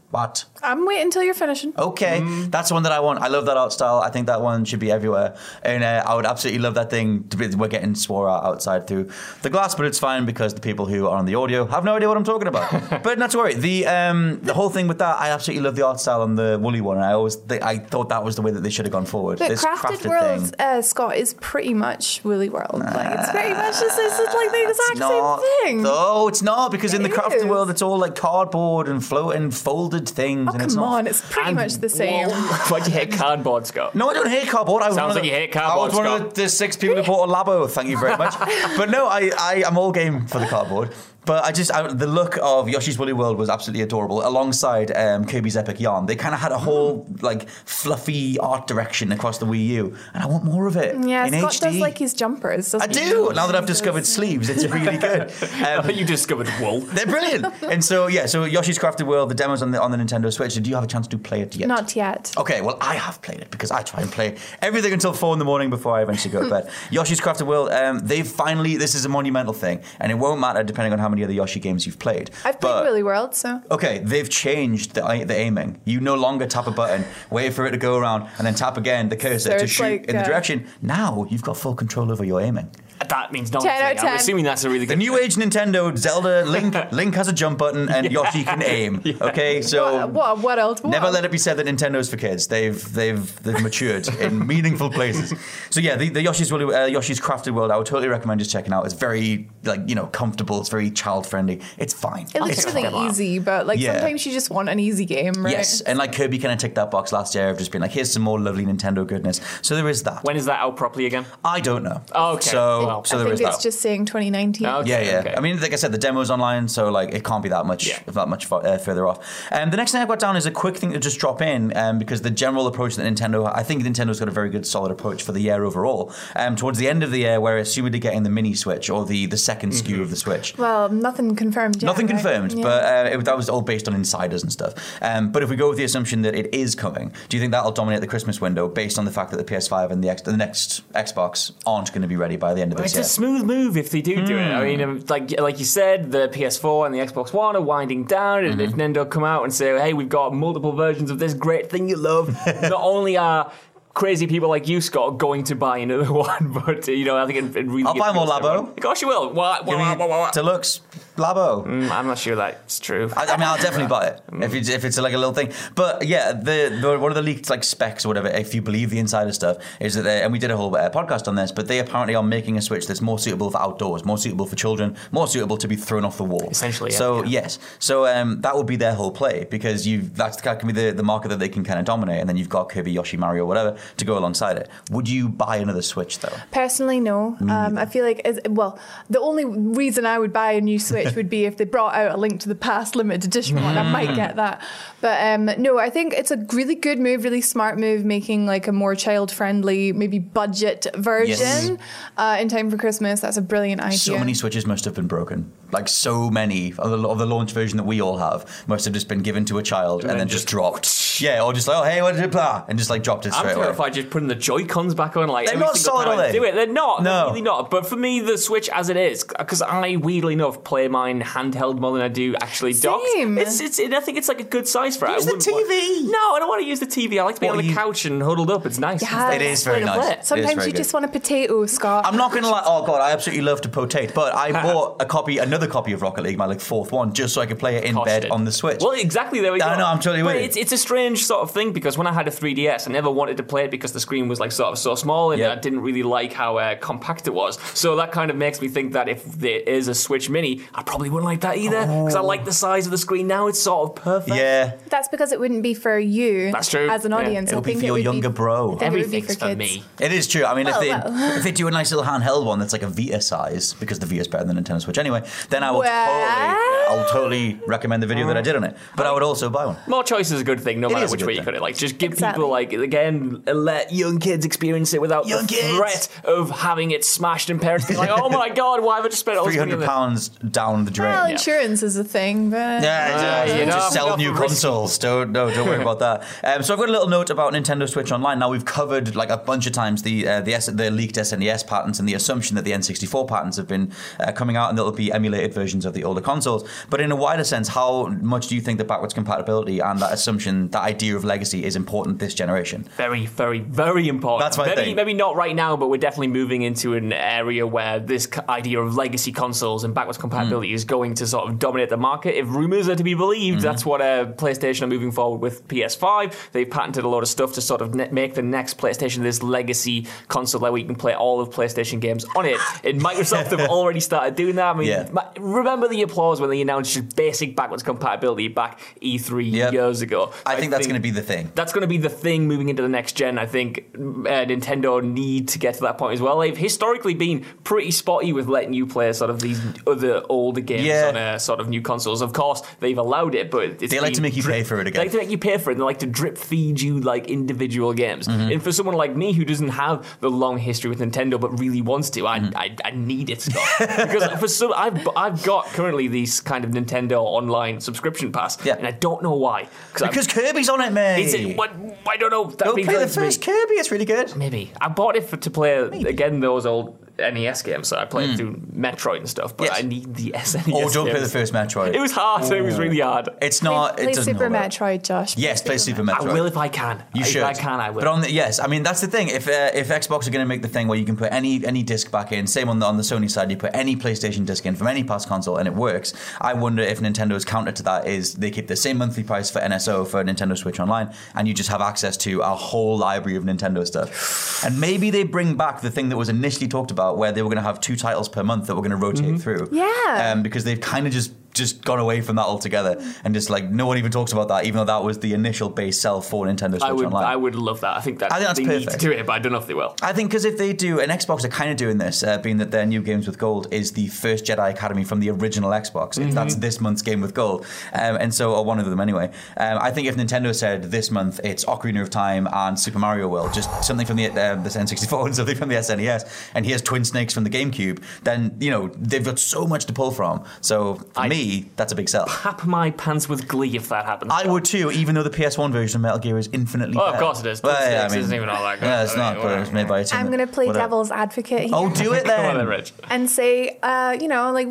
What? 0.11 0.45
I'm 0.61 0.85
waiting 0.85 1.03
until 1.05 1.23
you're 1.23 1.33
finishing. 1.33 1.73
Okay, 1.77 2.19
Mm. 2.21 2.51
that's 2.51 2.67
the 2.69 2.73
one 2.75 2.83
that 2.83 2.91
I 2.91 2.99
want. 2.99 3.19
I 3.19 3.27
love 3.29 3.45
that 3.45 3.57
art 3.57 3.73
style. 3.73 3.99
I 3.99 4.09
think 4.09 4.27
that 4.27 4.41
one 4.41 4.65
should 4.65 4.79
be 4.79 4.91
everywhere, 4.91 5.35
and 5.63 5.83
uh, 5.83 6.03
I 6.05 6.15
would 6.15 6.25
absolutely 6.25 6.61
love 6.61 6.75
that 6.75 6.89
thing. 6.89 7.23
To 7.29 7.37
be, 7.37 7.47
we're 7.55 7.67
getting 7.69 7.95
swore 7.95 8.29
at 8.29 8.43
outside 8.43 8.87
through 8.87 9.09
the 9.41 9.49
glass, 9.49 9.73
but 9.75 9.85
it's 9.85 9.97
fine 9.99 10.25
because 10.25 10.53
the 10.53 10.61
people 10.61 10.85
who 10.85 11.07
are 11.07 11.17
on 11.17 11.25
the 11.25 11.35
audio 11.35 11.65
have 11.65 11.83
no 11.83 11.95
idea 11.95 12.07
what 12.07 12.17
I'm 12.17 12.23
talking 12.23 12.47
about. 12.47 12.69
but 13.03 13.17
not 13.17 13.31
to 13.31 13.37
worry. 13.37 13.53
The 13.55 13.87
um, 13.87 14.39
the 14.43 14.53
whole 14.53 14.69
thing 14.69 14.87
with 14.87 14.99
that, 14.99 15.17
I 15.19 15.29
absolutely 15.29 15.63
love 15.63 15.75
the 15.75 15.85
art 15.87 15.99
style 15.99 16.21
on 16.21 16.35
the 16.35 16.59
woolly 16.61 16.81
one. 16.81 16.97
I 16.99 17.13
always 17.13 17.37
th- 17.37 17.61
I 17.61 17.77
thought 17.77 18.09
that 18.09 18.23
was 18.23 18.35
the 18.35 18.41
way 18.41 18.51
that 18.51 18.61
they 18.61 18.69
should 18.69 18.85
have 18.85 18.93
gone 18.93 19.05
forward. 19.05 19.39
But 19.39 19.47
this 19.49 19.63
Crafted, 19.65 20.05
World, 20.05 20.41
thing. 20.49 20.55
uh, 20.59 20.81
Scott, 20.81 21.15
is 21.17 21.33
pretty 21.35 21.73
much 21.73 22.21
Woolly 22.23 22.49
World. 22.49 22.79
like 22.79 23.17
it's 23.17 23.31
pretty 23.31 23.53
much 23.53 23.79
just 23.79 23.97
it's 23.99 24.17
just 24.17 24.35
like 24.35 24.51
the 24.51 24.63
exact 24.69 24.97
same 25.09 25.37
thing. 25.63 25.83
No, 25.83 26.27
it's 26.27 26.41
not 26.41 26.69
because 26.71 26.93
in 26.93 27.01
the 27.03 27.09
It 27.09 27.15
crafted 27.15 27.35
is. 27.37 27.45
world, 27.45 27.69
it's 27.69 27.81
all 27.81 27.97
like 27.97 28.15
cardboard 28.15 28.87
and 28.89 29.03
floating, 29.03 29.49
folded 29.51 30.00
things. 30.09 30.47
Oh 30.49 30.53
and 30.53 30.61
it's 30.63 30.75
come 30.75 30.83
not 30.83 30.93
on, 30.99 31.07
it's 31.07 31.21
pretty 31.29 31.49
And- 31.49 31.55
much 31.57 31.73
the 31.75 31.89
same. 31.89 32.29
Why 32.69 32.79
do 32.79 32.91
you 32.91 32.97
hate 32.97 33.11
cardboard, 33.11 33.67
Scott? 33.67 33.95
No, 33.95 34.09
I 34.09 34.13
don't 34.13 34.27
hate 34.29 34.47
cardboard. 34.49 34.83
I 34.83 34.87
was 34.87 34.95
Sounds 34.95 35.09
one 35.09 35.09
of 35.11 35.15
like 35.15 35.23
the, 35.23 35.27
you 35.29 35.33
hate 35.35 35.51
cardboard, 35.51 35.79
I 35.79 35.85
was 35.85 35.93
one 35.95 36.05
of 36.07 36.19
Scott. 36.21 36.35
the, 36.35 36.41
the 36.43 36.49
six 36.49 36.75
people 36.77 36.95
who 36.97 37.03
bought 37.03 37.29
a 37.29 37.31
Labo. 37.31 37.69
Thank 37.69 37.89
you 37.89 37.97
very 37.99 38.17
much. 38.17 38.33
but 38.77 38.89
no, 38.89 39.07
I, 39.07 39.31
I 39.37 39.63
am 39.65 39.77
all 39.77 39.91
game 39.91 40.25
for 40.27 40.39
the 40.39 40.47
cardboard. 40.47 40.93
But 41.25 41.43
I 41.45 41.51
just 41.51 41.71
I, 41.71 41.85
the 41.93 42.07
look 42.07 42.37
of 42.41 42.67
Yoshi's 42.67 42.97
Woolly 42.97 43.13
World 43.13 43.37
was 43.37 43.47
absolutely 43.49 43.83
adorable. 43.83 44.25
Alongside 44.27 44.91
um, 44.97 45.25
Kirby's 45.25 45.55
Epic 45.55 45.79
Yarn, 45.79 46.07
they 46.07 46.15
kind 46.15 46.33
of 46.33 46.41
had 46.41 46.51
a 46.51 46.57
whole 46.57 47.05
like 47.21 47.47
fluffy 47.49 48.39
art 48.39 48.65
direction 48.67 49.11
across 49.11 49.37
the 49.37 49.45
Wii 49.45 49.67
U, 49.67 49.95
and 50.13 50.23
I 50.23 50.25
want 50.25 50.43
more 50.43 50.65
of 50.67 50.75
it 50.77 50.95
Yeah, 51.07 51.25
in 51.27 51.33
Scott 51.33 51.51
HD. 51.53 51.59
does 51.61 51.75
like 51.77 51.97
his 51.97 52.13
jumpers. 52.13 52.73
I 52.73 52.87
doesn't 52.87 53.03
he? 53.03 53.09
do. 53.09 53.31
Now 53.35 53.45
that 53.47 53.55
I've 53.55 53.65
discovered 53.67 54.05
sleeves, 54.05 54.49
it's 54.49 54.65
really 54.65 54.97
good. 54.97 55.31
Um, 55.61 55.89
you 55.91 56.05
discovered 56.05 56.49
wool. 56.59 56.79
they're 56.79 57.05
brilliant. 57.05 57.45
And 57.61 57.83
so 57.85 58.07
yeah, 58.07 58.25
so 58.25 58.45
Yoshi's 58.45 58.79
Crafted 58.79 59.05
World, 59.05 59.29
the 59.29 59.35
demos 59.35 59.61
on 59.61 59.71
the 59.71 59.81
on 59.81 59.91
the 59.91 59.97
Nintendo 59.97 60.33
Switch. 60.33 60.55
Do 60.55 60.69
you 60.69 60.75
have 60.75 60.83
a 60.83 60.87
chance 60.87 61.07
to 61.09 61.17
play 61.17 61.41
it 61.41 61.55
yet? 61.55 61.67
Not 61.67 61.95
yet. 61.95 62.33
Okay, 62.37 62.61
well, 62.61 62.77
I 62.81 62.95
have 62.95 63.21
played 63.21 63.39
it 63.41 63.51
because 63.51 63.69
I 63.69 63.83
try 63.83 64.01
and 64.01 64.11
play 64.11 64.37
everything 64.61 64.91
until 64.91 65.13
four 65.13 65.33
in 65.33 65.39
the 65.39 65.45
morning 65.45 65.69
before 65.69 65.93
I 65.95 66.01
eventually 66.01 66.31
go 66.33 66.43
to 66.43 66.49
bed. 66.49 66.69
Yoshi's 66.91 67.21
Crafted 67.21 67.45
World, 67.45 67.69
um, 67.71 67.99
they've 67.99 68.27
finally, 68.27 68.75
this 68.77 68.95
is 68.95 69.05
a 69.05 69.09
monumental 69.09 69.53
thing, 69.53 69.81
and 69.99 70.11
it 70.11 70.15
won't 70.15 70.39
matter 70.39 70.63
depending 70.63 70.93
on 70.93 70.99
how 70.99 71.09
many 71.11 71.23
other 71.23 71.33
Yoshi 71.33 71.59
games 71.59 71.85
you've 71.85 71.99
played. 71.99 72.31
I've 72.43 72.59
played 72.59 72.71
but- 72.71 72.85
Woolly 72.85 73.03
World, 73.03 73.35
so 73.35 73.61
Okay, 73.69 73.99
they've 73.99 74.29
changed 74.29 74.95
the, 74.95 75.01
the 75.27 75.35
aiming. 75.35 75.79
You 75.85 76.01
no 76.01 76.15
longer 76.15 76.47
tap 76.47 76.65
a 76.67 76.71
button, 76.71 77.05
wait 77.29 77.53
for 77.53 77.65
it 77.67 77.71
to 77.71 77.77
go 77.77 77.97
around, 77.97 78.27
and 78.37 78.47
then 78.47 78.55
tap 78.55 78.77
again 78.77 79.09
the 79.09 79.17
cursor 79.17 79.51
So 79.51 79.57
to 79.59 79.67
shoot 79.67 79.83
like, 79.83 80.05
in 80.05 80.15
the 80.15 80.21
uh, 80.23 80.25
direction. 80.25 80.67
Now 80.81 81.27
you've 81.29 81.43
got 81.43 81.57
full 81.57 81.75
control 81.75 82.11
over 82.11 82.23
your 82.25 82.41
aiming. 82.41 82.71
That 83.07 83.31
means 83.31 83.51
nothing. 83.51 83.69
10 83.69 83.81
out 83.81 83.97
of 83.97 84.03
I'm 84.03 84.15
assuming 84.15 84.45
that's 84.45 84.63
a 84.63 84.69
really 84.69 84.85
good. 84.85 84.93
The 84.93 84.95
new 84.97 85.17
age 85.17 85.35
Nintendo 85.35 85.97
Zelda 85.97 86.45
Link 86.45 86.75
Link 86.91 87.15
has 87.15 87.27
a 87.27 87.33
jump 87.33 87.57
button 87.57 87.89
and 87.89 88.11
Yoshi 88.11 88.43
can 88.43 88.61
aim. 88.63 89.01
Okay, 89.19 89.61
so 89.61 90.07
what, 90.07 90.11
what, 90.11 90.39
what 90.39 90.59
else? 90.59 90.81
What 90.81 90.91
Never 90.91 91.09
let 91.09 91.25
it 91.25 91.31
be 91.31 91.37
said 91.37 91.57
that 91.57 91.65
Nintendo's 91.65 92.09
for 92.09 92.17
kids. 92.17 92.47
They've 92.47 92.93
they've 92.93 93.43
they've 93.43 93.61
matured 93.61 94.07
in 94.19 94.45
meaningful 94.45 94.89
places. 94.89 95.33
So 95.71 95.79
yeah, 95.79 95.95
the, 95.95 96.09
the 96.09 96.21
Yoshi's 96.21 96.51
Woolly- 96.51 96.73
uh, 96.73 96.85
Yoshi's 96.85 97.19
Crafted 97.19 97.53
World, 97.53 97.71
I 97.71 97.77
would 97.77 97.87
totally 97.87 98.07
recommend 98.07 98.39
just 98.39 98.51
checking 98.51 98.71
out. 98.71 98.85
It's 98.85 98.93
very 98.93 99.49
like 99.63 99.81
you 99.87 99.95
know 99.95 100.07
comfortable. 100.07 100.59
It's 100.59 100.69
very 100.69 100.91
child 101.01 101.25
friendly. 101.27 101.59
It's 101.77 101.93
fine. 101.93 102.27
It 102.35 102.41
looks 102.41 102.57
It's 102.63 102.73
really 102.73 102.89
fine. 102.89 103.09
easy, 103.09 103.39
but 103.39 103.65
like 103.67 103.79
Yeah. 103.79 103.93
sometimes 103.93 104.25
you 104.25 104.31
just 104.31 104.49
want 104.49 104.69
an 104.69 104.79
easy 104.79 105.05
game, 105.05 105.33
right? 105.45 105.51
Yes, 105.51 105.81
and 105.81 105.97
like 105.97 106.13
Kirby 106.13 106.37
kind 106.39 106.53
of 106.53 106.59
ticked 106.59 106.75
that 106.75 106.91
box 106.91 107.11
last 107.11 107.33
year 107.35 107.49
of 107.49 107.57
just 107.57 107.71
being 107.71 107.81
like, 107.81 107.91
here's 107.91 108.11
some 108.11 108.21
more 108.23 108.39
lovely 108.39 108.65
Nintendo 108.65 109.05
goodness. 109.05 109.41
So 109.61 109.75
there 109.75 109.89
is 109.89 110.03
that. 110.03 110.23
When 110.23 110.35
is 110.35 110.45
that 110.45 110.59
out 110.59 110.75
properly 110.77 111.05
again? 111.05 111.25
I 111.43 111.59
don't 111.59 111.83
know. 111.83 112.01
Oh, 112.13 112.33
okay. 112.33 112.49
So 112.49 112.85
Well, 112.85 113.03
so 113.05 113.15
I 113.15 113.17
there 113.19 113.27
think 113.27 113.33
is 113.41 113.47
it's 113.47 113.57
that. 113.57 113.63
just 113.63 113.81
saying 113.81 114.05
2019. 114.05 114.67
Okay, 114.67 114.89
Yeah, 114.89 115.01
yeah. 115.11 115.19
okay. 115.19 115.33
I 115.35 115.39
mean, 115.41 115.59
like 115.59 115.73
I 115.73 115.75
said, 115.77 115.91
the 115.91 115.97
demo's 115.97 116.29
online, 116.31 116.67
so 116.67 116.89
like 116.91 117.13
it 117.13 117.23
can't 117.23 117.43
be 117.43 117.49
that 117.49 117.65
much, 117.65 117.87
Yeah. 117.87 117.99
that 118.07 118.27
much 118.29 118.45
far, 118.45 118.65
uh, 118.65 118.77
further 118.77 119.07
off. 119.07 119.19
Um, 119.51 119.71
the 119.71 119.77
next 119.77 119.91
thing 119.91 120.01
I've 120.01 120.07
got 120.07 120.19
down 120.19 120.35
is 120.37 120.45
a 120.45 120.51
quick 120.51 120.77
thing 120.77 120.91
to 120.93 120.99
just 120.99 121.19
drop 121.19 121.41
in, 121.41 121.75
um, 121.75 121.97
because 121.99 122.21
the 122.21 122.29
general 122.29 122.67
approach 122.67 122.95
that 122.97 123.05
Nintendo, 123.05 123.51
I 123.53 123.63
think 123.63 123.83
Nintendo's 123.83 124.19
got 124.19 124.27
a 124.27 124.31
very 124.31 124.49
good, 124.49 124.65
solid 124.67 124.91
approach 124.91 125.23
for 125.23 125.31
the 125.31 125.39
year 125.41 125.63
overall. 125.63 126.11
Um, 126.35 126.55
towards 126.55 126.77
the 126.77 126.87
end 126.89 127.01
of 127.03 127.11
the 127.11 127.19
year, 127.19 127.39
we're 127.39 127.59
assumedly 127.59 127.99
getting 127.99 128.23
the 128.23 128.29
mini 128.29 128.53
Switch 128.53 128.89
or 128.89 129.05
the 129.05 129.25
the 129.25 129.37
2nd 129.37 129.61
Mm-hmm. 129.71 129.93
SKU 129.93 130.01
of 130.01 130.09
the 130.09 130.15
Switch. 130.15 130.57
Well, 130.57 130.89
nothing 130.93 131.35
confirmed 131.35 131.75
yet. 131.81 131.87
Nothing 131.87 132.07
right? 132.07 132.13
confirmed, 132.15 132.53
Yeah. 132.53 132.63
but 132.63 132.83
uh, 132.83 133.17
it, 133.19 133.25
that 133.25 133.37
was 133.37 133.49
all 133.49 133.61
based 133.61 133.87
on 133.87 133.93
insiders 133.95 134.43
and 134.43 134.51
stuff. 134.51 134.73
Um, 135.01 135.31
but 135.31 135.43
if 135.43 135.49
we 135.49 135.55
go 135.55 135.69
with 135.69 135.77
the 135.77 135.83
assumption 135.83 136.21
that 136.23 136.35
it 136.35 136.53
is 136.53 136.75
coming, 136.75 137.13
do 137.29 137.37
you 137.37 137.41
think 137.41 137.51
that'll 137.51 137.71
dominate 137.71 138.01
the 138.01 138.07
Christmas 138.07 138.39
window 138.41 138.67
based 138.67 138.99
on 138.99 139.05
the 139.05 139.11
fact 139.11 139.31
that 139.31 139.37
the 139.37 139.43
PS5 139.43 139.91
and 139.91 140.03
the, 140.03 140.09
X, 140.09 140.21
the 140.21 140.35
next 140.37 140.89
Xbox 140.93 141.51
aren't 141.65 141.89
going 141.91 142.01
to 142.01 142.07
be 142.07 142.15
ready 142.15 142.35
by 142.35 142.53
the 142.53 142.61
end 142.61 142.71
of 142.71 142.77
this 142.77 142.87
It's 142.87 142.93
year? 142.95 143.01
a 143.01 143.05
smooth 143.05 143.43
move 143.45 143.77
if 143.77 143.89
they 143.89 144.01
do 144.01 144.25
do 144.25 144.37
it. 144.37 144.41
I 144.51 144.63
mean, 144.63 144.81
um, 144.81 145.03
like 145.09 145.39
like 145.39 145.59
you 145.59 145.65
said, 145.65 146.11
the 146.11 146.27
PS4 146.29 146.85
and 146.85 146.93
the 146.95 146.99
Xbox 146.99 147.33
One 147.33 147.55
are 147.55 147.61
winding 147.61 148.05
down, 148.05 148.45
and 148.45 148.59
if 148.61 148.71
Nintendo 148.71 149.09
come 149.09 149.23
out 149.23 149.43
and 149.43 149.53
say, 149.53 149.77
"Hey, 149.79 149.93
we've 149.93 150.09
got 150.09 150.33
multiple 150.33 150.71
versions 150.73 151.09
of 151.11 151.19
this 151.19 151.33
great 151.33 151.69
thing 151.69 151.89
you 151.89 151.95
love," 151.97 152.29
not 152.61 152.73
only 152.81 153.17
are 153.17 153.51
crazy 153.93 154.27
people 154.27 154.49
like 154.49 154.67
you, 154.67 154.81
Scott, 154.81 155.13
are 155.13 155.17
going 155.17 155.43
to 155.45 155.55
buy 155.55 155.79
another 155.79 156.11
one, 156.13 156.53
but 156.65 156.87
you 156.87 157.05
know, 157.05 157.17
I 157.17 157.25
think 157.25 157.39
it, 157.39 157.55
it 157.55 157.67
really. 157.67 157.85
I'll 157.85 157.95
buy 157.95 158.13
more 158.13 158.25
Labo. 158.25 158.69
Of 158.69 158.75
course, 158.77 159.01
you 159.01 159.07
will. 159.07 159.31
What, 159.33 159.65
me 159.65 159.73
what, 159.75 159.97
what, 159.97 160.09
what? 160.09 160.33
Deluxe 160.33 160.81
Labo. 161.21 161.65
Mm, 161.65 161.89
I'm 161.91 162.07
not 162.07 162.17
sure 162.17 162.35
that's 162.35 162.79
true. 162.79 163.09
I, 163.15 163.25
I 163.25 163.37
mean, 163.37 163.47
I'll 163.47 163.57
definitely 163.57 163.87
buy 163.87 164.07
it 164.07 164.21
if 164.41 164.53
it's 164.53 164.69
if 164.69 164.83
it's 164.85 164.97
like 164.97 165.13
a 165.13 165.17
little 165.17 165.33
thing. 165.33 165.51
But 165.75 166.07
yeah, 166.07 166.33
the, 166.33 166.77
the 166.81 166.99
one 166.99 167.11
of 167.11 167.15
the 167.15 167.21
leaked 167.21 167.49
like 167.49 167.63
specs 167.63 168.05
or 168.05 168.07
whatever, 168.09 168.27
if 168.29 168.53
you 168.55 168.61
believe 168.61 168.89
the 168.89 168.99
insider 168.99 169.31
stuff, 169.31 169.57
is 169.79 169.93
that 169.95 170.03
they, 170.03 170.21
and 170.23 170.31
we 170.31 170.39
did 170.39 170.51
a 170.51 170.57
whole 170.57 170.75
uh, 170.75 170.89
podcast 170.89 171.27
on 171.27 171.35
this, 171.35 171.51
but 171.51 171.67
they 171.67 171.79
apparently 171.79 172.15
are 172.15 172.23
making 172.23 172.57
a 172.57 172.61
Switch 172.61 172.87
that's 172.87 173.01
more 173.01 173.19
suitable 173.19 173.51
for 173.51 173.59
outdoors, 173.61 174.03
more 174.05 174.17
suitable 174.17 174.45
for 174.45 174.55
children, 174.55 174.95
more 175.11 175.27
suitable 175.27 175.57
to 175.57 175.67
be 175.67 175.75
thrown 175.75 176.05
off 176.05 176.17
the 176.17 176.23
wall. 176.23 176.47
Essentially, 176.49 176.91
yeah, 176.91 176.97
So 176.97 177.23
yeah. 177.23 177.41
yes, 177.41 177.59
so 177.79 178.05
um, 178.07 178.41
that 178.41 178.55
would 178.55 178.67
be 178.67 178.75
their 178.75 178.93
whole 178.93 179.11
play 179.11 179.47
because 179.49 179.85
you 179.87 180.01
that's 180.01 180.41
that 180.41 180.59
can 180.59 180.67
be 180.67 180.73
the, 180.73 180.91
the 180.91 181.03
market 181.03 181.29
that 181.29 181.39
they 181.39 181.49
can 181.49 181.63
kind 181.63 181.79
of 181.79 181.85
dominate, 181.85 182.19
and 182.19 182.27
then 182.29 182.37
you've 182.37 182.49
got 182.49 182.69
Kirby, 182.69 182.91
Yoshi, 182.91 183.17
Mario, 183.17 183.45
whatever 183.45 183.77
to 183.97 184.05
go 184.05 184.17
alongside 184.17 184.57
it. 184.57 184.69
Would 184.89 185.07
you 185.07 185.29
buy 185.29 185.57
another 185.57 185.81
Switch 185.81 186.19
though? 186.19 186.35
Personally, 186.51 186.99
no. 186.99 187.37
Um, 187.41 187.77
I 187.77 187.85
feel 187.85 188.05
like, 188.05 188.21
as, 188.25 188.39
well, 188.49 188.79
the 189.09 189.19
only 189.19 189.45
reason 189.45 190.05
I 190.05 190.17
would 190.19 190.33
buy 190.33 190.53
a 190.53 190.61
new 190.61 190.79
Switch 190.79 191.10
would 191.15 191.29
be 191.29 191.45
if 191.45 191.57
they 191.57 191.65
brought 191.65 191.95
out 191.95 192.13
a 192.13 192.17
Link 192.17 192.41
to 192.41 192.49
the 192.49 192.55
Past 192.55 192.95
limited 192.95 193.25
edition 193.25 193.61
one. 193.61 193.77
I 193.77 193.91
might 193.91 194.15
get 194.15 194.35
that. 194.35 194.61
But 195.01 195.21
um, 195.21 195.45
no, 195.61 195.79
I 195.79 195.89
think 195.89 196.13
it's 196.13 196.31
a 196.31 196.37
really 196.53 196.75
good 196.75 196.99
move, 196.99 197.23
really 197.23 197.41
smart 197.41 197.77
move, 197.77 198.05
making 198.05 198.45
like 198.45 198.67
a 198.67 198.71
more 198.71 198.95
child 198.95 199.31
friendly, 199.31 199.91
maybe 199.93 200.19
budget 200.19 200.87
version 200.95 201.79
uh, 202.17 202.37
in 202.39 202.49
time 202.49 202.69
for 202.69 202.77
Christmas. 202.77 203.19
That's 203.19 203.37
a 203.37 203.41
brilliant 203.41 203.81
idea. 203.81 203.97
So 203.97 204.17
many 204.17 204.33
Switches 204.33 204.65
must 204.65 204.85
have 204.85 204.95
been 204.95 205.07
broken. 205.07 205.51
Like 205.71 205.87
so 205.87 206.29
many 206.29 206.73
of 206.77 206.89
the, 206.91 207.07
of 207.07 207.17
the 207.17 207.25
launch 207.25 207.51
version 207.51 207.77
that 207.77 207.83
we 207.85 208.01
all 208.01 208.17
have 208.17 208.45
must 208.67 208.85
have 208.85 208.93
just 208.93 209.07
been 209.07 209.21
given 209.21 209.45
to 209.45 209.57
a 209.57 209.63
child 209.63 210.01
and, 210.01 210.09
then 210.09 210.17
then 210.19 210.27
just, 210.27 210.43
just- 210.43 210.47
dropped. 210.51 210.97
Yeah, 211.21 211.43
or 211.43 211.53
just 211.53 211.67
like, 211.67 211.77
oh 211.77 211.83
hey, 211.83 212.01
what 212.01 212.15
did 212.15 212.23
it 212.23 212.31
blah, 212.31 212.65
and 212.67 212.79
just 212.79 212.89
like 212.89 213.03
dropped 213.03 213.25
it 213.27 213.33
I'm 213.33 213.39
straight 213.39 213.53
away. 213.55 213.63
terrified 213.65 213.93
just 213.93 214.09
putting 214.09 214.27
the 214.27 214.33
Joy 214.35 214.65
Cons 214.65 214.95
back 214.95 215.15
on. 215.17 215.27
Like 215.29 215.47
They're 215.47 215.57
not 215.57 215.77
solid, 215.77 216.07
are 216.07 216.17
they? 216.17 216.31
Do 216.31 216.43
it? 216.43 216.55
They're 216.55 216.65
not. 216.65 217.03
No. 217.03 217.11
They're 217.11 217.25
really 217.27 217.41
not. 217.41 217.69
But 217.69 217.85
for 217.85 217.95
me, 217.95 218.21
the 218.21 218.37
Switch 218.37 218.69
as 218.69 218.89
it 218.89 218.97
is, 218.97 219.23
because 219.23 219.61
I 219.61 219.97
weirdly 219.97 220.33
enough 220.33 220.63
play 220.63 220.87
mine 220.87 221.21
handheld 221.21 221.79
more 221.79 221.91
than 221.93 222.01
I 222.01 222.07
do 222.07 222.33
actually 222.41 222.73
docked. 222.73 223.05
Same. 223.13 223.37
It's, 223.37 223.59
it's, 223.61 223.77
it, 223.77 223.93
I 223.93 223.99
think 223.99 224.17
it's 224.17 224.27
like 224.29 224.39
a 224.39 224.45
good 224.45 224.67
size 224.67 224.97
for 224.97 225.07
it. 225.07 225.11
Use 225.11 225.25
the 225.25 225.33
wouldn't 225.33 225.53
want- 225.53 225.69
TV. 225.69 226.03
no, 226.11 226.17
I 226.33 226.37
don't 226.39 226.49
want 226.49 226.61
to 226.63 226.67
use 226.67 226.79
the 226.79 226.87
TV. 226.87 227.19
I 227.19 227.23
like 227.23 227.35
to 227.35 227.41
be 227.41 227.47
What, 227.47 227.57
on 227.57 227.57
the 227.59 227.65
you- 227.69 227.75
couch 227.75 228.05
and 228.05 228.21
huddled 228.23 228.49
up. 228.49 228.65
It's 228.65 228.79
nice. 228.79 229.03
Yeah. 229.03 229.31
It 229.33 229.41
is 229.43 229.63
very 229.63 229.83
nice. 229.83 230.07
it. 230.07 230.11
It 230.13 230.19
is 230.21 230.27
Sometimes 230.27 230.53
very 230.55 230.65
you 230.67 230.71
good. 230.73 230.77
just 230.77 230.93
want 230.93 231.05
a 231.05 231.09
potato, 231.09 231.65
Scott. 231.67 232.05
I'm 232.07 232.17
not 232.17 232.33
gonna 232.33 232.49
lie. 232.49 232.63
Oh 232.65 232.83
god, 232.85 233.01
I 233.01 233.11
absolutely 233.11 233.43
love 233.43 233.61
to 233.61 233.69
potate, 233.69 234.13
but 234.15 234.33
I 234.33 234.51
bought 234.63 235.01
a 235.01 235.05
copy, 235.05 235.37
another 235.37 235.60
copy 235.67 235.93
of 235.93 236.01
Rocket 236.01 236.23
League, 236.23 236.37
my 236.37 236.45
like 236.45 236.59
fourth 236.59 236.91
one, 236.91 237.13
just 237.13 237.33
so 237.33 237.41
I 237.41 237.45
could 237.45 237.59
play 237.59 237.75
it 237.77 237.83
in 237.85 237.95
Cost 237.95 238.05
bed 238.05 238.25
it. 238.25 238.31
on 238.31 238.45
the 238.45 238.51
Switch. 238.51 238.79
Well, 238.81 238.91
exactly. 238.91 239.39
There 239.41 239.51
we 239.53 239.59
go. 239.59 239.65
I 239.65 239.77
know, 239.77 239.85
I'm 239.85 239.99
totally 239.99 240.23
but 240.23 240.33
with 240.35 240.41
you. 240.41 240.47
it's, 240.47 240.57
it's 240.57 240.71
a 240.71 240.77
strange 240.77 241.25
sort 241.25 241.41
of 241.41 241.51
thing 241.51 241.71
because 241.73 241.97
when 241.97 242.07
I 242.07 242.13
had 242.13 242.27
a 242.27 242.31
3DS, 242.31 242.87
I 242.87 242.91
never 242.91 243.09
wanted 243.09 243.37
to 243.37 243.43
play 243.43 243.65
it 243.65 243.71
because 243.71 243.91
the 243.93 243.99
screen 243.99 244.27
was 244.27 244.39
like 244.39 244.51
sort 244.51 244.71
of 244.71 244.77
so 244.77 244.95
small, 244.95 245.31
and 245.31 245.39
Yeah. 245.39 245.51
I 245.51 245.55
didn't 245.55 245.81
really 245.81 246.03
like 246.03 246.33
how 246.33 246.57
uh, 246.57 246.75
compact 246.75 247.27
it 247.27 247.33
was. 247.33 247.59
So 247.77 247.95
that 247.97 248.11
kind 248.11 248.29
of 248.31 248.37
makes 248.37 248.61
me 248.61 248.67
think 248.67 248.93
that 248.93 249.07
if 249.09 249.23
there 249.25 249.59
is 249.59 249.87
a 249.87 249.95
Switch 249.95 250.29
Mini, 250.29 250.61
I 250.73 250.83
probably 250.83 251.09
wouldn't 251.09 251.25
like 251.25 251.41
that 251.41 251.57
either 251.57 251.81
because 251.81 252.15
I 252.15 252.21
like 252.21 252.45
the 252.45 252.53
size 252.53 252.85
of 252.85 252.91
the 252.91 252.97
screen 252.97 253.27
now. 253.27 253.47
It's 253.47 253.59
sort 253.61 253.89
of 253.89 253.95
perfect. 254.03 254.35
yeah, 254.37 254.75
That's 254.89 255.07
because 255.07 255.31
it 255.31 255.39
wouldn't 255.39 255.63
be 255.63 255.73
for 255.73 255.97
you 255.97 256.51
That's 256.51 256.69
true. 256.69 256.89
as 256.89 257.05
an 257.05 257.11
Yeah. 257.11 257.17
audience. 257.17 257.51
It 257.51 257.57
I 257.57 257.59
be 257.59 257.65
think 257.65 257.79
for 257.79 257.83
it 257.83 257.87
your 257.87 257.93
would 257.95 258.03
younger 258.03 258.29
be, 258.29 258.33
bro. 258.35 258.75
I 258.75 258.79
think 258.79 258.81
it 258.81 258.85
would 258.85 258.93
be 258.93 259.01
Everything's 259.17 259.35
for 259.37 259.49
for 259.49 259.55
me. 259.55 259.83
It 259.99 260.11
is 260.11 260.27
true. 260.27 260.45
I 260.45 260.55
mean, 260.55 260.65
Well, 260.65 260.75
if 260.75 260.81
they 260.81 260.89
well. 260.89 261.37
if 261.37 261.43
they 261.43 261.51
do 261.51 261.67
a 261.67 261.71
nice 261.71 261.91
little 261.91 262.05
handheld 262.05 262.45
one 262.45 262.59
that's 262.59 262.73
like 262.73 262.81
a 262.83 262.87
Vita 262.87 263.21
size, 263.21 263.73
because 263.79 263.99
the 263.99 264.05
Vita 264.05 264.21
is 264.21 264.27
better 264.27 264.43
than 264.45 264.55
the 264.55 264.61
Nintendo 264.61 264.81
Switch 264.81 264.97
anyway, 264.97 265.23
then 265.51 265.63
I 265.63 265.69
will 265.71 265.79
Well. 265.79 266.55
totally, 266.87 266.99
I'll 266.99 267.09
totally 267.09 267.59
recommend 267.67 268.01
the 268.03 268.07
video 268.07 268.25
that 268.27 268.37
I 268.37 268.41
did 268.41 268.55
on 268.55 268.63
it. 268.63 268.75
But 268.95 269.05
I 269.05 269.11
would 269.11 269.23
also 269.23 269.49
buy 269.49 269.65
one. 269.67 269.77
More 269.87 270.03
choice 270.03 270.31
is 270.31 270.41
a 270.41 270.43
good 270.43 270.59
thing, 270.59 270.79
no 270.79 270.87
It 270.89 270.93
matter 270.93 271.05
is 271.05 271.11
a 271.11 271.13
which 271.13 271.19
good 271.21 271.27
way 271.27 271.33
you 271.33 271.37
thing. 271.39 271.45
cut 271.45 271.53
it. 271.55 271.61
Like, 271.61 271.77
just 271.77 271.97
give 271.99 272.13
Exactly. 272.13 272.39
people, 272.41 272.49
like, 272.49 272.73
again, 272.73 273.43
let 273.45 273.93
young 273.93 274.19
kids 274.19 274.45
experience 274.45 274.93
it 274.93 275.01
without 275.01 275.27
Young 275.27 275.43
the 275.43 275.47
kids. 275.47 275.77
threat 275.77 276.07
of 276.25 276.49
having 276.49 276.91
it 276.91 277.05
smashed 277.05 277.49
and 277.49 277.61
parents 277.61 277.85
being 277.87 277.99
like, 277.99 278.09
"Oh 278.11 278.29
my 278.29 278.49
god, 278.61 278.81
why 278.81 278.95
have 278.97 279.05
I 279.05 279.09
just 279.09 279.19
spent 279.21 279.37
all 279.37 279.45
this 279.45 279.53
Three 279.53 279.59
money 279.61 279.73
on 279.73 279.79
hundred 279.79 279.81
this?" 279.81 279.87
pounds 279.89 280.29
down 280.51 280.85
the 280.85 280.91
drain. 280.91 281.11
Well, 281.11 281.25
insurance 281.29 281.83
is 281.83 281.97
a 281.97 282.03
thing, 282.03 282.49
but 282.49 282.81
Yeah, 282.83 283.45
Uh, 283.51 283.53
you 283.59 283.65
know, 283.65 283.71
just 283.73 283.93
sell 283.93 284.07
enough 284.07 284.17
new 284.19 284.31
risky. 284.31 284.47
consoles. 284.47 284.97
Don't 284.97 285.31
no, 285.31 285.49
don't 285.53 285.67
worry 285.67 285.81
about 285.81 285.99
that. 285.99 286.23
Um, 286.43 286.63
so 286.63 286.73
I've 286.73 286.79
got 286.79 286.89
a 286.89 286.91
little 286.91 287.07
note 287.07 287.29
about 287.29 287.53
Nintendo 287.53 287.87
Switch 287.89 288.11
Online. 288.11 288.39
Now 288.39 288.49
we've 288.49 288.65
covered 288.65 289.15
like 289.15 289.29
a 289.29 289.37
bunch 289.37 289.67
of 289.67 289.73
times 289.73 290.01
the 290.03 290.27
uh, 290.27 290.41
the, 290.41 290.53
S- 290.55 290.67
the 290.67 290.89
leaked 290.91 291.15
SNES 291.15 291.65
patents 291.67 291.99
and 291.99 292.07
the 292.09 292.13
assumption 292.13 292.55
that 292.55 292.65
the 292.65 292.71
N64 292.71 293.27
patents 293.27 293.57
have 293.57 293.67
been 293.67 293.91
uh, 294.19 294.31
coming 294.31 294.55
out 294.57 294.69
and 294.69 294.77
there'll 294.77 294.91
be 294.91 295.11
emulated 295.11 295.40
versions 295.53 295.85
of 295.85 295.93
the 295.93 296.03
older 296.03 296.21
consoles. 296.21 296.67
But 296.89 297.01
in 297.01 297.11
a 297.11 297.15
wider 297.15 297.43
sense, 297.43 297.67
how 297.69 298.07
much 298.21 298.47
do 298.47 298.55
you 298.55 298.61
think 298.61 298.77
that 298.77 298.87
backwards 298.87 299.13
compatibility 299.13 299.79
and 299.79 299.99
that 299.99 300.13
assumption, 300.13 300.69
that 300.69 300.81
idea 300.81 301.15
of 301.15 301.23
legacy, 301.23 301.63
is 301.65 301.75
important 301.75 302.19
this 302.19 302.33
generation? 302.33 302.87
Very, 302.97 303.25
very, 303.25 303.59
very 303.59 304.07
important. 304.07 304.41
That's 304.45 304.57
my 304.57 304.67
maybe, 304.67 304.81
thing. 304.81 304.95
Maybe 304.95 305.13
not 305.13 305.35
right 305.35 305.55
now, 305.55 305.75
but 305.77 305.89
we're 305.89 305.97
definitely 305.97 306.27
moving 306.27 306.61
into 306.61 306.93
an 306.93 307.13
area 307.13 307.65
where 307.67 307.99
this 307.99 308.29
idea 308.49 308.79
of 308.79 308.95
legacy 308.95 309.31
consoles 309.31 309.83
and 309.83 309.93
backwards 309.93 310.17
compatibility 310.17 310.69
Mm. 310.71 310.75
is 310.75 310.85
going 310.85 311.13
to 311.15 311.27
sort 311.27 311.47
of 311.49 311.59
dominate 311.59 311.89
the 311.89 311.97
market. 311.97 312.37
If 312.37 312.47
rumors 312.49 312.87
are 312.89 312.95
to 312.95 313.03
be 313.03 313.13
believed, 313.13 313.57
Mm-hmm. 313.59 313.63
that's 313.65 313.85
what 313.85 314.01
uh, 314.01 314.25
PlayStation 314.33 314.83
are 314.83 314.87
moving 314.87 315.11
forward 315.11 315.41
with 315.41 315.67
PS5. 315.67 316.33
They've 316.51 316.69
patented 316.69 317.03
a 317.03 317.07
lot 317.07 317.23
of 317.23 317.29
stuff 317.29 317.53
to 317.53 317.61
sort 317.61 317.81
of 317.81 317.95
ne- 317.95 318.09
make 318.11 318.33
the 318.35 318.41
next 318.41 318.77
PlayStation 318.77 319.23
this 319.23 319.41
legacy 319.41 320.07
console 320.27 320.61
where 320.61 320.71
we 320.71 320.83
can 320.83 320.95
play 320.95 321.13
all 321.15 321.39
of 321.41 321.49
PlayStation 321.49 321.99
games 321.99 322.25
on 322.35 322.45
it. 322.45 322.57
And 322.83 322.99
Microsoft 323.01 323.51
have 323.57 323.69
already 323.69 323.99
started 323.99 324.35
doing 324.35 324.55
that. 324.55 324.75
I 324.75 324.77
mean, 324.77 324.87
Yeah. 324.87 325.07
Remember 325.39 325.87
the 325.87 326.01
applause 326.01 326.39
when 326.41 326.49
they 326.49 326.61
announced 326.61 326.93
just 326.93 327.15
basic 327.15 327.55
backwards 327.55 327.83
compatibility 327.83 328.47
back 328.47 328.79
E3 329.01 329.51
Yep. 329.51 329.73
years 329.73 330.01
ago. 330.01 330.31
I, 330.45 330.55
think 330.55 330.71
that's 330.71 330.87
going 330.87 330.95
to 330.95 331.01
be 331.01 331.11
the 331.11 331.21
thing. 331.21 331.51
That's 331.55 331.73
going 331.73 331.81
to 331.81 331.87
be 331.87 331.97
the 331.97 332.09
thing 332.09 332.47
moving 332.47 332.69
into 332.69 332.81
the 332.81 332.89
next 332.89 333.13
gen. 333.13 333.37
I 333.37 333.45
think 333.45 333.85
uh, 333.95 333.99
Nintendo 334.45 335.03
need 335.03 335.47
to 335.49 335.59
get 335.59 335.75
to 335.75 335.81
that 335.81 335.97
point 335.97 336.13
as 336.13 336.21
well. 336.21 336.39
They've 336.39 336.57
historically 336.57 337.13
been 337.13 337.45
pretty 337.63 337.91
spotty 337.91 338.33
with 338.33 338.47
letting 338.47 338.73
you 338.73 338.87
play 338.87 339.11
sort 339.13 339.29
of 339.29 339.39
these 339.41 339.59
other 339.87 340.23
older 340.29 340.61
games 340.61 340.83
Yeah. 340.85 341.07
on 341.09 341.17
uh, 341.17 341.37
sort 341.39 341.59
of 341.59 341.69
new 341.69 341.81
consoles. 341.81 342.21
Of 342.21 342.33
course, 342.33 342.61
they've 342.79 342.97
allowed 342.97 343.35
it, 343.35 343.51
but 343.51 343.63
it's 343.81 343.91
They 343.91 343.99
like 343.99 344.13
to 344.13 344.21
make 344.21 344.35
you 344.35 344.41
drip- 344.43 344.55
pay 344.57 344.63
for 344.63 344.79
it 344.79 344.87
again. 344.87 344.99
They 344.99 345.05
like 345.05 345.11
to 345.11 345.17
make 345.17 345.29
you 345.29 345.37
pay 345.37 345.57
for 345.57 345.71
it. 345.71 345.75
They 345.75 345.83
like 345.83 345.99
to 345.99 346.07
drip 346.07 346.37
feed 346.37 346.81
you 346.81 346.99
like 346.99 347.27
individual 347.27 347.93
games. 347.93 348.27
Mm-hmm. 348.27 348.51
And 348.53 348.63
for 348.63 348.71
someone 348.71 348.95
like 348.95 349.15
me 349.15 349.33
who 349.33 349.45
doesn't 349.45 349.69
have 349.69 350.05
the 350.21 350.29
long 350.29 350.57
history 350.57 350.89
with 350.89 350.99
Nintendo 350.99 351.39
but 351.39 351.59
really 351.59 351.81
wants 351.81 352.09
to, 352.11 352.27
I, 352.27 352.39
Mm-hmm. 352.41 352.57
I, 352.57 352.75
I 352.85 352.91
need 352.91 353.29
it, 353.29 353.41
Scott. 353.41 353.67
because 353.79 354.25
for 354.39 354.47
some, 354.47 354.73
I've 354.75 355.07
I've 355.21 355.43
got 355.43 355.65
currently 355.67 356.07
these 356.07 356.39
kind 356.41 356.63
of 356.65 356.71
Nintendo 356.71 357.21
online 357.21 357.79
subscription 357.79 358.31
pass, 358.31 358.57
Yeah. 358.65 358.75
and 358.77 358.87
I 358.87 358.91
don't 358.91 359.21
know 359.21 359.35
why. 359.35 359.59
I'm- 360.01 360.09
Because 360.09 360.27
Kirby's 360.27 360.67
on 360.69 360.81
it, 360.81 360.91
mate. 360.91 361.23
is 361.23 361.33
it? 361.33 361.55
What? 361.57 361.71
I 362.07 362.17
don't 362.17 362.31
know. 362.31 362.45
That 362.45 362.65
Go 362.65 362.73
play 362.73 362.83
the 362.83 363.01
it's 363.03 363.15
me. 363.17 363.23
first 363.23 363.41
Kirby. 363.41 363.75
It's 363.75 363.91
really 363.91 364.05
good. 364.05 364.35
Maybe 364.35 364.71
I 364.81 364.87
bought 364.89 365.15
it 365.15 365.25
for, 365.25 365.37
to 365.37 365.49
play 365.51 365.73
again 366.15 366.39
those 366.39 366.65
old 366.65 366.97
NES 367.21 367.61
games, 367.61 367.87
so 367.89 367.97
I 367.97 368.05
played 368.05 368.37
through 368.37 368.55
Metroid 368.75 369.17
and 369.17 369.29
stuff. 369.29 369.55
But 369.55 369.65
Yes. 369.65 369.79
I 369.79 369.81
need 369.87 370.15
the 370.15 370.31
SNES. 370.35 370.73
Or 370.73 370.89
don't 370.89 371.09
play 371.09 371.19
the 371.19 371.29
first 371.29 371.53
Metroid. 371.53 371.93
It 371.93 371.99
was 371.99 372.11
hard. 372.11 372.51
It 372.51 372.61
was 372.61 372.77
really 372.77 372.99
hard. 372.99 373.29
It's 373.41 373.61
not. 373.61 373.97
play 373.97 374.05
it 374.05 374.15
doesn't 374.15 374.33
Super 374.33 374.49
hold 374.49 374.55
up. 374.55 374.71
Metroid, 374.71 375.03
Josh. 375.03 375.37
Yes, 375.37 375.61
play 375.61 375.77
Super 375.77 376.03
Metroid. 376.03 376.29
I 376.29 376.33
will 376.33 376.45
if 376.45 376.57
I 376.57 376.67
can. 376.67 377.03
You 377.13 377.21
if 377.21 377.27
should. 377.27 377.43
I 377.43 377.53
can, 377.53 377.79
I 377.79 377.89
will. 377.89 377.99
But 378.01 378.07
on 378.07 378.21
the, 378.21 378.31
yes, 378.31 378.59
I 378.59 378.67
mean 378.67 378.83
that's 378.83 379.01
the 379.01 379.07
thing. 379.07 379.27
If 379.29 379.47
uh, 379.47 379.71
if 379.73 379.89
Xbox 379.89 380.27
are 380.27 380.31
going 380.31 380.43
to 380.43 380.45
make 380.45 380.61
the 380.61 380.67
thing 380.67 380.87
where 380.87 380.97
you 380.97 381.05
can 381.05 381.15
put 381.17 381.31
any 381.31 381.65
any 381.65 381.83
disc 381.83 382.11
back 382.11 382.31
in, 382.31 382.47
same 382.47 382.69
on 382.69 382.79
the 382.79 382.85
on 382.85 382.97
the 382.97 383.03
Sony 383.03 383.29
side, 383.29 383.49
you 383.51 383.57
put 383.57 383.71
any 383.75 383.95
PlayStation 383.95 384.45
disc 384.45 384.65
in 384.65 384.75
from 384.75 384.87
any 384.87 385.03
past 385.03 385.27
console 385.27 385.57
and 385.57 385.67
it 385.67 385.73
works. 385.73 386.13
I 386.39 386.53
wonder 386.53 386.81
if 386.83 386.99
Nintendo's 386.99 387.45
counter 387.45 387.71
to 387.71 387.83
that 387.83 388.07
is 388.07 388.35
they 388.35 388.51
keep 388.51 388.67
the 388.67 388.75
same 388.75 388.97
monthly 388.97 389.23
price 389.23 389.49
for 389.51 389.59
NSO 389.59 390.07
for 390.07 390.23
Nintendo 390.23 390.57
Switch 390.57 390.79
Online, 390.79 391.13
and 391.35 391.47
you 391.47 391.53
just 391.53 391.69
have 391.69 391.81
access 391.81 392.17
to 392.17 392.41
a 392.41 392.55
whole 392.55 392.97
library 392.97 393.37
of 393.37 393.43
Nintendo 393.43 393.85
stuff. 393.85 394.63
And 394.65 394.79
maybe 394.79 395.09
they 395.09 395.23
bring 395.23 395.55
back 395.55 395.81
the 395.81 395.91
thing 395.91 396.09
that 396.09 396.17
was 396.17 396.29
initially 396.29 396.67
talked 396.67 396.91
about, 396.91 397.10
where 397.17 397.31
they 397.31 397.41
were 397.41 397.49
going 397.49 397.57
to 397.57 397.63
have 397.63 397.79
two 397.79 397.95
titles 397.95 398.29
per 398.29 398.43
month 398.43 398.67
that 398.67 398.75
were 398.75 398.81
going 398.81 398.91
to 398.91 398.97
rotate 398.97 399.39
through. 399.39 399.69
Yeah. 399.71 400.31
Um, 400.31 400.43
because 400.43 400.63
they've 400.63 400.79
kind 400.79 401.07
of 401.07 401.13
just 401.13 401.33
just 401.53 401.83
gone 401.83 401.99
away 401.99 402.21
from 402.21 402.35
that 402.37 402.45
altogether, 402.45 403.01
and 403.23 403.33
just 403.33 403.49
like 403.49 403.69
no 403.69 403.85
one 403.85 403.97
even 403.97 404.11
talks 404.11 404.31
about 404.31 404.47
that, 404.49 404.65
even 404.65 404.77
though 404.77 404.85
that 404.85 405.03
was 405.03 405.19
the 405.19 405.33
initial 405.33 405.69
base 405.69 405.99
sell 405.99 406.21
for 406.21 406.45
Nintendo 406.45 406.71
Switch 406.71 406.83
I 406.83 406.91
would, 406.91 407.05
Online. 407.05 407.23
I 407.23 407.35
would 407.35 407.55
love 407.55 407.81
that. 407.81 407.97
I 407.97 408.01
think 408.01 408.19
that 408.19 408.31
I 408.31 408.37
think 408.37 408.47
that's 408.47 408.59
they 408.59 408.79
need 408.79 408.89
to 408.89 408.97
do 408.97 409.11
it, 409.11 409.25
but 409.25 409.33
I 409.33 409.39
don't 409.39 409.51
know 409.51 409.57
if 409.57 409.67
they 409.67 409.73
will. 409.73 409.95
I 410.01 410.13
think 410.13 410.29
because 410.29 410.45
if 410.45 410.57
they 410.57 410.73
do, 410.73 410.99
and 410.99 411.11
Xbox 411.11 411.43
are 411.43 411.49
kind 411.49 411.71
of 411.71 411.77
doing 411.77 411.97
this, 411.97 412.23
uh, 412.23 412.37
being 412.37 412.57
that 412.57 412.71
their 412.71 412.85
new 412.85 413.01
games 413.01 413.27
with 413.27 413.37
gold 413.37 413.67
is 413.71 413.91
the 413.91 414.07
first 414.07 414.45
Jedi 414.45 414.69
Academy 414.69 415.03
from 415.03 415.19
the 415.19 415.29
original 415.29 415.71
Xbox. 415.71 416.17
Mm-hmm. 416.17 416.31
That's 416.31 416.55
this 416.55 416.79
month's 416.79 417.01
game 417.01 417.21
with 417.21 417.33
gold, 417.33 417.65
um, 417.93 418.15
and 418.17 418.33
so 418.33 418.53
or 418.53 418.65
one 418.65 418.79
of 418.79 418.85
them 418.85 418.99
anyway. 418.99 419.31
Um, 419.57 419.77
I 419.81 419.91
think 419.91 420.07
if 420.07 420.15
Nintendo 420.15 420.53
said 420.55 420.83
this 420.83 421.11
month 421.11 421.39
it's 421.43 421.65
Ocarina 421.65 422.01
of 422.01 422.09
Time 422.09 422.47
and 422.51 422.79
Super 422.79 422.99
Mario 422.99 423.27
World, 423.27 423.53
just 423.53 423.83
something 423.83 424.05
from 424.05 424.17
the 424.17 424.27
uh, 424.27 424.55
the 424.55 424.69
N64 424.69 425.25
and 425.25 425.35
something 425.35 425.55
from 425.55 425.69
the 425.69 425.75
SNES, 425.75 426.49
and 426.55 426.65
here's 426.65 426.81
Twin 426.81 427.05
Snakes 427.05 427.33
from 427.33 427.43
the 427.43 427.49
GameCube, 427.49 428.01
then 428.23 428.55
you 428.59 428.69
know 428.69 428.87
they've 428.97 429.23
got 429.23 429.39
so 429.39 429.65
much 429.65 429.85
to 429.85 429.93
pull 429.93 430.11
from. 430.11 430.43
So 430.61 430.95
for 430.95 431.21
I- 431.21 431.27
me, 431.27 431.40
that's 431.75 431.91
a 431.91 431.95
big 431.95 432.09
sell. 432.09 432.27
Hap 432.27 432.65
my 432.65 432.91
pants 432.91 433.27
with 433.29 433.47
glee 433.47 433.75
if 433.75 433.89
that 433.89 434.05
happens. 434.05 434.31
I 434.33 434.47
would 434.47 434.65
too, 434.65 434.91
even 434.91 435.15
though 435.15 435.23
the 435.23 435.29
PS1 435.29 435.71
version 435.71 435.97
of 435.97 436.01
Metal 436.01 436.19
Gear 436.19 436.37
is 436.37 436.49
infinitely. 436.53 436.97
Oh, 436.99 437.05
of 437.13 437.19
course 437.19 437.39
it 437.41 437.45
is. 437.47 437.61
Well, 437.63 437.75
Twin 437.75 437.91
yeah, 437.91 438.07
Snakes 438.07 438.23
isn't 438.25 438.35
even 438.35 438.49
all 438.49 438.63
that 438.63 438.79
good. 438.79 438.85
Yeah, 438.85 439.03
it's 439.03 439.13
I 439.13 439.17
not, 439.17 439.33
mean, 439.37 439.43
but 439.45 439.59
it's 439.59 439.71
made 439.71 439.87
by 439.87 439.99
a 439.99 440.05
team. 440.05 440.19
I'm 440.19 440.27
going 440.27 440.39
to 440.39 440.47
play 440.47 440.67
whatever. 440.67 440.83
devil's 440.83 441.11
advocate 441.11 441.61
here. 441.63 441.69
Oh, 441.73 441.89
do 441.93 442.13
it 442.13 442.23
then. 442.25 442.35
Come 442.37 442.45
on 442.45 442.57
then. 442.57 442.57
then, 442.57 442.67
Rich. 442.67 442.93
and 443.09 443.29
say, 443.29 443.77
uh, 443.83 444.17
you 444.19 444.27
know, 444.27 444.51
like 444.51 444.67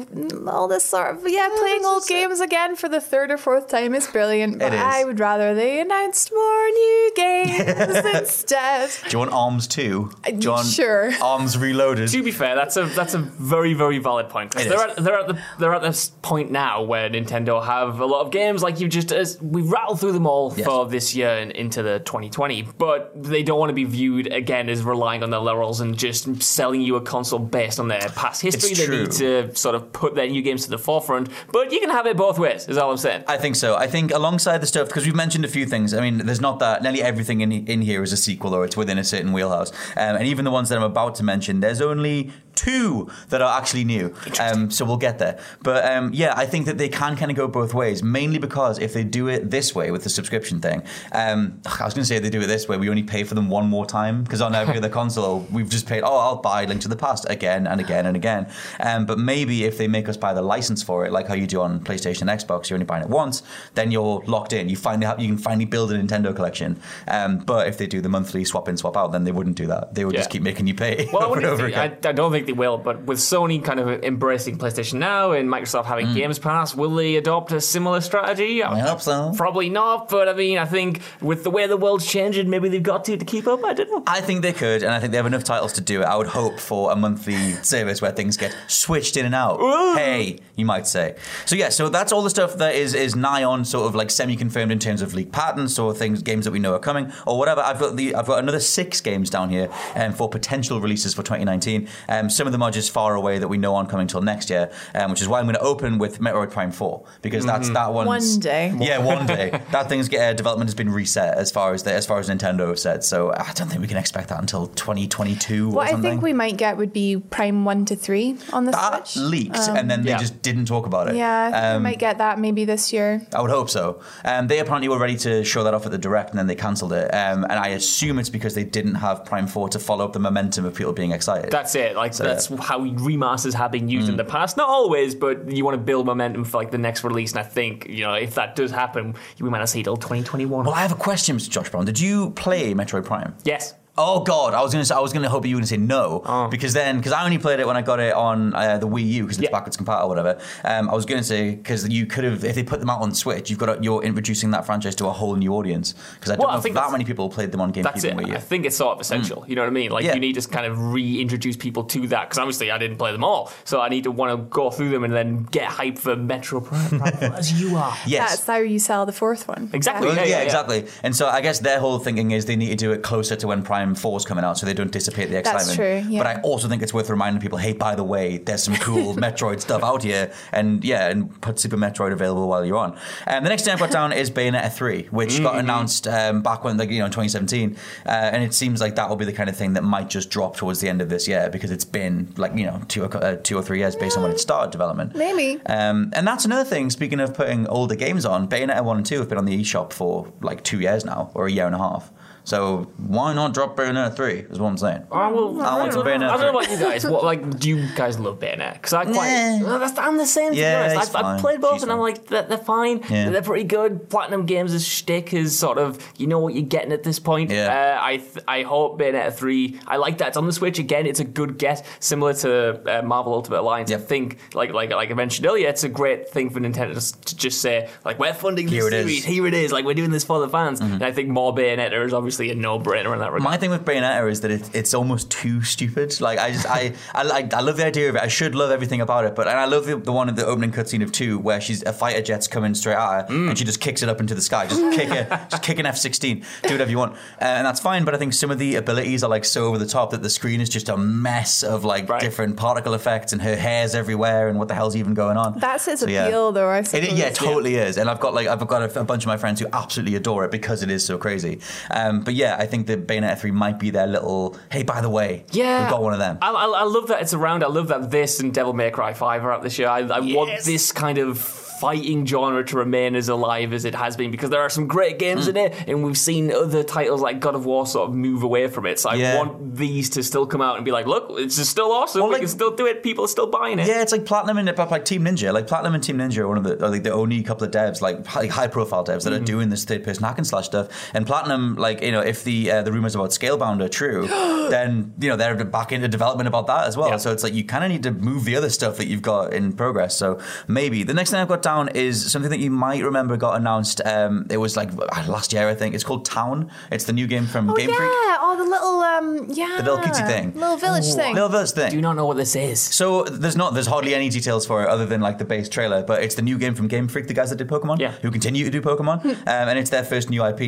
all 0.46 0.68
this 0.68 0.84
sort 0.84 1.16
of 1.16 1.22
yeah, 1.28 1.48
playing 1.58 1.84
old 1.84 2.06
games 2.06 2.40
again 2.40 2.76
for 2.76 2.88
the 2.88 3.00
third 3.00 3.30
or 3.30 3.38
fourth 3.38 3.68
time 3.68 3.94
is 3.94 4.06
brilliant. 4.06 4.58
But 4.58 4.72
It 4.72 4.76
is. 4.76 4.80
I 4.80 5.04
would 5.04 5.20
rather 5.20 5.54
they 5.54 5.80
announced 5.80 6.30
more 6.32 6.68
new 6.68 7.12
games 7.16 7.60
instead. 8.14 8.90
Do 9.04 9.10
you 9.10 9.18
want 9.18 9.32
Arms 9.32 9.66
2? 9.66 10.10
Do 10.24 10.32
you 10.38 10.50
want 10.50 10.66
Sure. 10.66 11.10
Arms 11.22 11.56
Reloaded? 11.58 12.08
To 12.10 12.22
be 12.22 12.30
fair, 12.32 12.54
that's 12.54 12.76
a 12.76 12.86
that's 12.86 13.14
a 13.14 13.18
very 13.18 13.74
very 13.74 13.98
valid 13.98 14.28
point. 14.28 14.54
It 14.56 14.68
they're 14.68 14.88
is. 14.90 14.98
at, 14.98 15.04
they're 15.04 15.18
at 15.18 15.26
the 15.28 15.38
they're 15.58 15.74
at 15.74 15.82
this 15.82 16.10
point 16.22 16.50
now 16.50 16.59
where 16.86 17.08
Nintendo 17.10 17.64
have 17.64 18.00
a 18.00 18.06
lot 18.06 18.20
of 18.24 18.30
games 18.30 18.62
like 18.62 18.80
you 18.80 18.88
just 18.88 19.12
as 19.12 19.40
we 19.40 19.62
rattled 19.62 20.00
through 20.00 20.12
them 20.12 20.26
all 20.26 20.52
Yes. 20.56 20.66
for 20.66 20.86
this 20.88 21.14
year 21.14 21.28
and 21.38 21.50
into 21.52 21.82
the 21.82 22.00
2020, 22.00 22.62
but 22.78 23.12
they 23.22 23.42
don't 23.42 23.58
want 23.58 23.70
to 23.70 23.74
be 23.74 23.84
viewed 23.84 24.26
again 24.32 24.68
as 24.68 24.82
relying 24.82 25.22
on 25.22 25.30
their 25.30 25.40
laurels 25.40 25.80
and 25.80 25.96
just 25.98 26.42
selling 26.42 26.80
you 26.80 26.96
a 26.96 27.00
console 27.00 27.38
based 27.38 27.78
on 27.80 27.88
their 27.88 28.08
past 28.14 28.42
history. 28.42 28.70
It's 28.70 28.78
they 28.80 28.86
true. 28.86 29.02
need 29.02 29.12
to 29.12 29.54
sort 29.56 29.74
of 29.74 29.92
put 29.92 30.14
their 30.14 30.28
new 30.28 30.42
games 30.42 30.64
to 30.64 30.70
the 30.70 30.78
forefront, 30.78 31.28
but 31.52 31.72
you 31.72 31.80
can 31.80 31.90
have 31.90 32.06
it 32.06 32.16
both 32.16 32.38
ways. 32.38 32.68
Is 32.68 32.76
all 32.78 32.90
I'm 32.90 32.96
saying. 32.96 33.24
I 33.28 33.36
think 33.38 33.56
so. 33.56 33.76
I 33.76 33.86
think 33.86 34.12
alongside 34.12 34.58
the 34.58 34.66
stuff 34.66 34.88
because 34.88 35.04
we've 35.06 35.14
mentioned 35.14 35.44
a 35.44 35.48
few 35.48 35.66
things. 35.66 35.94
I 35.94 36.00
mean, 36.00 36.18
there's 36.26 36.40
not 36.40 36.58
that 36.60 36.82
nearly 36.82 37.02
everything 37.02 37.40
in 37.40 37.52
in 37.52 37.80
here 37.82 38.02
is 38.02 38.12
a 38.12 38.16
sequel 38.16 38.54
or 38.54 38.64
it's 38.64 38.76
within 38.76 38.98
a 38.98 39.04
certain 39.04 39.32
wheelhouse. 39.32 39.70
Um, 39.96 40.16
and 40.16 40.26
even 40.26 40.44
the 40.44 40.50
ones 40.50 40.68
that 40.68 40.76
I'm 40.78 40.84
about 40.84 41.14
to 41.16 41.22
mention, 41.24 41.60
there's 41.60 41.80
only 41.80 42.32
two 42.54 43.08
that 43.30 43.40
are 43.40 43.58
actually 43.58 43.84
new. 43.84 44.12
Um, 44.38 44.70
so 44.70 44.84
we'll 44.84 44.96
get 44.98 45.18
there. 45.18 45.38
But 45.62 45.84
um, 45.90 46.10
yeah, 46.12 46.34
I 46.36 46.46
think 46.50 46.66
that 46.66 46.76
they 46.78 46.88
can 46.88 47.16
kind 47.16 47.30
of 47.30 47.36
go 47.36 47.48
both 47.48 47.72
ways. 47.72 48.02
Mainly 48.02 48.38
because 48.38 48.78
if 48.78 48.92
they 48.92 49.04
do 49.04 49.28
it 49.28 49.50
this 49.50 49.74
way 49.74 49.90
with 49.90 50.02
the 50.04 50.10
subscription 50.10 50.60
thing, 50.60 50.82
um, 51.12 51.60
I 51.64 51.84
was 51.84 51.94
going 51.94 52.02
to 52.02 52.04
say 52.04 52.18
they 52.18 52.30
do 52.30 52.40
it 52.42 52.46
this 52.46 52.68
way, 52.68 52.76
we 52.76 52.88
only 52.90 53.02
pay 53.02 53.24
for 53.24 53.34
them 53.34 53.48
one 53.48 53.66
more 53.68 53.86
time 53.86 54.22
because 54.22 54.40
on 54.40 54.54
every 54.54 54.76
other 54.80 54.88
console 54.88 55.46
we've 55.50 55.70
just 55.70 55.86
paid. 55.86 56.02
Oh, 56.02 56.16
I'll 56.18 56.36
buy 56.36 56.64
Link 56.66 56.82
to 56.82 56.88
the 56.88 56.96
Past 56.96 57.26
again 57.30 57.66
and 57.66 57.80
again 57.80 58.06
and 58.06 58.16
again. 58.16 58.50
Um, 58.80 59.06
but 59.06 59.18
maybe 59.18 59.64
if 59.64 59.78
they 59.78 59.88
make 59.88 60.08
us 60.08 60.16
buy 60.16 60.34
the 60.34 60.42
license 60.42 60.82
for 60.82 61.06
it, 61.06 61.12
like 61.12 61.28
how 61.28 61.34
you 61.34 61.46
do 61.46 61.60
on 61.60 61.80
PlayStation 61.80 62.22
and 62.22 62.30
Xbox, 62.30 62.68
you're 62.68 62.76
only 62.76 62.86
buying 62.86 63.02
it 63.02 63.08
once, 63.08 63.42
then 63.74 63.90
you're 63.90 64.22
locked 64.26 64.52
in. 64.52 64.68
You 64.68 64.76
finally 64.76 65.06
have, 65.06 65.20
you 65.20 65.28
can 65.28 65.38
finally 65.38 65.64
build 65.64 65.92
a 65.92 65.98
Nintendo 65.98 66.34
collection. 66.34 66.80
Um, 67.08 67.38
but 67.38 67.68
if 67.68 67.78
they 67.78 67.86
do 67.86 68.00
the 68.00 68.08
monthly 68.08 68.44
swap 68.44 68.68
in 68.68 68.76
swap 68.76 68.96
out, 68.96 69.12
then 69.12 69.24
they 69.24 69.32
wouldn't 69.32 69.56
do 69.56 69.66
that. 69.68 69.94
They 69.94 70.04
would 70.04 70.14
just 70.16 70.30
keep 70.30 70.42
making 70.42 70.66
you 70.66 70.74
pay 70.74 71.08
Well, 71.12 71.22
I, 71.22 71.26
over 71.30 71.36
and 71.36 71.46
over 71.46 71.70
think, 71.70 71.76
I. 71.76 72.08
I 72.08 72.12
don't 72.12 72.32
think 72.32 72.46
they 72.46 72.52
will, 72.52 72.76
but 72.76 73.04
with 73.04 73.18
Sony 73.18 73.62
kind 73.64 73.78
of 73.80 74.02
embracing 74.04 74.58
PlayStation 74.58 74.94
Now 74.94 75.32
and 75.32 75.48
Microsoft 75.48 75.84
having 75.86 76.00
Mm. 76.10 76.14
Games 76.14 76.38
Pass, 76.40 76.74
will 76.74 76.94
they 76.94 77.16
adopt 77.16 77.52
a 77.52 77.60
similar 77.60 78.00
strategy? 78.00 78.62
I 78.62 78.78
hope 78.80 79.00
so. 79.00 79.32
Probably 79.36 79.68
not, 79.68 80.08
but 80.08 80.28
I 80.28 80.32
mean, 80.32 80.58
I 80.58 80.66
think 80.66 81.02
with 81.20 81.44
the 81.44 81.50
way 81.50 81.66
the 81.66 81.76
world's 81.76 82.06
changing, 82.06 82.50
maybe 82.50 82.68
they've 82.68 82.82
got 82.82 83.04
to 83.06 83.16
to 83.16 83.24
keep 83.24 83.46
up. 83.46 83.64
I 83.64 83.74
don't 83.74 83.90
know. 83.90 84.02
I 84.06 84.20
think 84.20 84.42
they 84.42 84.52
could, 84.52 84.82
and 84.82 84.92
I 84.92 85.00
think 85.00 85.12
they 85.12 85.16
have 85.16 85.26
enough 85.26 85.44
titles 85.44 85.72
to 85.74 85.80
do 85.80 86.02
it. 86.02 86.04
I 86.04 86.16
would 86.16 86.28
hope 86.28 86.58
for 86.58 86.92
a 86.92 86.96
monthly 86.96 87.52
service 87.62 88.00
where 88.02 88.12
things 88.12 88.36
get 88.36 88.56
switched 88.66 89.16
in 89.16 89.26
and 89.26 89.34
out. 89.34 89.58
Hey, 89.96 90.38
you 90.56 90.64
might 90.64 90.86
say. 90.86 91.16
So 91.46 91.56
yeah, 91.56 91.68
so 91.68 91.88
that's 91.88 92.12
all 92.12 92.22
the 92.22 92.30
stuff 92.30 92.56
that 92.58 92.74
is 92.74 92.94
is 92.94 93.14
nigh 93.16 93.44
on 93.44 93.64
sort 93.64 93.86
of 93.86 93.94
like 93.94 94.10
semi-confirmed 94.10 94.72
in 94.72 94.78
terms 94.78 95.02
of 95.02 95.14
leaked 95.14 95.32
patents 95.32 95.78
or 95.78 95.94
things, 95.94 96.22
games 96.22 96.44
that 96.44 96.52
we 96.52 96.58
know 96.58 96.74
are 96.74 96.78
coming 96.80 97.12
or 97.26 97.38
whatever. 97.38 97.60
I've 97.60 97.78
got 97.78 97.96
the 97.96 98.14
I've 98.14 98.26
got 98.26 98.38
another 98.38 98.60
six 98.60 99.00
games 99.00 99.30
down 99.30 99.50
here 99.50 99.68
um, 99.94 100.12
for 100.12 100.28
potential 100.28 100.80
releases 100.80 101.14
for 101.14 101.22
2019. 101.22 101.88
Um, 102.08 102.30
some 102.30 102.46
of 102.46 102.52
them 102.52 102.62
are 102.62 102.70
just 102.70 102.90
far 102.90 103.14
away 103.14 103.38
that 103.38 103.48
we 103.48 103.58
know 103.58 103.74
aren't 103.74 103.88
coming 103.88 104.06
till 104.06 104.22
next 104.22 104.50
year, 104.50 104.70
um, 104.94 105.10
which 105.10 105.20
is 105.20 105.28
why 105.28 105.38
I'm 105.38 105.46
going 105.46 105.56
to 105.56 105.60
open 105.60 105.98
with 105.98 106.20
Metroid 106.30 106.50
Prime 106.50 106.70
4 106.72 107.04
because 107.22 107.44
that's 107.44 107.68
that 107.70 107.92
one's 107.92 108.06
One 108.34 108.40
day. 108.40 108.72
Yeah, 108.78 108.98
one 108.98 109.26
day. 109.26 109.50
that 109.72 109.88
thing's 109.88 110.12
uh, 110.12 110.32
development 110.32 110.68
has 110.68 110.74
been 110.74 110.90
reset 110.90 111.36
as 111.36 111.50
far 111.50 111.72
as 111.74 111.82
the, 111.82 111.92
as 111.92 112.06
far 112.06 112.18
as 112.18 112.28
Nintendo 112.28 112.68
have 112.68 112.78
said. 112.78 113.04
So 113.04 113.32
I 113.32 113.52
don't 113.54 113.68
think 113.68 113.80
we 113.80 113.86
can 113.88 113.96
expect 113.96 114.28
that 114.28 114.40
until 114.40 114.66
2022 114.68 115.68
or 115.68 115.72
What 115.72 115.86
I 115.86 115.90
something. 115.92 116.10
think 116.10 116.22
we 116.22 116.32
might 116.32 116.56
get 116.56 116.76
would 116.76 116.92
be 116.92 117.16
Prime 117.18 117.64
one 117.64 117.84
to 117.86 117.96
three 117.96 118.36
on 118.52 118.64
the 118.64 118.72
that 118.72 119.08
Switch. 119.08 119.22
leaked, 119.24 119.56
and 119.56 119.90
then 119.90 120.02
they 120.02 120.10
yeah. 120.10 120.18
just 120.18 120.42
didn't 120.42 120.66
talk 120.66 120.86
about 120.86 121.08
it. 121.08 121.16
Yeah, 121.16 121.48
I 121.48 121.50
think 121.52 121.64
Um, 121.64 121.76
we 121.82 121.82
might 121.90 121.98
get 121.98 122.18
that 122.18 122.38
maybe 122.38 122.64
this 122.64 122.92
year. 122.92 123.26
I 123.34 123.40
would 123.40 123.50
hope 123.50 123.70
so. 123.70 124.00
Um, 124.24 124.46
they 124.48 124.58
apparently 124.58 124.88
were 124.88 124.98
ready 124.98 125.16
to 125.18 125.44
show 125.44 125.64
that 125.64 125.74
off 125.74 125.84
at 125.86 125.92
the 125.92 125.98
direct, 125.98 126.30
and 126.30 126.38
then 126.38 126.46
they 126.46 126.54
cancelled 126.54 126.92
it. 126.92 127.12
Um, 127.14 127.44
and 127.44 127.54
I 127.54 127.68
assume 127.68 128.18
it's 128.18 128.28
because 128.30 128.54
they 128.54 128.64
didn't 128.64 128.96
have 128.96 129.24
Prime 129.24 129.46
Four 129.46 129.68
to 129.70 129.78
follow 129.78 130.04
up 130.04 130.12
the 130.12 130.18
momentum 130.20 130.64
of 130.64 130.74
people 130.74 130.92
being 130.92 131.12
excited. 131.12 131.50
That's 131.50 131.74
it. 131.74 131.96
Like 131.96 132.14
So, 132.14 132.24
that's 132.24 132.50
yeah. 132.50 132.60
how 132.60 132.80
remasters 132.80 133.54
have 133.54 133.72
been 133.72 133.88
used 133.88 134.08
in 134.08 134.16
the 134.16 134.24
past. 134.24 134.56
Not 134.56 134.68
always, 134.68 135.14
but 135.14 135.50
you 135.50 135.64
want 135.64 135.74
to 135.76 135.82
build 135.82 136.06
momentum 136.20 136.44
for 136.44 136.58
like 136.58 136.70
the 136.70 136.78
next 136.78 137.04
release. 137.04 137.32
And 137.32 137.40
I 137.40 137.42
think 137.42 137.86
you 137.88 138.04
know 138.04 138.14
if 138.14 138.34
that 138.34 138.56
does 138.56 138.70
happen, 138.70 139.14
we 139.40 139.48
might 139.50 139.58
not 139.58 139.68
see 139.68 139.80
it 139.80 139.84
till 139.84 139.96
2021. 139.96 140.64
well, 140.64 140.74
I 140.74 140.82
have 140.82 140.92
a 140.92 140.96
question, 140.96 141.36
Mr. 141.36 141.50
Josh 141.50 141.70
Brown. 141.70 141.84
Did 141.84 142.00
you 142.00 142.30
play 142.30 142.74
Metroid 142.74 143.04
Prime? 143.04 143.34
yes. 143.44 143.74
Oh 143.98 144.20
God, 144.24 144.54
I 144.54 144.62
was 144.62 144.72
gonna 144.72 144.84
say, 144.84 144.94
I 144.94 145.00
was 145.00 145.12
gonna 145.12 145.28
hope 145.28 145.44
you 145.44 145.54
were 145.56 145.60
gonna 145.60 145.66
say 145.66 145.76
no 145.76 146.22
Oh. 146.24 146.48
because 146.48 146.72
then 146.72 146.96
because 146.98 147.12
I 147.12 147.24
only 147.24 147.38
played 147.38 147.60
it 147.60 147.66
when 147.66 147.76
I 147.76 147.82
got 147.82 148.00
it 148.00 148.14
on 148.14 148.54
uh, 148.54 148.78
the 148.78 148.86
Wii 148.88 149.06
U 149.06 149.22
because 149.24 149.36
it's 149.38 149.44
Yeah. 149.44 149.50
backwards 149.50 149.76
compatible 149.76 150.06
or 150.06 150.08
whatever. 150.08 150.38
Um, 150.64 150.88
I 150.88 150.94
was 150.94 151.04
gonna 151.04 151.22
say 151.24 151.56
because 151.56 151.86
you 151.88 152.06
could 152.06 152.24
have 152.24 152.42
if 152.44 152.54
they 152.54 152.62
put 152.62 152.80
them 152.80 152.88
out 152.88 153.02
on 153.02 153.12
Switch, 153.14 153.50
you've 153.50 153.58
got 153.58 153.68
a, 153.68 153.82
you're 153.82 154.02
introducing 154.02 154.52
that 154.52 154.64
franchise 154.64 154.94
to 154.96 155.06
a 155.06 155.12
whole 155.12 155.34
new 155.36 155.52
audience 155.54 155.94
because 156.14 156.30
I 156.30 156.36
don't 156.36 156.40
Well, 156.40 156.48
I 156.48 156.52
know 156.52 156.58
if 156.58 156.62
think 156.62 156.76
that 156.76 156.90
many 156.92 157.04
people 157.04 157.28
played 157.28 157.52
them 157.52 157.60
on 157.60 157.72
GameCube 157.72 157.82
That's 157.82 158.04
it. 158.04 158.12
and 158.12 158.20
Wii 158.20 158.28
U. 158.28 158.34
I 158.34 158.38
think 158.38 158.64
it's 158.64 158.76
sort 158.76 158.94
of 158.94 159.00
essential. 159.00 159.44
You 159.46 159.56
know 159.56 159.62
what 159.62 159.68
I 159.68 159.72
mean? 159.72 159.90
Like 159.90 160.04
Mm. 160.04 160.08
Yeah. 160.08 160.14
you 160.14 160.20
need 160.20 160.40
to 160.40 160.48
kind 160.48 160.66
of 160.66 160.92
reintroduce 160.92 161.56
people 161.56 161.84
to 161.84 162.06
that 162.06 162.28
because 162.30 162.38
obviously 162.38 162.70
I 162.70 162.78
didn't 162.78 162.96
play 162.96 163.12
them 163.12 163.24
all, 163.24 163.52
so 163.64 163.80
I 163.82 163.88
need 163.90 164.04
to 164.04 164.10
want 164.12 164.30
to 164.30 164.36
go 164.48 164.70
through 164.70 164.90
them 164.90 165.04
and 165.04 165.12
then 165.12 165.42
get 165.50 165.64
hype 165.64 165.98
for 165.98 166.16
Metroid 166.16 166.64
Prime 166.64 167.02
as 167.34 167.60
you 167.60 167.76
are. 167.76 167.94
yes. 168.06 168.30
That's 168.30 168.46
how 168.46 168.58
you 168.58 168.78
sell 168.78 169.04
the 169.04 169.12
fourth 169.12 169.46
one. 169.48 169.68
Exactly. 169.74 170.06
Well, 170.06 170.16
Yeah, 170.16 170.22
yeah, 170.22 170.28
yeah, 170.28 170.36
yeah. 170.38 170.44
exactly. 170.44 170.86
And 171.02 171.14
so 171.14 171.28
I 171.28 171.40
guess 171.42 171.58
their 171.58 171.80
whole 171.80 171.98
thinking 171.98 172.30
is 172.30 172.46
they 172.46 172.56
need 172.56 172.70
to 172.70 172.76
do 172.76 172.92
it 172.92 173.02
closer 173.02 173.36
to 173.36 173.46
when 173.48 173.62
Prime 173.62 173.79
4 173.94 174.16
is 174.18 174.24
coming 174.24 174.44
out 174.44 174.58
so 174.58 174.66
they 174.66 174.74
don't 174.74 174.90
dissipate 174.92 175.30
the 175.30 175.38
excitement. 175.38 175.66
That's 175.66 175.78
excitement. 175.78 176.04
true, 176.06 176.12
yeah. 176.14 176.22
But 176.22 176.26
I 176.36 176.40
also 176.42 176.68
think 176.68 176.82
it's 176.82 176.94
worth 176.94 177.10
reminding 177.10 177.40
people, 177.40 177.58
hey, 177.58 177.72
by 177.72 177.94
the 177.94 178.04
way, 178.04 178.38
there's 178.38 178.62
some 178.62 178.76
cool 178.76 179.14
Metroid 179.24 179.60
stuff 179.60 179.82
out 179.82 180.02
here. 180.02 180.32
And 180.52 180.84
yeah, 180.84 181.08
and 181.08 181.40
put 181.40 181.58
Super 181.58 181.76
Metroid 181.76 182.12
available 182.12 182.48
while 182.48 182.64
you're 182.64 182.76
on. 182.76 182.98
And 183.26 183.44
the 183.44 183.48
next 183.50 183.64
thing 183.64 183.72
I've 183.72 183.78
got 183.80 183.90
down 183.90 184.12
is 184.12 184.30
Bayonetta 184.30 184.72
3, 184.72 185.08
which 185.10 185.30
Mm-hmm. 185.30 185.42
got 185.44 185.58
announced 185.58 186.06
um, 186.08 186.42
back 186.42 186.64
when, 186.64 186.76
like, 186.76 186.90
you 186.90 186.98
know, 186.98 187.06
in 187.06 187.10
2017. 187.12 187.76
Uh, 188.04 188.08
and 188.10 188.42
it 188.42 188.52
seems 188.52 188.80
like 188.80 188.96
that 188.96 189.08
will 189.08 189.16
be 189.16 189.24
the 189.24 189.32
kind 189.32 189.48
of 189.48 189.56
thing 189.56 189.74
that 189.74 189.84
might 189.84 190.08
just 190.10 190.28
drop 190.30 190.56
towards 190.56 190.80
the 190.80 190.88
end 190.88 191.00
of 191.00 191.08
this 191.08 191.28
year 191.28 191.48
because 191.50 191.70
it's 191.70 191.84
been, 191.84 192.32
like, 192.36 192.54
you 192.54 192.64
know, 192.66 192.82
two 192.88 193.04
or, 193.04 193.16
uh, 193.16 193.36
two 193.36 193.56
or 193.56 193.62
three 193.62 193.78
years 193.78 193.94
based 193.96 194.16
on 194.16 194.22
when 194.22 194.32
it 194.32 194.40
started 194.40 194.70
development. 194.72 195.14
Maybe. 195.14 195.60
Um, 195.66 196.10
and 196.14 196.26
that's 196.26 196.44
another 196.44 196.64
thing. 196.68 196.90
Speaking 196.90 197.20
of 197.20 197.32
putting 197.34 197.66
older 197.68 197.94
games 197.94 198.24
on, 198.26 198.48
Bayonetta 198.48 198.84
one 198.84 198.96
and 198.96 199.06
two 199.06 199.18
have 199.18 199.28
been 199.28 199.38
on 199.38 199.44
the 199.44 199.60
eShop 199.60 199.92
for 199.92 200.32
like 200.40 200.64
two 200.64 200.80
years 200.80 201.04
now, 201.04 201.30
or 201.34 201.46
a 201.46 201.50
year 201.52 201.66
and 201.66 201.74
a 201.74 201.78
half. 201.78 202.10
So 202.44 202.90
why 202.96 203.32
not 203.34 203.54
drop 203.54 203.74
about 203.78 203.94
Bayonetta 203.94 204.16
3, 204.16 204.32
is 204.50 204.58
what 204.58 204.68
I'm 204.68 204.76
saying. 204.78 205.06
I, 205.12 205.28
will, 205.30 205.60
I 205.62 205.78
want 205.78 205.92
some 205.92 206.06
I 206.06 206.16
don't 206.18 206.40
know 206.40 206.50
about 206.50 206.70
you 206.70 206.78
guys. 206.78 207.06
What 207.06 207.24
like 207.24 207.58
do 207.58 207.68
you 207.68 207.86
guys 207.94 208.18
love 208.18 208.38
Bayonetta? 208.40 208.74
Because 208.74 208.92
I 208.92 209.04
quite. 209.04 209.58
Nah. 209.60 209.66
Well, 209.66 209.78
that's, 209.78 209.98
I'm 209.98 210.16
the 210.16 210.26
same. 210.26 210.52
To 210.52 210.58
Yeah, 210.58 210.88
be 210.88 210.90
honest. 210.94 211.08
it's 211.08 211.14
I've, 211.14 211.24
I've 211.24 211.40
played 211.40 211.60
both, 211.60 211.74
She's 211.74 211.82
and 211.82 211.92
I'm 211.92 211.98
like 211.98 212.26
they're, 212.26 212.42
they're 212.44 212.58
fine. 212.58 213.02
Yeah. 213.10 213.30
They're 213.30 213.42
pretty 213.42 213.64
good. 213.64 214.08
Platinum 214.10 214.46
Games' 214.46 214.72
is 214.72 214.86
shtick 214.86 215.32
is 215.34 215.58
sort 215.58 215.78
of 215.78 215.98
you 216.16 216.26
know 216.26 216.38
what 216.38 216.54
you're 216.54 216.62
getting 216.64 216.92
at 216.92 217.02
this 217.02 217.18
point. 217.18 217.50
Yeah. 217.50 217.96
Uh, 218.00 218.04
I 218.04 218.16
th- 218.16 218.44
I 218.48 218.62
hope 218.62 218.98
Bayonetta 219.00 219.32
three. 219.34 219.78
I 219.86 219.96
like 219.96 220.18
that 220.18 220.28
it's 220.28 220.36
on 220.36 220.46
the 220.46 220.52
Switch 220.52 220.78
again. 220.78 221.06
It's 221.06 221.20
a 221.20 221.24
good 221.24 221.58
get, 221.58 221.84
similar 222.00 222.34
to 222.34 222.98
uh, 222.98 223.02
Marvel 223.02 223.34
Ultimate 223.34 223.60
Alliance. 223.60 223.92
I 223.92 223.96
think 223.98 224.38
like 224.54 224.72
like 224.72 224.90
like 224.90 225.10
I 225.10 225.14
mentioned 225.14 225.46
earlier, 225.46 225.68
it's 225.68 225.84
a 225.84 225.88
great 225.88 226.28
thing 226.30 226.50
for 226.50 226.60
Nintendo 226.60 226.94
to, 226.94 227.20
to 227.22 227.36
just 227.36 227.60
say 227.60 227.88
like 228.04 228.18
we're 228.18 228.34
funding 228.34 228.66
this 228.66 228.74
Here 228.74 228.86
it 228.88 228.94
is. 228.94 229.00
Mm-hmm. 229.00 229.08
series. 229.08 229.24
Here 229.24 229.46
it 229.46 229.54
is. 229.54 229.72
Like 229.72 229.84
we're 229.84 229.94
doing 229.94 230.10
this 230.10 230.24
for 230.24 230.40
the 230.40 230.48
fans. 230.48 230.80
And 230.80 231.02
I 231.02 231.12
think 231.12 231.28
more 231.28 231.54
Bayonetta 231.54 232.04
is 232.06 232.12
obviously 232.12 232.29
a 232.38 232.54
no 232.54 232.78
brainer 232.78 233.12
in 233.12 233.18
that 233.18 233.32
regard. 233.32 233.42
My 233.42 233.56
thing 233.56 233.70
with 233.70 233.84
Bayonetta 233.84 234.30
is 234.30 234.42
that 234.42 234.50
it, 234.50 234.70
it's 234.74 234.94
almost 234.94 235.30
too 235.30 235.62
stupid. 235.62 236.20
Like 236.20 236.38
I 236.38 236.52
just 236.52 236.66
I 236.66 236.94
I 237.14 237.22
like 237.24 237.52
I 237.52 237.60
love 237.60 237.76
the 237.76 237.86
idea 237.86 238.08
of 238.08 238.14
it. 238.16 238.22
I 238.22 238.28
should 238.28 238.54
love 238.54 238.70
everything 238.70 239.00
about 239.00 239.24
it, 239.24 239.34
but 239.34 239.48
and 239.48 239.58
I 239.58 239.64
love 239.64 239.86
the, 239.86 239.96
the 239.96 240.12
one 240.12 240.28
in 240.28 240.34
the 240.36 240.46
opening 240.46 240.70
cutscene 240.72 241.02
of 241.02 241.10
two 241.12 241.38
where 241.38 241.60
she's 241.60 241.82
a 241.82 241.92
fighter 241.92 242.22
jet's 242.22 242.46
coming 242.46 242.74
straight 242.74 242.94
at 242.94 243.28
her 243.30 243.34
and 243.34 243.58
she 243.58 243.64
just 243.64 243.80
kicks 243.80 244.02
it 244.02 244.08
up 244.08 244.20
into 244.20 244.34
the 244.34 244.40
sky. 244.42 244.66
Just 244.66 244.80
kick 244.96 245.10
it, 245.10 245.28
just 245.50 245.62
kick 245.62 245.78
an 245.78 245.86
F 245.86 245.96
sixteen. 245.96 246.44
Do 246.62 246.74
whatever 246.74 246.90
you 246.90 246.98
want, 246.98 247.14
uh, 247.14 247.44
and 247.44 247.66
that's 247.66 247.80
fine. 247.80 248.04
But 248.04 248.14
I 248.14 248.18
think 248.18 248.32
some 248.34 248.50
of 248.50 248.58
the 248.58 248.76
abilities 248.76 249.24
are 249.24 249.30
like 249.30 249.44
so 249.44 249.64
over 249.66 249.78
the 249.78 249.86
top 249.86 250.10
that 250.10 250.22
the 250.22 250.30
screen 250.30 250.60
is 250.60 250.68
just 250.68 250.88
a 250.88 250.96
mess 250.96 251.62
of 251.62 251.84
like 251.84 252.08
Right. 252.08 252.20
different 252.20 252.56
particle 252.56 252.94
effects 252.94 253.32
and 253.32 253.40
her 253.42 253.54
hair's 253.56 253.94
everywhere 253.94 254.48
and 254.48 254.58
what 254.58 254.68
the 254.68 254.74
hell's 254.74 254.96
even 254.96 255.14
going 255.14 255.36
on. 255.36 255.58
That's 255.58 255.86
its 255.88 256.00
So, 256.00 256.08
yeah. 256.08 256.26
appeal, 256.26 256.52
though. 256.52 256.68
I 256.68 256.78
It, 256.78 256.92
yeah, 257.12 257.26
it 257.26 257.34
totally 257.34 257.76
is. 257.76 257.96
And 257.98 258.08
I've 258.10 258.20
got 258.20 258.34
like 258.34 258.46
I've 258.48 258.66
got 258.66 258.82
a, 258.82 259.00
a 259.00 259.04
bunch 259.04 259.22
of 259.24 259.28
my 259.28 259.36
friends 259.36 259.60
who 259.60 259.66
absolutely 259.72 260.16
adore 260.16 260.44
it 260.44 260.50
because 260.50 260.82
it 260.82 260.90
is 260.90 261.04
so 261.04 261.18
crazy. 261.18 261.60
Um, 261.90 262.19
but 262.20 262.34
yeah, 262.34 262.56
I 262.58 262.66
think 262.66 262.86
that 262.88 263.06
Bayonetta 263.06 263.38
three 263.38 263.50
might 263.50 263.78
be 263.78 263.90
their 263.90 264.06
little. 264.06 264.56
Hey, 264.70 264.82
by 264.82 265.00
the 265.00 265.10
way, 265.10 265.44
Yeah, 265.52 265.82
we've 265.82 265.90
got 265.90 266.02
one 266.02 266.12
of 266.12 266.18
them. 266.18 266.38
I, 266.42 266.50
I, 266.50 266.64
I 266.66 266.82
love 266.84 267.08
that 267.08 267.22
it's 267.22 267.34
around. 267.34 267.62
I 267.64 267.68
love 267.68 267.88
that 267.88 268.10
this 268.10 268.40
and 268.40 268.52
Devil 268.52 268.72
May 268.72 268.90
Cry 268.90 269.12
Five 269.12 269.44
are 269.44 269.52
out 269.52 269.62
this 269.62 269.78
year. 269.78 269.88
I, 269.88 270.00
I 270.00 270.20
want 270.20 270.64
this 270.64 270.92
kind 270.92 271.18
of 271.18 271.38
fighting 271.80 272.26
genre 272.26 272.64
to 272.64 272.76
remain 272.76 273.14
as 273.16 273.28
alive 273.28 273.72
as 273.72 273.84
it 273.84 273.94
has 273.94 274.16
been 274.16 274.30
because 274.30 274.50
there 274.50 274.60
are 274.60 274.68
some 274.68 274.86
great 274.86 275.18
games 275.18 275.44
Hmm. 275.44 275.50
in 275.50 275.56
it, 275.56 275.74
and 275.88 276.04
we've 276.04 276.18
seen 276.18 276.52
other 276.52 276.82
titles 276.82 277.20
like 277.22 277.40
God 277.40 277.54
of 277.54 277.64
War 277.66 277.86
sort 277.86 278.08
of 278.10 278.14
move 278.14 278.42
away 278.42 278.68
from 278.68 278.84
it. 278.86 278.98
So 279.00 279.10
I 279.10 279.14
Yeah. 279.14 279.38
want 279.38 279.76
these 279.76 280.10
to 280.10 280.22
still 280.22 280.46
come 280.46 280.60
out 280.60 280.76
and 280.76 280.84
be 280.84 280.90
like, 280.92 281.06
look, 281.06 281.26
it's 281.38 281.56
still 281.68 281.90
awesome. 281.92 282.20
Well, 282.22 282.30
we 282.30 282.38
can 282.38 282.48
still 282.48 282.70
do 282.70 282.86
it. 282.86 283.02
People 283.02 283.24
are 283.24 283.28
still 283.28 283.46
buying 283.46 283.78
it. 283.78 283.86
Yeah, 283.86 284.02
it's 284.02 284.12
like 284.12 284.24
Platinum 284.24 284.58
and 284.58 284.66
like 284.90 285.04
Team 285.04 285.24
Ninja. 285.24 285.52
Like 285.52 285.66
Platinum 285.66 285.94
and 285.94 286.02
Team 286.02 286.18
Ninja 286.18 286.38
are 286.38 286.48
one 286.48 286.58
of 286.58 286.64
the 286.64 286.84
are 286.84 286.90
like 286.90 287.02
the 287.02 287.12
only 287.12 287.42
couple 287.42 287.64
of 287.66 287.70
devs, 287.72 288.00
like 288.00 288.26
high 288.26 288.66
profile 288.68 289.04
devs, 289.04 289.24
that 289.24 289.32
are 289.32 289.38
doing 289.38 289.68
this 289.70 289.84
third 289.84 290.04
person 290.04 290.24
hack 290.24 290.38
and 290.38 290.46
slash 290.46 290.66
stuff. 290.66 290.88
And 291.14 291.26
Platinum, 291.26 291.76
like 291.76 292.02
you 292.02 292.12
know, 292.12 292.20
if 292.20 292.44
the 292.44 292.70
uh, 292.70 292.82
the 292.82 292.92
rumors 292.92 293.14
about 293.14 293.30
Scalebound 293.30 293.80
are 293.82 293.88
true, 293.88 294.26
then 294.70 295.12
you 295.20 295.28
know 295.28 295.36
they're 295.36 295.54
back 295.64 295.92
into 295.92 296.08
development 296.08 296.48
about 296.48 296.66
that 296.66 296.86
as 296.86 296.96
well. 296.96 297.08
Yeah. 297.10 297.16
So 297.16 297.32
it's 297.32 297.42
like 297.42 297.54
you 297.54 297.64
kind 297.64 297.84
of 297.84 297.90
need 297.90 298.02
to 298.04 298.10
move 298.10 298.44
the 298.44 298.56
other 298.56 298.70
stuff 298.70 298.96
that 298.98 299.06
you've 299.06 299.22
got 299.22 299.52
in 299.52 299.72
progress. 299.72 300.16
So 300.16 300.38
maybe 300.68 301.02
the 301.02 301.14
next 301.14 301.30
thing 301.30 301.40
I've 301.40 301.48
got 301.48 301.62
down 301.70 301.88
is 301.94 302.30
something 302.32 302.50
that 302.50 302.58
you 302.60 302.70
might 302.70 303.02
remember 303.10 303.36
got 303.36 303.56
announced. 303.60 304.00
Um, 304.04 304.46
it 304.50 304.56
was 304.56 304.76
like 304.76 304.90
last 305.36 305.52
year, 305.52 305.68
I 305.68 305.74
think. 305.74 305.94
It's 305.94 306.04
called 306.04 306.24
Town. 306.24 306.70
It's 306.90 307.04
the 307.04 307.12
new 307.12 307.26
game 307.26 307.46
from 307.46 307.70
Oh 307.70 307.74
Game 307.74 307.90
yeah, 307.90 307.96
Freak. 307.96 308.10
Yeah, 308.10 308.36
oh 308.46 308.54
the 308.62 308.68
little 308.74 309.00
um 309.00 309.26
yeah, 309.60 309.76
The 309.78 309.84
little 309.90 309.98
cutesy 309.98 310.26
thing. 310.26 310.46
little 310.54 310.76
village 310.76 311.10
thing. 311.14 311.34
Little 311.34 311.48
Verse 311.48 311.72
thing. 311.72 311.90
Do 311.90 311.96
you 311.96 312.02
not 312.02 312.16
know 312.16 312.26
what 312.26 312.36
this 312.36 312.54
is? 312.56 312.80
So 312.80 313.24
there's 313.24 313.56
not 313.56 313.74
there's 313.74 313.86
hardly 313.86 314.14
any 314.14 314.28
details 314.28 314.66
for 314.66 314.82
it 314.82 314.88
other 314.88 315.06
than 315.06 315.20
like 315.20 315.38
the 315.38 315.44
base 315.44 315.68
trailer, 315.68 316.02
but 316.02 316.22
it's 316.24 316.34
the 316.34 316.42
new 316.42 316.58
game 316.58 316.74
from 316.74 316.88
Game 316.88 317.06
Freak, 317.08 317.26
the 317.28 317.34
guys 317.34 317.50
that 317.50 317.56
did 317.56 317.68
Pokemon, 317.68 317.98
Yeah. 318.00 318.12
who 318.22 318.30
continue 318.30 318.64
to 318.64 318.70
do 318.70 318.80
Pokemon, 318.80 319.24
um, 319.24 319.34
and 319.70 319.78
it's 319.78 319.90
their 319.90 320.04
first 320.04 320.30
new 320.30 320.44
IP 320.44 320.60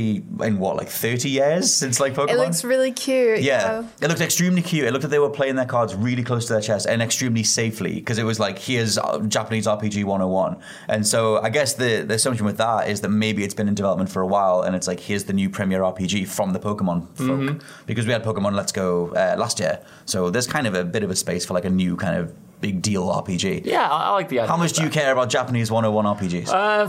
in 0.48 0.58
what 0.58 0.76
like 0.76 0.88
30 0.88 1.28
years 1.28 1.72
since 1.72 2.00
like 2.00 2.14
Pokemon. 2.14 2.30
It 2.34 2.38
looks 2.38 2.64
really 2.64 2.92
cute. 2.92 3.40
yeah, 3.40 3.84
it 4.00 4.08
looked 4.08 4.20
extremely 4.20 4.62
cute. 4.62 4.84
It 4.86 4.92
looked 4.92 5.04
like 5.04 5.10
they 5.10 5.18
were 5.18 5.30
playing 5.40 5.56
their 5.56 5.66
cards 5.76 5.94
really 5.94 6.22
close 6.22 6.46
to 6.46 6.52
their 6.54 6.62
chest 6.62 6.86
and 6.86 7.02
extremely 7.02 7.42
safely 7.42 7.94
because 7.94 8.18
it 8.18 8.24
was 8.24 8.38
like 8.40 8.58
here's 8.58 8.98
uh, 8.98 9.18
Japanese 9.28 9.66
RPG 9.66 10.04
101. 10.04 10.56
And 10.94 11.06
so 11.06 11.18
I 11.46 11.48
guess 11.56 11.70
the, 11.74 12.04
the 12.08 12.14
assumption 12.14 12.44
with 12.44 12.58
that 12.58 12.88
is 12.92 13.00
that 13.00 13.08
maybe 13.08 13.40
it's 13.44 13.54
been 13.60 13.68
in 13.68 13.74
development 13.74 14.10
for 14.10 14.20
a 14.20 14.26
while 14.26 14.58
and 14.64 14.76
it's 14.76 14.86
like 14.86 15.00
here's 15.08 15.24
the 15.24 15.32
new 15.32 15.48
premier 15.48 15.80
RPG 15.80 16.28
from 16.28 16.52
the 16.52 16.58
Pokemon 16.68 16.98
folk 17.16 17.40
Mm-hmm. 17.40 17.58
because 17.86 18.04
we 18.06 18.12
had 18.12 18.22
Pokemon 18.22 18.52
Let's 18.60 18.72
Go 18.72 18.88
uh, 19.22 19.34
last 19.38 19.58
year. 19.58 19.74
So 20.04 20.30
there's 20.30 20.46
kind 20.56 20.66
of 20.66 20.74
a 20.74 20.84
bit 20.84 21.02
of 21.02 21.10
a 21.10 21.16
space 21.16 21.44
for 21.46 21.54
like 21.54 21.64
a 21.64 21.70
new 21.82 21.96
kind 21.96 22.16
of 22.20 22.24
big 22.62 22.80
deal 22.80 23.06
RPG. 23.08 23.66
Yeah, 23.66 23.86
I, 23.90 24.04
I 24.04 24.10
like 24.12 24.28
the 24.30 24.38
idea. 24.40 24.48
How 24.50 24.56
much 24.56 24.72
do 24.72 24.82
you 24.84 24.88
care 24.88 25.12
about 25.12 25.28
Japanese 25.28 25.70
101 25.70 26.16
RPGs? 26.16 26.48
Uh, 26.48 26.84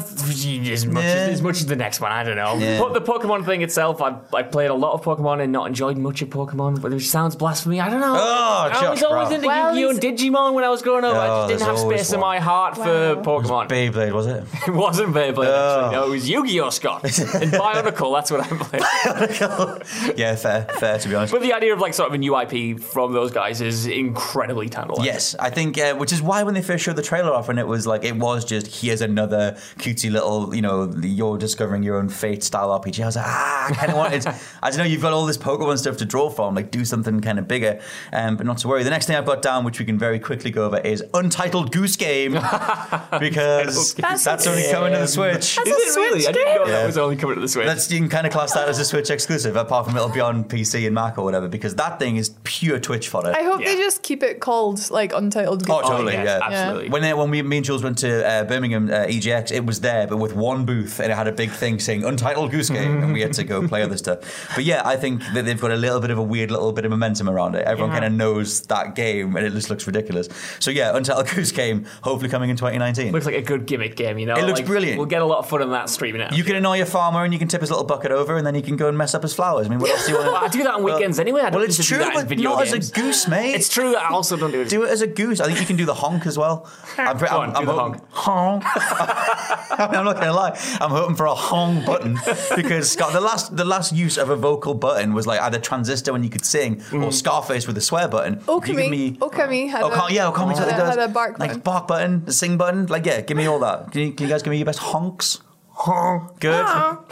as 0.72 0.86
much, 0.86 1.04
Yeah. 1.04 1.10
as, 1.10 1.30
as 1.34 1.42
much 1.42 1.58
as 1.58 1.66
the 1.66 1.76
next 1.76 2.00
one, 2.00 2.12
I 2.14 2.24
don't 2.24 2.38
know. 2.38 2.56
Yeah. 2.58 2.80
But 2.80 2.94
the 2.94 3.02
Pokemon 3.02 3.44
thing 3.46 3.62
itself, 3.64 4.02
I, 4.02 4.20
I 4.34 4.44
played 4.44 4.70
a 4.70 4.74
lot 4.76 4.94
of 4.94 5.02
Pokemon 5.04 5.42
and 5.42 5.52
not 5.52 5.68
enjoyed 5.68 5.98
much 5.98 6.22
of 6.22 6.30
Pokemon, 6.30 6.80
which 6.82 7.10
sounds 7.10 7.36
blasphemy. 7.36 7.80
I 7.82 7.90
don't 7.90 8.00
know. 8.00 8.16
Oh, 8.16 8.70
I 8.72 8.90
was 8.92 9.00
Josh 9.00 9.04
always 9.04 9.28
Brown. 9.30 9.34
into 9.34 9.48
Well, 9.48 9.76
Yu-Gi-Oh! 9.78 9.90
and 9.90 10.00
Digimon 10.20 10.54
when 10.54 10.64
I 10.64 10.70
was 10.70 10.82
growing 10.84 11.04
up. 11.04 11.16
I 11.16 11.28
Oh, 11.28 11.36
just 11.42 11.48
didn't 11.50 11.62
have 11.68 11.78
always 11.80 12.00
space 12.02 12.14
in 12.14 12.20
my 12.20 12.40
heart 12.40 12.76
for 12.76 12.84
Wow. 13.16 13.22
Pokemon. 13.24 13.68
Beyblade, 13.70 14.14
was 14.14 14.28
it? 14.28 14.44
It 14.68 14.72
wasn't 14.74 15.14
Beyblade, 15.16 15.48
Oh. 15.48 15.80
actually. 15.86 15.96
No, 15.96 16.06
it 16.08 16.10
was 16.12 16.30
Yu-Gi-Oh! 16.30 16.70
Scott. 16.70 17.04
and 17.06 17.52
Bionicle, 17.52 18.14
that's 18.16 18.30
what 18.32 18.42
I 18.42 18.48
played. 18.48 20.18
yeah, 20.18 20.36
fair, 20.36 20.66
fair 20.80 21.00
to 21.00 21.10
be 21.10 21.16
honest. 21.16 21.34
but 21.34 21.42
the 21.42 21.54
idea 21.54 21.74
of 21.74 21.80
like 21.80 21.94
sort 21.94 22.10
of 22.10 22.14
a 22.14 22.18
new 22.18 22.38
IP 22.40 22.80
from 22.80 23.14
those 23.14 23.32
guys 23.32 23.62
is 23.62 23.88
incredibly 23.88 24.70
tantalizing. 24.70 25.06
Yes, 25.06 25.36
I 25.40 25.50
think, 25.50 25.63
uh, 25.72 25.96
which 25.96 26.12
is 26.12 26.22
why 26.22 26.44
when 26.44 26.54
they 26.54 26.62
first 26.62 26.84
showed 26.84 26.96
the 26.96 27.02
trailer 27.02 27.32
off, 27.32 27.50
and 27.50 27.58
it 27.60 27.68
was 27.68 27.86
like, 27.88 28.04
it 28.04 28.16
was 28.16 28.44
just 28.46 28.68
here's 28.82 29.02
another 29.02 29.54
cutesy 29.78 30.12
little, 30.12 30.54
you 30.54 30.62
know, 30.62 30.92
you're 31.02 31.38
discovering 31.38 31.84
your 31.84 31.96
own 31.98 32.10
fate 32.10 32.44
style 32.44 32.70
RPG. 32.80 33.02
I 33.02 33.06
was 33.06 33.16
like, 33.16 33.26
ah, 33.28 33.68
I 33.70 33.74
kind 33.74 33.92
of 33.92 33.98
wanted, 33.98 34.26
I 34.64 34.70
don't 34.70 34.80
know, 34.80 34.84
you've 34.86 35.02
got 35.02 35.14
all 35.14 35.26
this 35.26 35.38
Pokemon 35.38 35.78
stuff 35.80 35.98
to 35.98 36.06
draw 36.06 36.30
from, 36.30 36.56
like 36.56 36.72
do 36.72 36.84
something 36.86 37.20
kind 37.22 37.40
of 37.40 37.48
bigger, 37.48 37.80
um, 38.12 38.36
but 38.38 38.46
not 38.46 38.58
to 38.60 38.68
worry. 38.68 38.84
The 38.84 38.90
next 38.90 39.06
thing 39.08 39.16
I've 39.16 39.26
got 39.26 39.42
down, 39.42 39.64
which 39.64 39.80
we 39.80 39.86
can 39.86 39.98
very 39.98 40.20
quickly 40.20 40.52
go 40.52 40.66
over, 40.66 40.78
is 40.80 41.04
Untitled 41.14 41.72
Goose 41.72 41.96
Game, 41.96 42.34
because 43.20 43.94
That's 43.96 44.24
that's, 44.24 44.48
only 44.48 44.70
coming 44.72 44.94
to 44.94 45.00
the 45.00 45.08
Switch. 45.08 45.58
Is 45.58 45.68
it 45.68 45.96
really? 46.00 46.28
I 46.28 46.32
didn't 46.32 46.56
know 46.56 46.66
Yeah. 46.66 46.72
that 46.80 46.86
was 46.86 46.98
only 46.98 47.16
coming 47.16 47.36
to 47.36 47.42
the 47.42 47.48
Switch. 47.48 47.66
That's 47.66 47.92
you 47.92 48.00
can 48.00 48.10
kind 48.10 48.26
of 48.28 48.34
class 48.34 48.54
that 48.54 48.68
as 48.68 48.80
a 48.80 48.86
Switch 48.86 49.10
exclusive, 49.10 49.56
apart 49.56 49.86
from 49.86 49.96
it'll 49.96 50.10
be 50.10 50.20
on 50.20 50.44
PC 50.44 50.86
and 50.86 50.96
Mac 50.96 51.18
or 51.18 51.24
whatever, 51.24 51.48
because 51.48 51.76
that 51.76 52.00
thing 52.00 52.18
is 52.18 52.36
pure 52.44 52.80
Twitch 52.80 53.10
fodder. 53.10 53.34
I 53.36 53.44
hope 53.44 53.62
Yeah. 53.62 53.68
they 53.68 53.78
just 53.78 54.04
keep 54.04 54.24
it 54.24 54.40
called 54.40 54.90
like 54.92 55.14
Untitled. 55.14 55.53
Oh, 55.70 55.82
totally, 55.82 56.14
yes, 56.14 56.26
yeah. 56.26 56.40
absolutely. 56.44 56.90
When 56.90 57.02
they, 57.02 57.14
when 57.14 57.30
we, 57.30 57.42
me 57.42 57.58
and 57.58 57.66
Jules 57.66 57.84
went 57.84 57.98
to 58.00 58.26
uh, 58.28 58.44
Birmingham 58.46 58.90
uh, 58.90 59.06
EGX, 59.06 59.52
it 59.52 59.66
was 59.66 59.82
there, 59.82 60.08
but 60.08 60.18
with 60.18 60.34
one 60.36 60.66
booth, 60.66 61.00
and 61.00 61.12
it 61.12 61.16
had 61.16 61.28
a 61.28 61.32
big 61.32 61.52
thing 61.52 61.80
saying 61.80 62.04
"Untitled 62.04 62.52
Goose 62.52 62.70
Game," 62.70 63.04
and 63.04 63.14
we 63.14 63.22
had 63.22 63.34
to 63.34 63.44
go 63.44 63.68
play 63.68 63.82
other 63.84 63.98
stuff. 63.98 64.20
But 64.56 64.64
yeah, 64.66 64.82
I 64.86 64.96
think 64.96 65.22
that 65.34 65.46
they've 65.46 65.60
got 65.60 65.72
a 65.72 65.76
little 65.76 66.00
bit 66.00 66.12
of 66.12 66.18
a 66.18 66.24
weird 66.24 66.52
little 66.52 66.72
bit 66.72 66.86
of 66.86 66.92
momentum 66.92 67.30
around 67.30 67.56
it. 67.56 67.66
Everyone 67.66 67.92
Yeah. 67.92 68.00
kind 68.00 68.06
of 68.06 68.18
knows 68.18 68.62
that 68.64 68.96
game, 68.96 69.36
and 69.36 69.46
it 69.46 69.52
just 69.54 69.70
looks 69.70 69.86
ridiculous. 69.88 70.30
So 70.60 70.72
yeah, 70.72 70.96
Untitled 70.96 71.28
Goose 71.30 71.52
Game, 71.52 71.86
hopefully 72.02 72.30
coming 72.30 72.50
in 72.50 72.56
2019. 72.56 73.12
Looks 73.12 73.26
like 73.26 73.36
a 73.36 73.42
good 73.42 73.66
gimmick 73.66 73.96
game, 73.96 74.18
you 74.18 74.26
know. 74.26 74.36
It 74.36 74.46
looks 74.46 74.60
Like, 74.60 74.68
brilliant. 74.68 74.98
We'll 74.98 75.08
get 75.08 75.22
a 75.22 75.26
lot 75.26 75.40
of 75.40 75.50
fun 75.50 75.62
in 75.62 75.72
that 75.72 75.90
streaming 75.90 76.22
it. 76.22 76.34
you 76.34 76.44
can 76.44 76.56
annoy 76.56 76.78
your 76.78 76.86
farmer, 76.86 77.24
and 77.24 77.34
you 77.34 77.40
can 77.40 77.48
tip 77.48 77.62
his 77.62 77.70
little 77.70 77.86
bucket 77.86 78.12
over, 78.12 78.38
and 78.38 78.46
then 78.46 78.56
he 78.56 78.62
can 78.62 78.76
go 78.78 78.88
and 78.88 78.98
mess 78.98 79.14
up 79.14 79.22
his 79.24 79.34
flowers. 79.34 79.68
I 79.68 79.70
mean, 79.70 79.80
what 79.80 79.90
else 79.92 80.06
do 80.06 80.12
you 80.12 80.18
want? 80.18 80.24
Well, 80.34 80.44
I 80.44 80.48
do 80.48 80.64
that 80.64 80.74
on 80.76 80.84
weekends 80.84 81.20
anyway. 81.20 81.42
I 81.42 81.50
don't 81.50 81.56
well, 81.60 81.64
it's 81.64 81.78
need 81.78 81.84
do 81.86 81.96
true, 81.96 81.98
that 82.00 82.16
in 82.16 82.28
but 82.28 82.38
not 82.40 82.64
games. 82.66 82.74
as 82.74 82.90
a 82.90 82.94
goose, 82.94 83.28
mate. 83.28 83.54
It's 83.56 83.70
true. 83.70 83.96
I 83.96 84.08
also 84.10 84.36
don't 84.38 84.52
do 84.52 84.62
it. 84.62 84.70
Do 84.70 84.84
it 84.84 84.90
as 84.90 85.02
a 85.02 85.08
goose. 85.08 85.40
I 85.44 85.48
think 85.48 85.60
you 85.60 85.66
can 85.66 85.76
do 85.76 85.86
the 85.86 85.94
honk 85.94 86.26
as 86.26 86.38
well. 86.38 86.70
I'm, 86.98 87.18
pre- 87.18 87.28
Go 87.28 87.42
I'm, 87.42 87.50
on, 87.50 87.56
I'm 87.58 87.62
do 87.62 87.66
the 87.68 87.74
hoping- 87.80 88.02
honk. 88.12 88.64
I 88.66 89.88
mean, 89.92 90.00
I'm 90.00 90.06
not 90.06 90.16
going 90.16 90.28
to 90.28 90.34
lie. 90.34 90.58
I'm 90.82 90.90
hoping 90.92 91.16
for 91.16 91.26
a 91.26 91.36
honk 91.36 91.86
button 91.86 92.18
because 92.56 92.92
Scott, 92.92 93.14
the 93.14 93.22
last 93.22 93.56
the 93.56 93.66
last 93.66 93.92
use 93.94 94.18
of 94.18 94.30
a 94.30 94.36
vocal 94.36 94.74
button 94.74 95.14
was 95.14 95.28
like 95.28 95.40
either 95.42 95.60
transistor 95.60 96.14
when 96.14 96.24
you 96.24 96.30
could 96.30 96.46
sing 96.46 96.82
or 96.94 97.12
Scarface 97.12 97.68
with 97.68 97.78
a 97.78 97.82
swear 97.82 98.08
button. 98.08 98.36
If 98.36 98.48
you 98.48 98.62
give 98.62 98.76
Okami. 98.78 98.90
me- 98.90 99.12
Okami 99.18 99.70
had 99.70 99.84
Okami, 99.84 100.10
a- 100.10 100.14
yeah, 100.14 100.32
Okami 100.32 100.48
had 100.50 100.56
totally 100.58 100.74
a- 100.74 100.78
does. 100.78 100.90
had 100.96 101.00
a 101.00 101.08
bark 101.10 101.40
like 101.40 101.50
button. 101.50 101.62
bark 101.62 101.88
button, 101.88 102.24
a 102.28 102.32
sing 102.32 102.58
button. 102.58 102.86
Like 102.88 103.06
yeah, 103.06 103.22
give 103.22 103.38
me 103.38 103.46
all 103.46 103.60
that. 103.60 103.92
Can 103.92 104.02
you, 104.02 104.14
can 104.14 104.28
you 104.28 104.32
guys 104.32 104.44
give 104.44 104.52
me 104.52 104.58
your 104.58 104.66
best 104.66 104.80
honks? 104.80 105.42
Honk. 105.76 106.40
Good, 106.40 106.66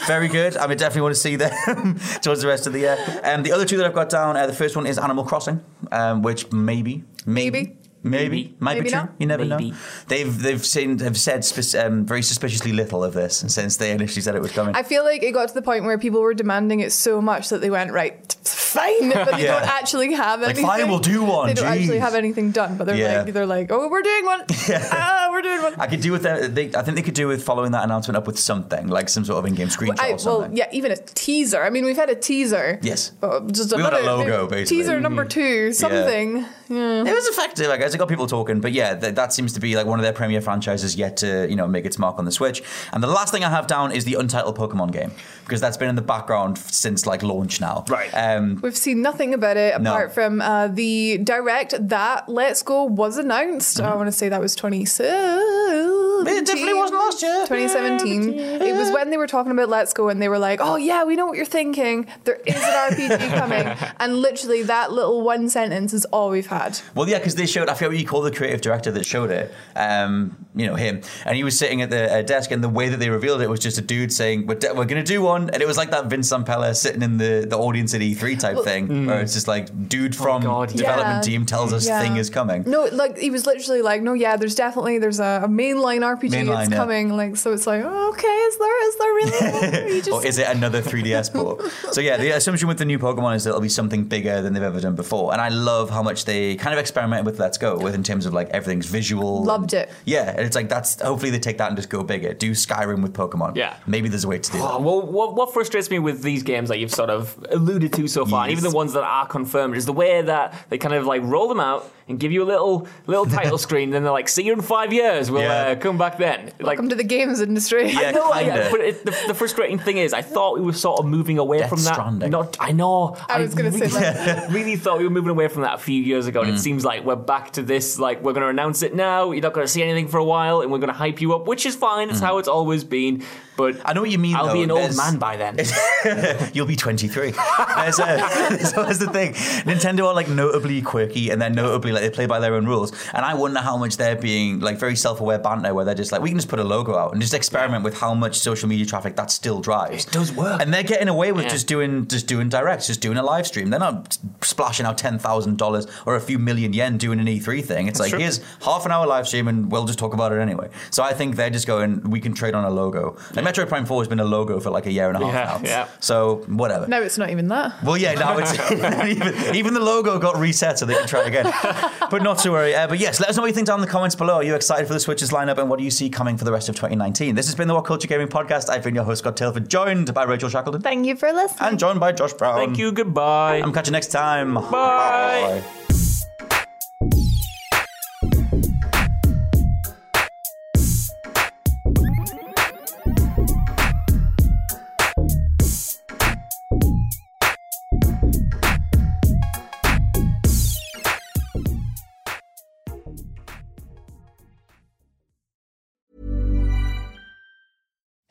very 0.06 0.28
good. 0.28 0.56
I 0.56 0.68
mean, 0.68 0.78
definitely 0.78 1.02
want 1.02 1.16
to 1.16 1.20
see 1.22 1.36
them 1.36 1.52
towards 2.22 2.42
the 2.44 2.48
rest 2.48 2.68
of 2.68 2.74
the 2.74 2.80
year. 2.80 3.22
Um, 3.24 3.42
the 3.42 3.52
other 3.54 3.66
two 3.66 3.76
that 3.78 3.88
I've 3.88 3.94
got 3.94 4.10
down, 4.10 4.38
uh, 4.38 4.46
the 4.46 4.54
first 4.54 4.76
one 4.76 4.86
is 4.86 5.00
Animal 5.00 5.24
Crossing, 5.26 5.64
um, 5.92 6.22
which 6.22 6.52
maybe, 6.52 7.04
maybe, 7.26 7.52
Maybe. 7.64 7.78
Maybe, 8.04 8.56
might 8.60 8.74
Maybe 8.76 8.84
be 8.86 8.90
true. 8.90 9.00
not. 9.00 9.12
You 9.20 9.28
never 9.28 9.46
Maybe. 9.46 9.72
know. 9.72 9.78
They've 10.08 10.42
they've 10.42 10.66
seen 10.66 11.00
have 11.00 11.18
said 11.18 11.44
spe- 11.46 11.76
um, 11.78 12.06
very 12.06 12.22
suspiciously 12.24 12.72
little 12.72 13.04
of 13.04 13.14
this 13.14 13.38
since 13.48 13.78
they 13.78 13.92
initially 13.92 14.22
said 14.22 14.36
it 14.36 14.42
was 14.42 14.52
coming. 14.52 14.76
I 14.76 14.84
feel 14.84 15.04
like 15.04 15.24
it 15.24 15.32
got 15.32 15.48
to 15.50 15.54
the 15.54 15.62
point 15.62 15.86
where 15.86 15.98
people 15.98 16.22
were 16.22 16.34
demanding 16.34 16.80
it 16.80 16.92
so 16.92 17.22
much 17.22 17.50
that 17.50 17.62
they 17.62 17.70
went 17.70 17.92
right, 17.92 18.36
fine, 18.72 19.10
but 19.10 19.32
they 19.36 19.44
Yeah. 19.44 19.60
don't 19.60 19.70
actually 19.70 20.14
have 20.14 20.40
Like, 20.42 20.50
anything. 20.52 20.66
fine, 20.66 20.88
we'll 20.90 21.00
do 21.00 21.24
one, 21.24 21.48
They 21.48 21.54
don't 21.54 21.66
actually 21.68 22.00
have 22.00 22.16
anything 22.16 22.52
done, 22.52 22.78
but 22.78 22.86
they're 22.88 22.96
Yeah. 22.96 23.22
like, 23.24 23.34
they're 23.34 23.46
like, 23.46 23.72
oh, 23.72 23.88
we're 23.90 24.02
doing 24.02 24.26
one. 24.26 24.42
Ah, 24.94 25.28
we're 25.32 25.42
doing 25.42 25.62
one. 25.62 25.74
I 25.78 25.88
could 25.88 26.02
do 26.02 26.12
with 26.12 26.24
that. 26.24 26.54
They, 26.56 26.66
I 26.74 26.82
think 26.84 26.96
they 26.96 27.02
could 27.02 27.14
do 27.14 27.28
with 27.28 27.44
following 27.44 27.72
that 27.74 27.84
announcement 27.84 28.18
up 28.18 28.28
with 28.28 28.40
something 28.40 28.88
like 28.88 29.10
some 29.10 29.26
sort 29.26 29.40
of 29.40 29.46
in-game 29.46 29.68
screenshot 29.68 30.00
I, 30.00 30.12
or 30.14 30.18
something. 30.20 30.50
well, 30.52 30.58
yeah, 30.58 30.68
even 30.72 30.92
a 30.92 30.98
teaser. 30.98 31.62
I 31.64 31.70
mean, 31.70 31.86
we've 31.86 31.96
had 31.98 32.10
a 32.10 32.16
teaser. 32.16 32.80
Yes. 32.82 33.12
Uh, 33.22 33.40
just 33.52 33.76
We 33.76 33.82
want 33.82 33.96
a 33.96 34.00
logo, 34.02 34.48
basically. 34.48 34.78
Teaser 34.78 35.00
number 35.00 35.26
two, 35.26 35.74
something. 35.74 36.46
Yeah. 36.70 37.02
It 37.02 37.14
was 37.14 37.28
effective, 37.28 37.70
I 37.70 37.78
guess. 37.78 37.94
It 37.94 37.98
got 37.98 38.08
people 38.08 38.28
talking. 38.28 38.62
But 38.62 38.72
yeah, 38.72 38.96
th- 38.96 39.16
that 39.16 39.34
seems 39.34 39.54
to 39.54 39.60
be 39.60 39.76
like 39.76 39.86
one 39.86 40.00
of 40.00 40.04
their 40.04 40.14
premier 40.14 40.40
franchises 40.42 40.96
yet 40.96 41.18
to 41.18 41.48
you 41.50 41.56
know 41.56 41.68
make 41.68 41.86
its 41.86 41.98
mark 42.00 42.18
on 42.18 42.26
the 42.26 42.32
Switch. 42.32 42.64
And 42.94 43.04
the 43.04 43.08
last 43.08 43.32
thing 43.34 43.44
I 43.44 43.50
have 43.50 43.68
down 43.68 43.92
is 43.92 44.06
the 44.06 44.16
untitled 44.16 44.58
Pokemon 44.58 44.92
game 44.94 45.12
because 45.44 45.60
that's 45.60 45.76
been 45.76 45.90
in 45.90 45.96
the 45.96 46.02
background 46.02 46.58
since 46.58 47.06
like 47.06 47.24
launch 47.24 47.60
now. 47.60 47.84
Right. 47.90 48.10
Um, 48.12 48.61
We've 48.62 48.78
seen 48.78 49.02
nothing 49.02 49.34
about 49.34 49.58
it 49.58 49.80
No. 49.82 49.92
apart 49.92 50.14
from 50.14 50.42
uh, 50.42 50.68
the 50.68 51.18
direct 51.18 51.74
that 51.90 52.30
Let's 52.30 52.62
Go 52.64 52.84
was 52.84 53.18
announced. 53.18 53.80
I 53.82 53.96
want 53.96 54.08
to 54.08 54.12
say 54.12 54.30
that 54.30 54.40
was 54.42 54.56
2017. 54.56 56.28
It 56.28 56.46
definitely 56.46 56.74
wasn't 56.76 57.00
last 57.00 57.22
year. 57.24 57.46
2017. 57.48 58.34
It 58.62 58.76
was 58.76 58.92
when 58.92 59.10
they 59.10 59.18
were 59.18 59.26
talking 59.28 59.52
about 59.52 59.70
Let's 59.70 59.94
Go 59.94 60.10
and 60.10 60.22
they 60.22 60.30
were 60.30 60.38
like, 60.38 60.60
oh, 60.62 60.76
yeah, 60.76 61.04
we 61.04 61.16
know 61.16 61.26
what 61.26 61.36
you're 61.36 61.46
thinking. 61.46 62.06
There 62.26 62.36
is 62.46 62.56
an 62.56 62.62
RPG 62.62 63.34
coming. 63.40 63.68
And 64.00 64.18
literally, 64.18 64.62
that 64.64 64.92
little 64.92 65.22
one 65.24 65.50
sentence 65.50 65.94
is 65.94 66.06
all 66.06 66.30
we've 66.30 66.46
had. 66.48 66.80
Well, 66.94 67.10
yeah, 67.10 67.18
because 67.18 67.36
they 67.36 67.48
showed. 67.48 67.70
I 67.70 67.74
forget 67.74 67.90
what 67.90 67.98
you 68.00 68.06
call 68.06 68.22
the 68.22 68.32
creative 68.32 68.62
director 68.62 68.92
that 68.92 69.06
showed 69.06 69.32
it. 69.32 69.52
Um, 69.76 70.38
you 70.54 70.66
know 70.68 70.76
him, 70.76 71.02
and 71.26 71.36
he 71.38 71.44
was 71.46 71.58
sitting 71.58 71.82
at 71.82 71.90
the 71.90 72.14
uh, 72.14 72.22
desk, 72.24 72.52
and 72.52 72.62
the 72.64 72.68
way 72.70 72.90
that 72.90 72.98
they 72.98 73.10
revealed 73.10 73.42
it 73.42 73.50
was 73.50 73.60
just 73.62 73.78
a 73.78 73.82
dude 73.82 74.12
saying, 74.12 74.46
"We're, 74.48 74.56
de- 74.56 74.74
we're 74.74 74.86
going 74.86 75.04
to 75.04 75.10
do 75.10 75.22
one," 75.22 75.50
and 75.50 75.62
it 75.62 75.66
was 75.66 75.78
like 75.78 75.92
that 75.92 76.08
Vince 76.08 76.30
Zampella 76.32 76.76
sitting 76.76 77.02
in 77.02 77.18
the, 77.18 77.46
the 77.50 77.58
audience 77.58 77.94
at 77.94 78.02
E3 78.02 78.38
type 78.40 78.51
thing, 78.58 79.06
where 79.08 79.22
it's 79.22 79.34
just 79.34 79.48
like, 79.48 79.90
dude 79.90 80.16
oh, 80.16 80.24
from 80.24 80.42
God, 80.44 80.70
development 80.70 81.18
Yeah. 81.18 81.22
team 81.22 81.46
tells 81.46 81.74
us 81.74 81.88
Yeah. 81.88 82.02
thing 82.02 82.18
is 82.18 82.30
coming. 82.30 82.64
No, 82.68 82.86
like 82.92 83.18
he 83.18 83.30
was 83.30 83.46
literally 83.46 83.82
like, 83.82 84.02
no, 84.02 84.14
yeah, 84.14 84.38
there's 84.38 84.56
definitely 84.56 84.98
there's 85.00 85.20
a, 85.20 85.42
a 85.44 85.48
mainline 85.48 86.02
RPG 86.02 86.30
Mainline, 86.32 86.48
that's 86.48 86.70
yeah. 86.70 86.76
coming. 86.78 87.16
Like, 87.16 87.36
so 87.38 87.54
it's 87.54 87.68
like, 87.68 87.84
oh, 87.86 88.10
okay, 88.12 88.28
is 88.28 88.58
there 88.58 88.88
is 88.88 88.96
there 88.98 89.14
really? 89.14 89.32
Or 89.92 90.02
just- 90.02 90.12
or 90.12 90.26
is 90.26 90.38
it 90.38 90.48
another 90.48 90.82
3DS 90.82 91.34
port? 91.34 91.62
so 91.92 92.02
yeah, 92.02 92.18
the 92.18 92.30
assumption 92.32 92.68
with 92.68 92.78
the 92.78 92.86
new 92.86 93.00
Pokemon 93.00 93.36
is 93.36 93.44
that 93.44 93.52
it'll 93.52 93.62
be 93.62 93.70
something 93.70 94.04
bigger 94.04 94.42
than 94.42 94.54
they've 94.54 94.64
ever 94.64 94.80
done 94.80 94.96
before, 94.96 95.32
and 95.34 95.42
I 95.42 95.50
love 95.50 95.90
how 95.90 96.04
much 96.04 96.26
they 96.26 96.56
kind 96.56 96.74
of 96.74 96.80
experimented 96.80 97.26
with 97.26 97.40
Let's 97.40 97.58
Go 97.58 97.78
with 97.78 97.96
in 97.96 98.04
terms 98.04 98.26
of 98.26 98.34
like 98.34 98.50
everything's 98.50 98.86
visual. 98.88 99.44
Loved 99.44 99.74
and- 99.74 99.84
it. 99.84 99.90
Yeah, 100.06 100.30
and 100.32 100.40
it's 100.42 100.56
like 100.56 100.70
that's 100.70 101.02
hopefully 101.02 101.32
they 101.32 101.40
take 101.40 101.58
that 101.60 101.68
and 101.68 101.78
just 101.78 101.90
go 101.90 102.04
bigger. 102.04 102.34
Do 102.34 102.52
Skyrim 102.52 103.02
with 103.02 103.14
Pokemon. 103.14 103.56
Yeah. 103.56 103.76
maybe 103.86 104.10
there's 104.10 104.24
a 104.24 104.28
way 104.28 104.40
to 104.40 104.52
do 104.52 104.58
oh, 104.58 104.62
that. 104.62 104.74
Oh, 104.74 104.82
well, 104.82 105.02
what, 105.02 105.36
what 105.36 105.54
frustrates 105.54 105.90
me 105.90 106.00
with 106.00 106.22
these 106.24 106.44
games 106.44 106.70
that 106.70 106.80
you've 106.80 106.94
sort 106.94 107.10
of 107.10 107.38
alluded 107.52 107.94
to 107.94 108.08
so 108.08 108.26
far, 108.26 108.41
and 108.44 108.52
even 108.52 108.64
the 108.64 108.76
ones 108.76 108.94
that 108.94 109.04
are 109.04 109.28
confirmed, 109.28 109.76
is 109.76 109.86
the 109.86 109.94
way 109.94 110.22
that 110.22 110.66
they 110.70 110.78
kind 110.78 110.94
of 110.94 111.06
like 111.06 111.22
roll 111.24 111.48
them 111.48 111.60
out 111.60 111.92
and 112.12 112.20
give 112.20 112.32
you 112.32 112.44
a 112.44 112.46
little 112.46 112.88
little 113.08 113.26
title 113.26 113.58
screen, 113.68 113.90
then 113.90 114.04
they're 114.04 114.12
like, 114.12 114.30
"See 114.30 114.44
you 114.44 114.54
in 114.54 114.62
five 114.62 114.94
years. 114.94 115.32
We'll 115.32 115.42
Yeah. 115.42 115.68
uh, 115.70 115.76
come 115.76 115.98
back 115.98 116.18
then." 116.18 116.46
Like, 116.60 116.78
Welcome 116.78 116.90
to 116.90 116.96
the 116.96 117.04
games 117.04 117.42
industry. 117.42 117.90
Yeah, 117.92 118.12
no, 118.12 118.32
I- 118.32 118.44
kinda. 118.44 118.68
but 118.72 118.80
it, 118.82 119.06
the, 119.06 119.12
the 119.28 119.34
frustrating 119.34 119.80
thing 119.80 119.98
is, 119.98 120.14
I 120.14 120.22
thought 120.22 120.56
we 120.56 120.62
were 120.64 120.74
sort 120.74 121.00
of 121.00 121.06
moving 121.06 121.38
away 121.40 121.60
Death 121.60 121.70
from 121.70 121.84
that. 121.84 121.94
Stranding. 121.96 122.30
Not, 122.32 122.58
I 122.60 122.72
know. 122.72 123.18
I 123.28 123.40
was 123.40 123.56
gonna 123.56 123.72
say 123.72 123.80
really, 123.88 123.92
that. 124.00 124.52
really 124.58 124.76
thought 124.76 125.00
we 125.00 125.04
were 125.06 125.10
moving 125.10 125.32
away 125.32 125.48
from 125.48 125.64
that 125.64 125.74
a 125.76 125.78
few 125.80 126.02
years 126.02 126.28
ago, 126.28 126.42
Mm. 126.42 126.48
and 126.50 126.56
it 126.56 126.60
seems 126.60 126.86
like 126.86 127.04
we're 127.04 127.16
back 127.16 127.52
to 127.54 127.62
this. 127.64 127.98
Like 127.98 128.22
we're 128.22 128.34
going 128.34 128.44
to 128.44 128.50
announce 128.50 128.84
it 128.84 128.94
now. 128.94 129.32
You're 129.32 129.42
not 129.42 129.54
going 129.54 129.66
to 129.66 129.72
see 129.72 129.82
anything 129.84 130.08
for 130.08 130.18
a 130.18 130.24
while, 130.24 130.62
and 130.62 130.72
we're 130.72 130.80
going 130.80 130.88
to 130.90 130.94
hype 130.94 131.22
you 131.22 131.34
up, 131.34 131.48
which 131.48 131.66
is 131.66 131.76
fine. 131.76 132.10
It's 132.10 132.20
how 132.20 132.38
it's 132.38 132.48
always 132.48 132.84
been. 132.84 133.24
But 133.58 133.76
Mm. 133.76 133.82
I 133.86 133.94
know 133.94 134.02
what 134.02 134.10
you 134.10 134.18
mean. 134.18 134.36
I'll 134.36 134.48
though. 134.48 134.54
be 134.54 134.64
an 134.64 134.72
old 134.72 134.96
man 134.98 135.18
by 135.18 135.38
then. 135.38 135.58
You'll 136.54 136.66
be 136.66 136.76
23. 136.76 137.32
There's, 137.32 138.00
uh, 138.00 138.48
there's 138.50 138.74
always 138.74 138.98
the 139.00 139.08
thing. 139.12 139.34
Nintendo 139.34 140.08
are 140.08 140.16
like 140.16 140.28
notably 140.28 140.82
quirky 140.82 141.30
and 141.30 141.40
they're 141.42 141.50
notably 141.50 141.92
like 141.92 142.01
they 142.02 142.10
play 142.10 142.26
by 142.26 142.40
their 142.40 142.56
own 142.56 142.66
rules. 142.66 142.92
And 143.14 143.24
I 143.26 143.34
wonder 143.34 143.60
how 143.60 143.78
much 143.78 143.98
they're 143.98 144.16
being 144.16 144.60
like 144.60 144.78
very 144.78 144.96
self-aware 144.96 145.40
banter 145.40 145.74
where 145.74 145.86
they're 145.86 145.96
just 145.96 146.12
like, 146.12 146.22
we 146.22 146.30
can 146.30 146.38
just 146.38 146.50
put 146.50 146.60
a 146.60 146.64
logo 146.64 146.98
out 146.98 147.14
and 147.14 147.22
just 147.22 147.34
experiment 147.34 147.84
with 147.84 147.98
how 147.98 148.14
much 148.14 148.38
social 148.40 148.68
media 148.68 148.86
traffic 148.86 149.16
that 149.16 149.32
still 149.32 149.62
drives. 149.62 150.06
It 150.06 150.12
does 150.12 150.32
work. 150.34 150.62
And 150.62 150.74
they're 150.74 150.84
getting 150.84 151.08
away 151.08 151.32
with 151.32 151.46
Yeah. 151.46 151.52
just 151.52 151.68
doing 151.68 152.08
just 152.08 152.28
doing 152.28 152.50
directs, 152.50 152.88
just 152.88 153.02
doing 153.02 153.18
a 153.18 153.24
live 153.24 153.48
stream. 153.48 153.70
They're 153.70 153.80
not 153.80 154.18
splashing 154.42 154.86
out 154.86 154.98
ten 154.98 155.20
thousand 155.20 155.58
dollars 155.58 155.88
or 156.06 156.16
a 156.16 156.22
few 156.22 156.40
million 156.40 156.74
yen 156.74 156.98
doing 156.98 157.20
an 157.20 157.28
E3 157.28 157.64
thing. 157.64 157.88
It's 157.88 158.00
like 158.00 158.10
true. 158.10 158.20
here's 158.20 158.42
half 158.64 158.86
an 158.86 158.92
hour 158.92 159.06
live 159.08 159.28
stream 159.28 159.48
and 159.48 159.72
we'll 159.72 159.86
just 159.86 160.00
talk 160.00 160.14
about 160.14 160.32
it 160.32 160.40
anyway. 160.40 160.70
So 160.90 161.04
I 161.04 161.14
think 161.14 161.36
they're 161.36 161.50
just 161.50 161.68
going, 161.68 162.10
we 162.10 162.20
can 162.20 162.34
trade 162.34 162.54
on 162.56 162.64
a 162.66 162.70
logo. 162.70 163.18
Like 163.34 163.46
Metroid 163.46 163.68
Prime 163.70 163.86
4 163.86 164.02
has 164.02 164.08
been 164.08 164.20
a 164.20 164.26
logo 164.26 164.60
for 164.60 164.70
like 164.72 164.86
a 164.86 164.92
year 164.92 165.10
and 165.10 165.22
a 165.22 165.28
half 165.32 165.62
Yeah, 165.64 165.70
now. 165.70 165.70
yeah. 165.86 165.88
So 166.00 166.38
whatever. 166.48 166.88
No, 166.88 167.02
it's 167.02 167.18
not 167.18 167.30
even 167.30 167.48
that. 167.50 167.84
Well, 167.84 167.98
yeah, 167.98 168.14
now 168.14 168.38
it's 168.38 168.54
even, 168.72 169.56
even 169.56 169.74
the 169.74 169.80
logo 169.80 170.18
got 170.20 170.38
reset 170.38 170.80
so 170.80 170.86
they 170.86 170.96
can 170.96 171.08
try 171.08 171.24
again. 171.24 171.46
But 172.10 172.24
not 172.24 172.40
to 172.40 172.52
worry. 172.52 172.76
Uh, 172.76 172.88
but 172.88 173.00
yes, 173.00 173.20
let 173.20 173.30
us 173.30 173.36
know 173.36 173.42
what 173.44 173.48
you 173.48 173.54
think 173.54 173.68
down 173.68 173.80
in 173.80 173.86
the 173.86 173.92
comments 173.92 174.16
below. 174.16 174.36
Are 174.36 174.44
you 174.44 174.56
excited 174.56 174.88
for 174.88 174.94
the 174.94 175.00
Switch's 175.00 175.32
lineup 175.32 175.58
and 175.58 175.70
what 175.70 175.78
do 175.80 175.86
you 175.86 175.92
see 175.92 176.10
coming 176.10 176.38
for 176.38 176.46
the 176.46 176.52
rest 176.52 176.70
of 176.70 176.76
2019? 176.76 177.36
This 177.36 177.46
has 177.48 177.56
been 177.56 177.68
the 177.68 177.74
What 177.74 177.86
Culture 177.86 178.08
Gaming 178.08 178.28
Podcast. 178.28 178.70
I've 178.70 178.84
been 178.84 178.96
your 178.96 179.04
host, 179.04 179.20
Scott 179.20 179.36
Tailford, 179.38 179.68
joined 179.68 180.14
by 180.14 180.24
Rachel 180.24 180.50
Shackleton 180.50 180.82
Thank 180.82 181.06
you 181.06 181.16
for 181.16 181.32
listening. 181.32 181.70
and 181.70 181.80
joined 181.80 182.00
by 182.00 182.12
Josh 182.12 182.34
Brown. 182.34 182.58
Thank 182.58 182.78
you. 182.78 182.92
Goodbye. 182.92 183.62
I'm 183.64 183.72
catching 183.74 183.92
you 183.94 183.98
next 183.98 184.08
time. 184.12 184.56
Bye. 184.56 185.64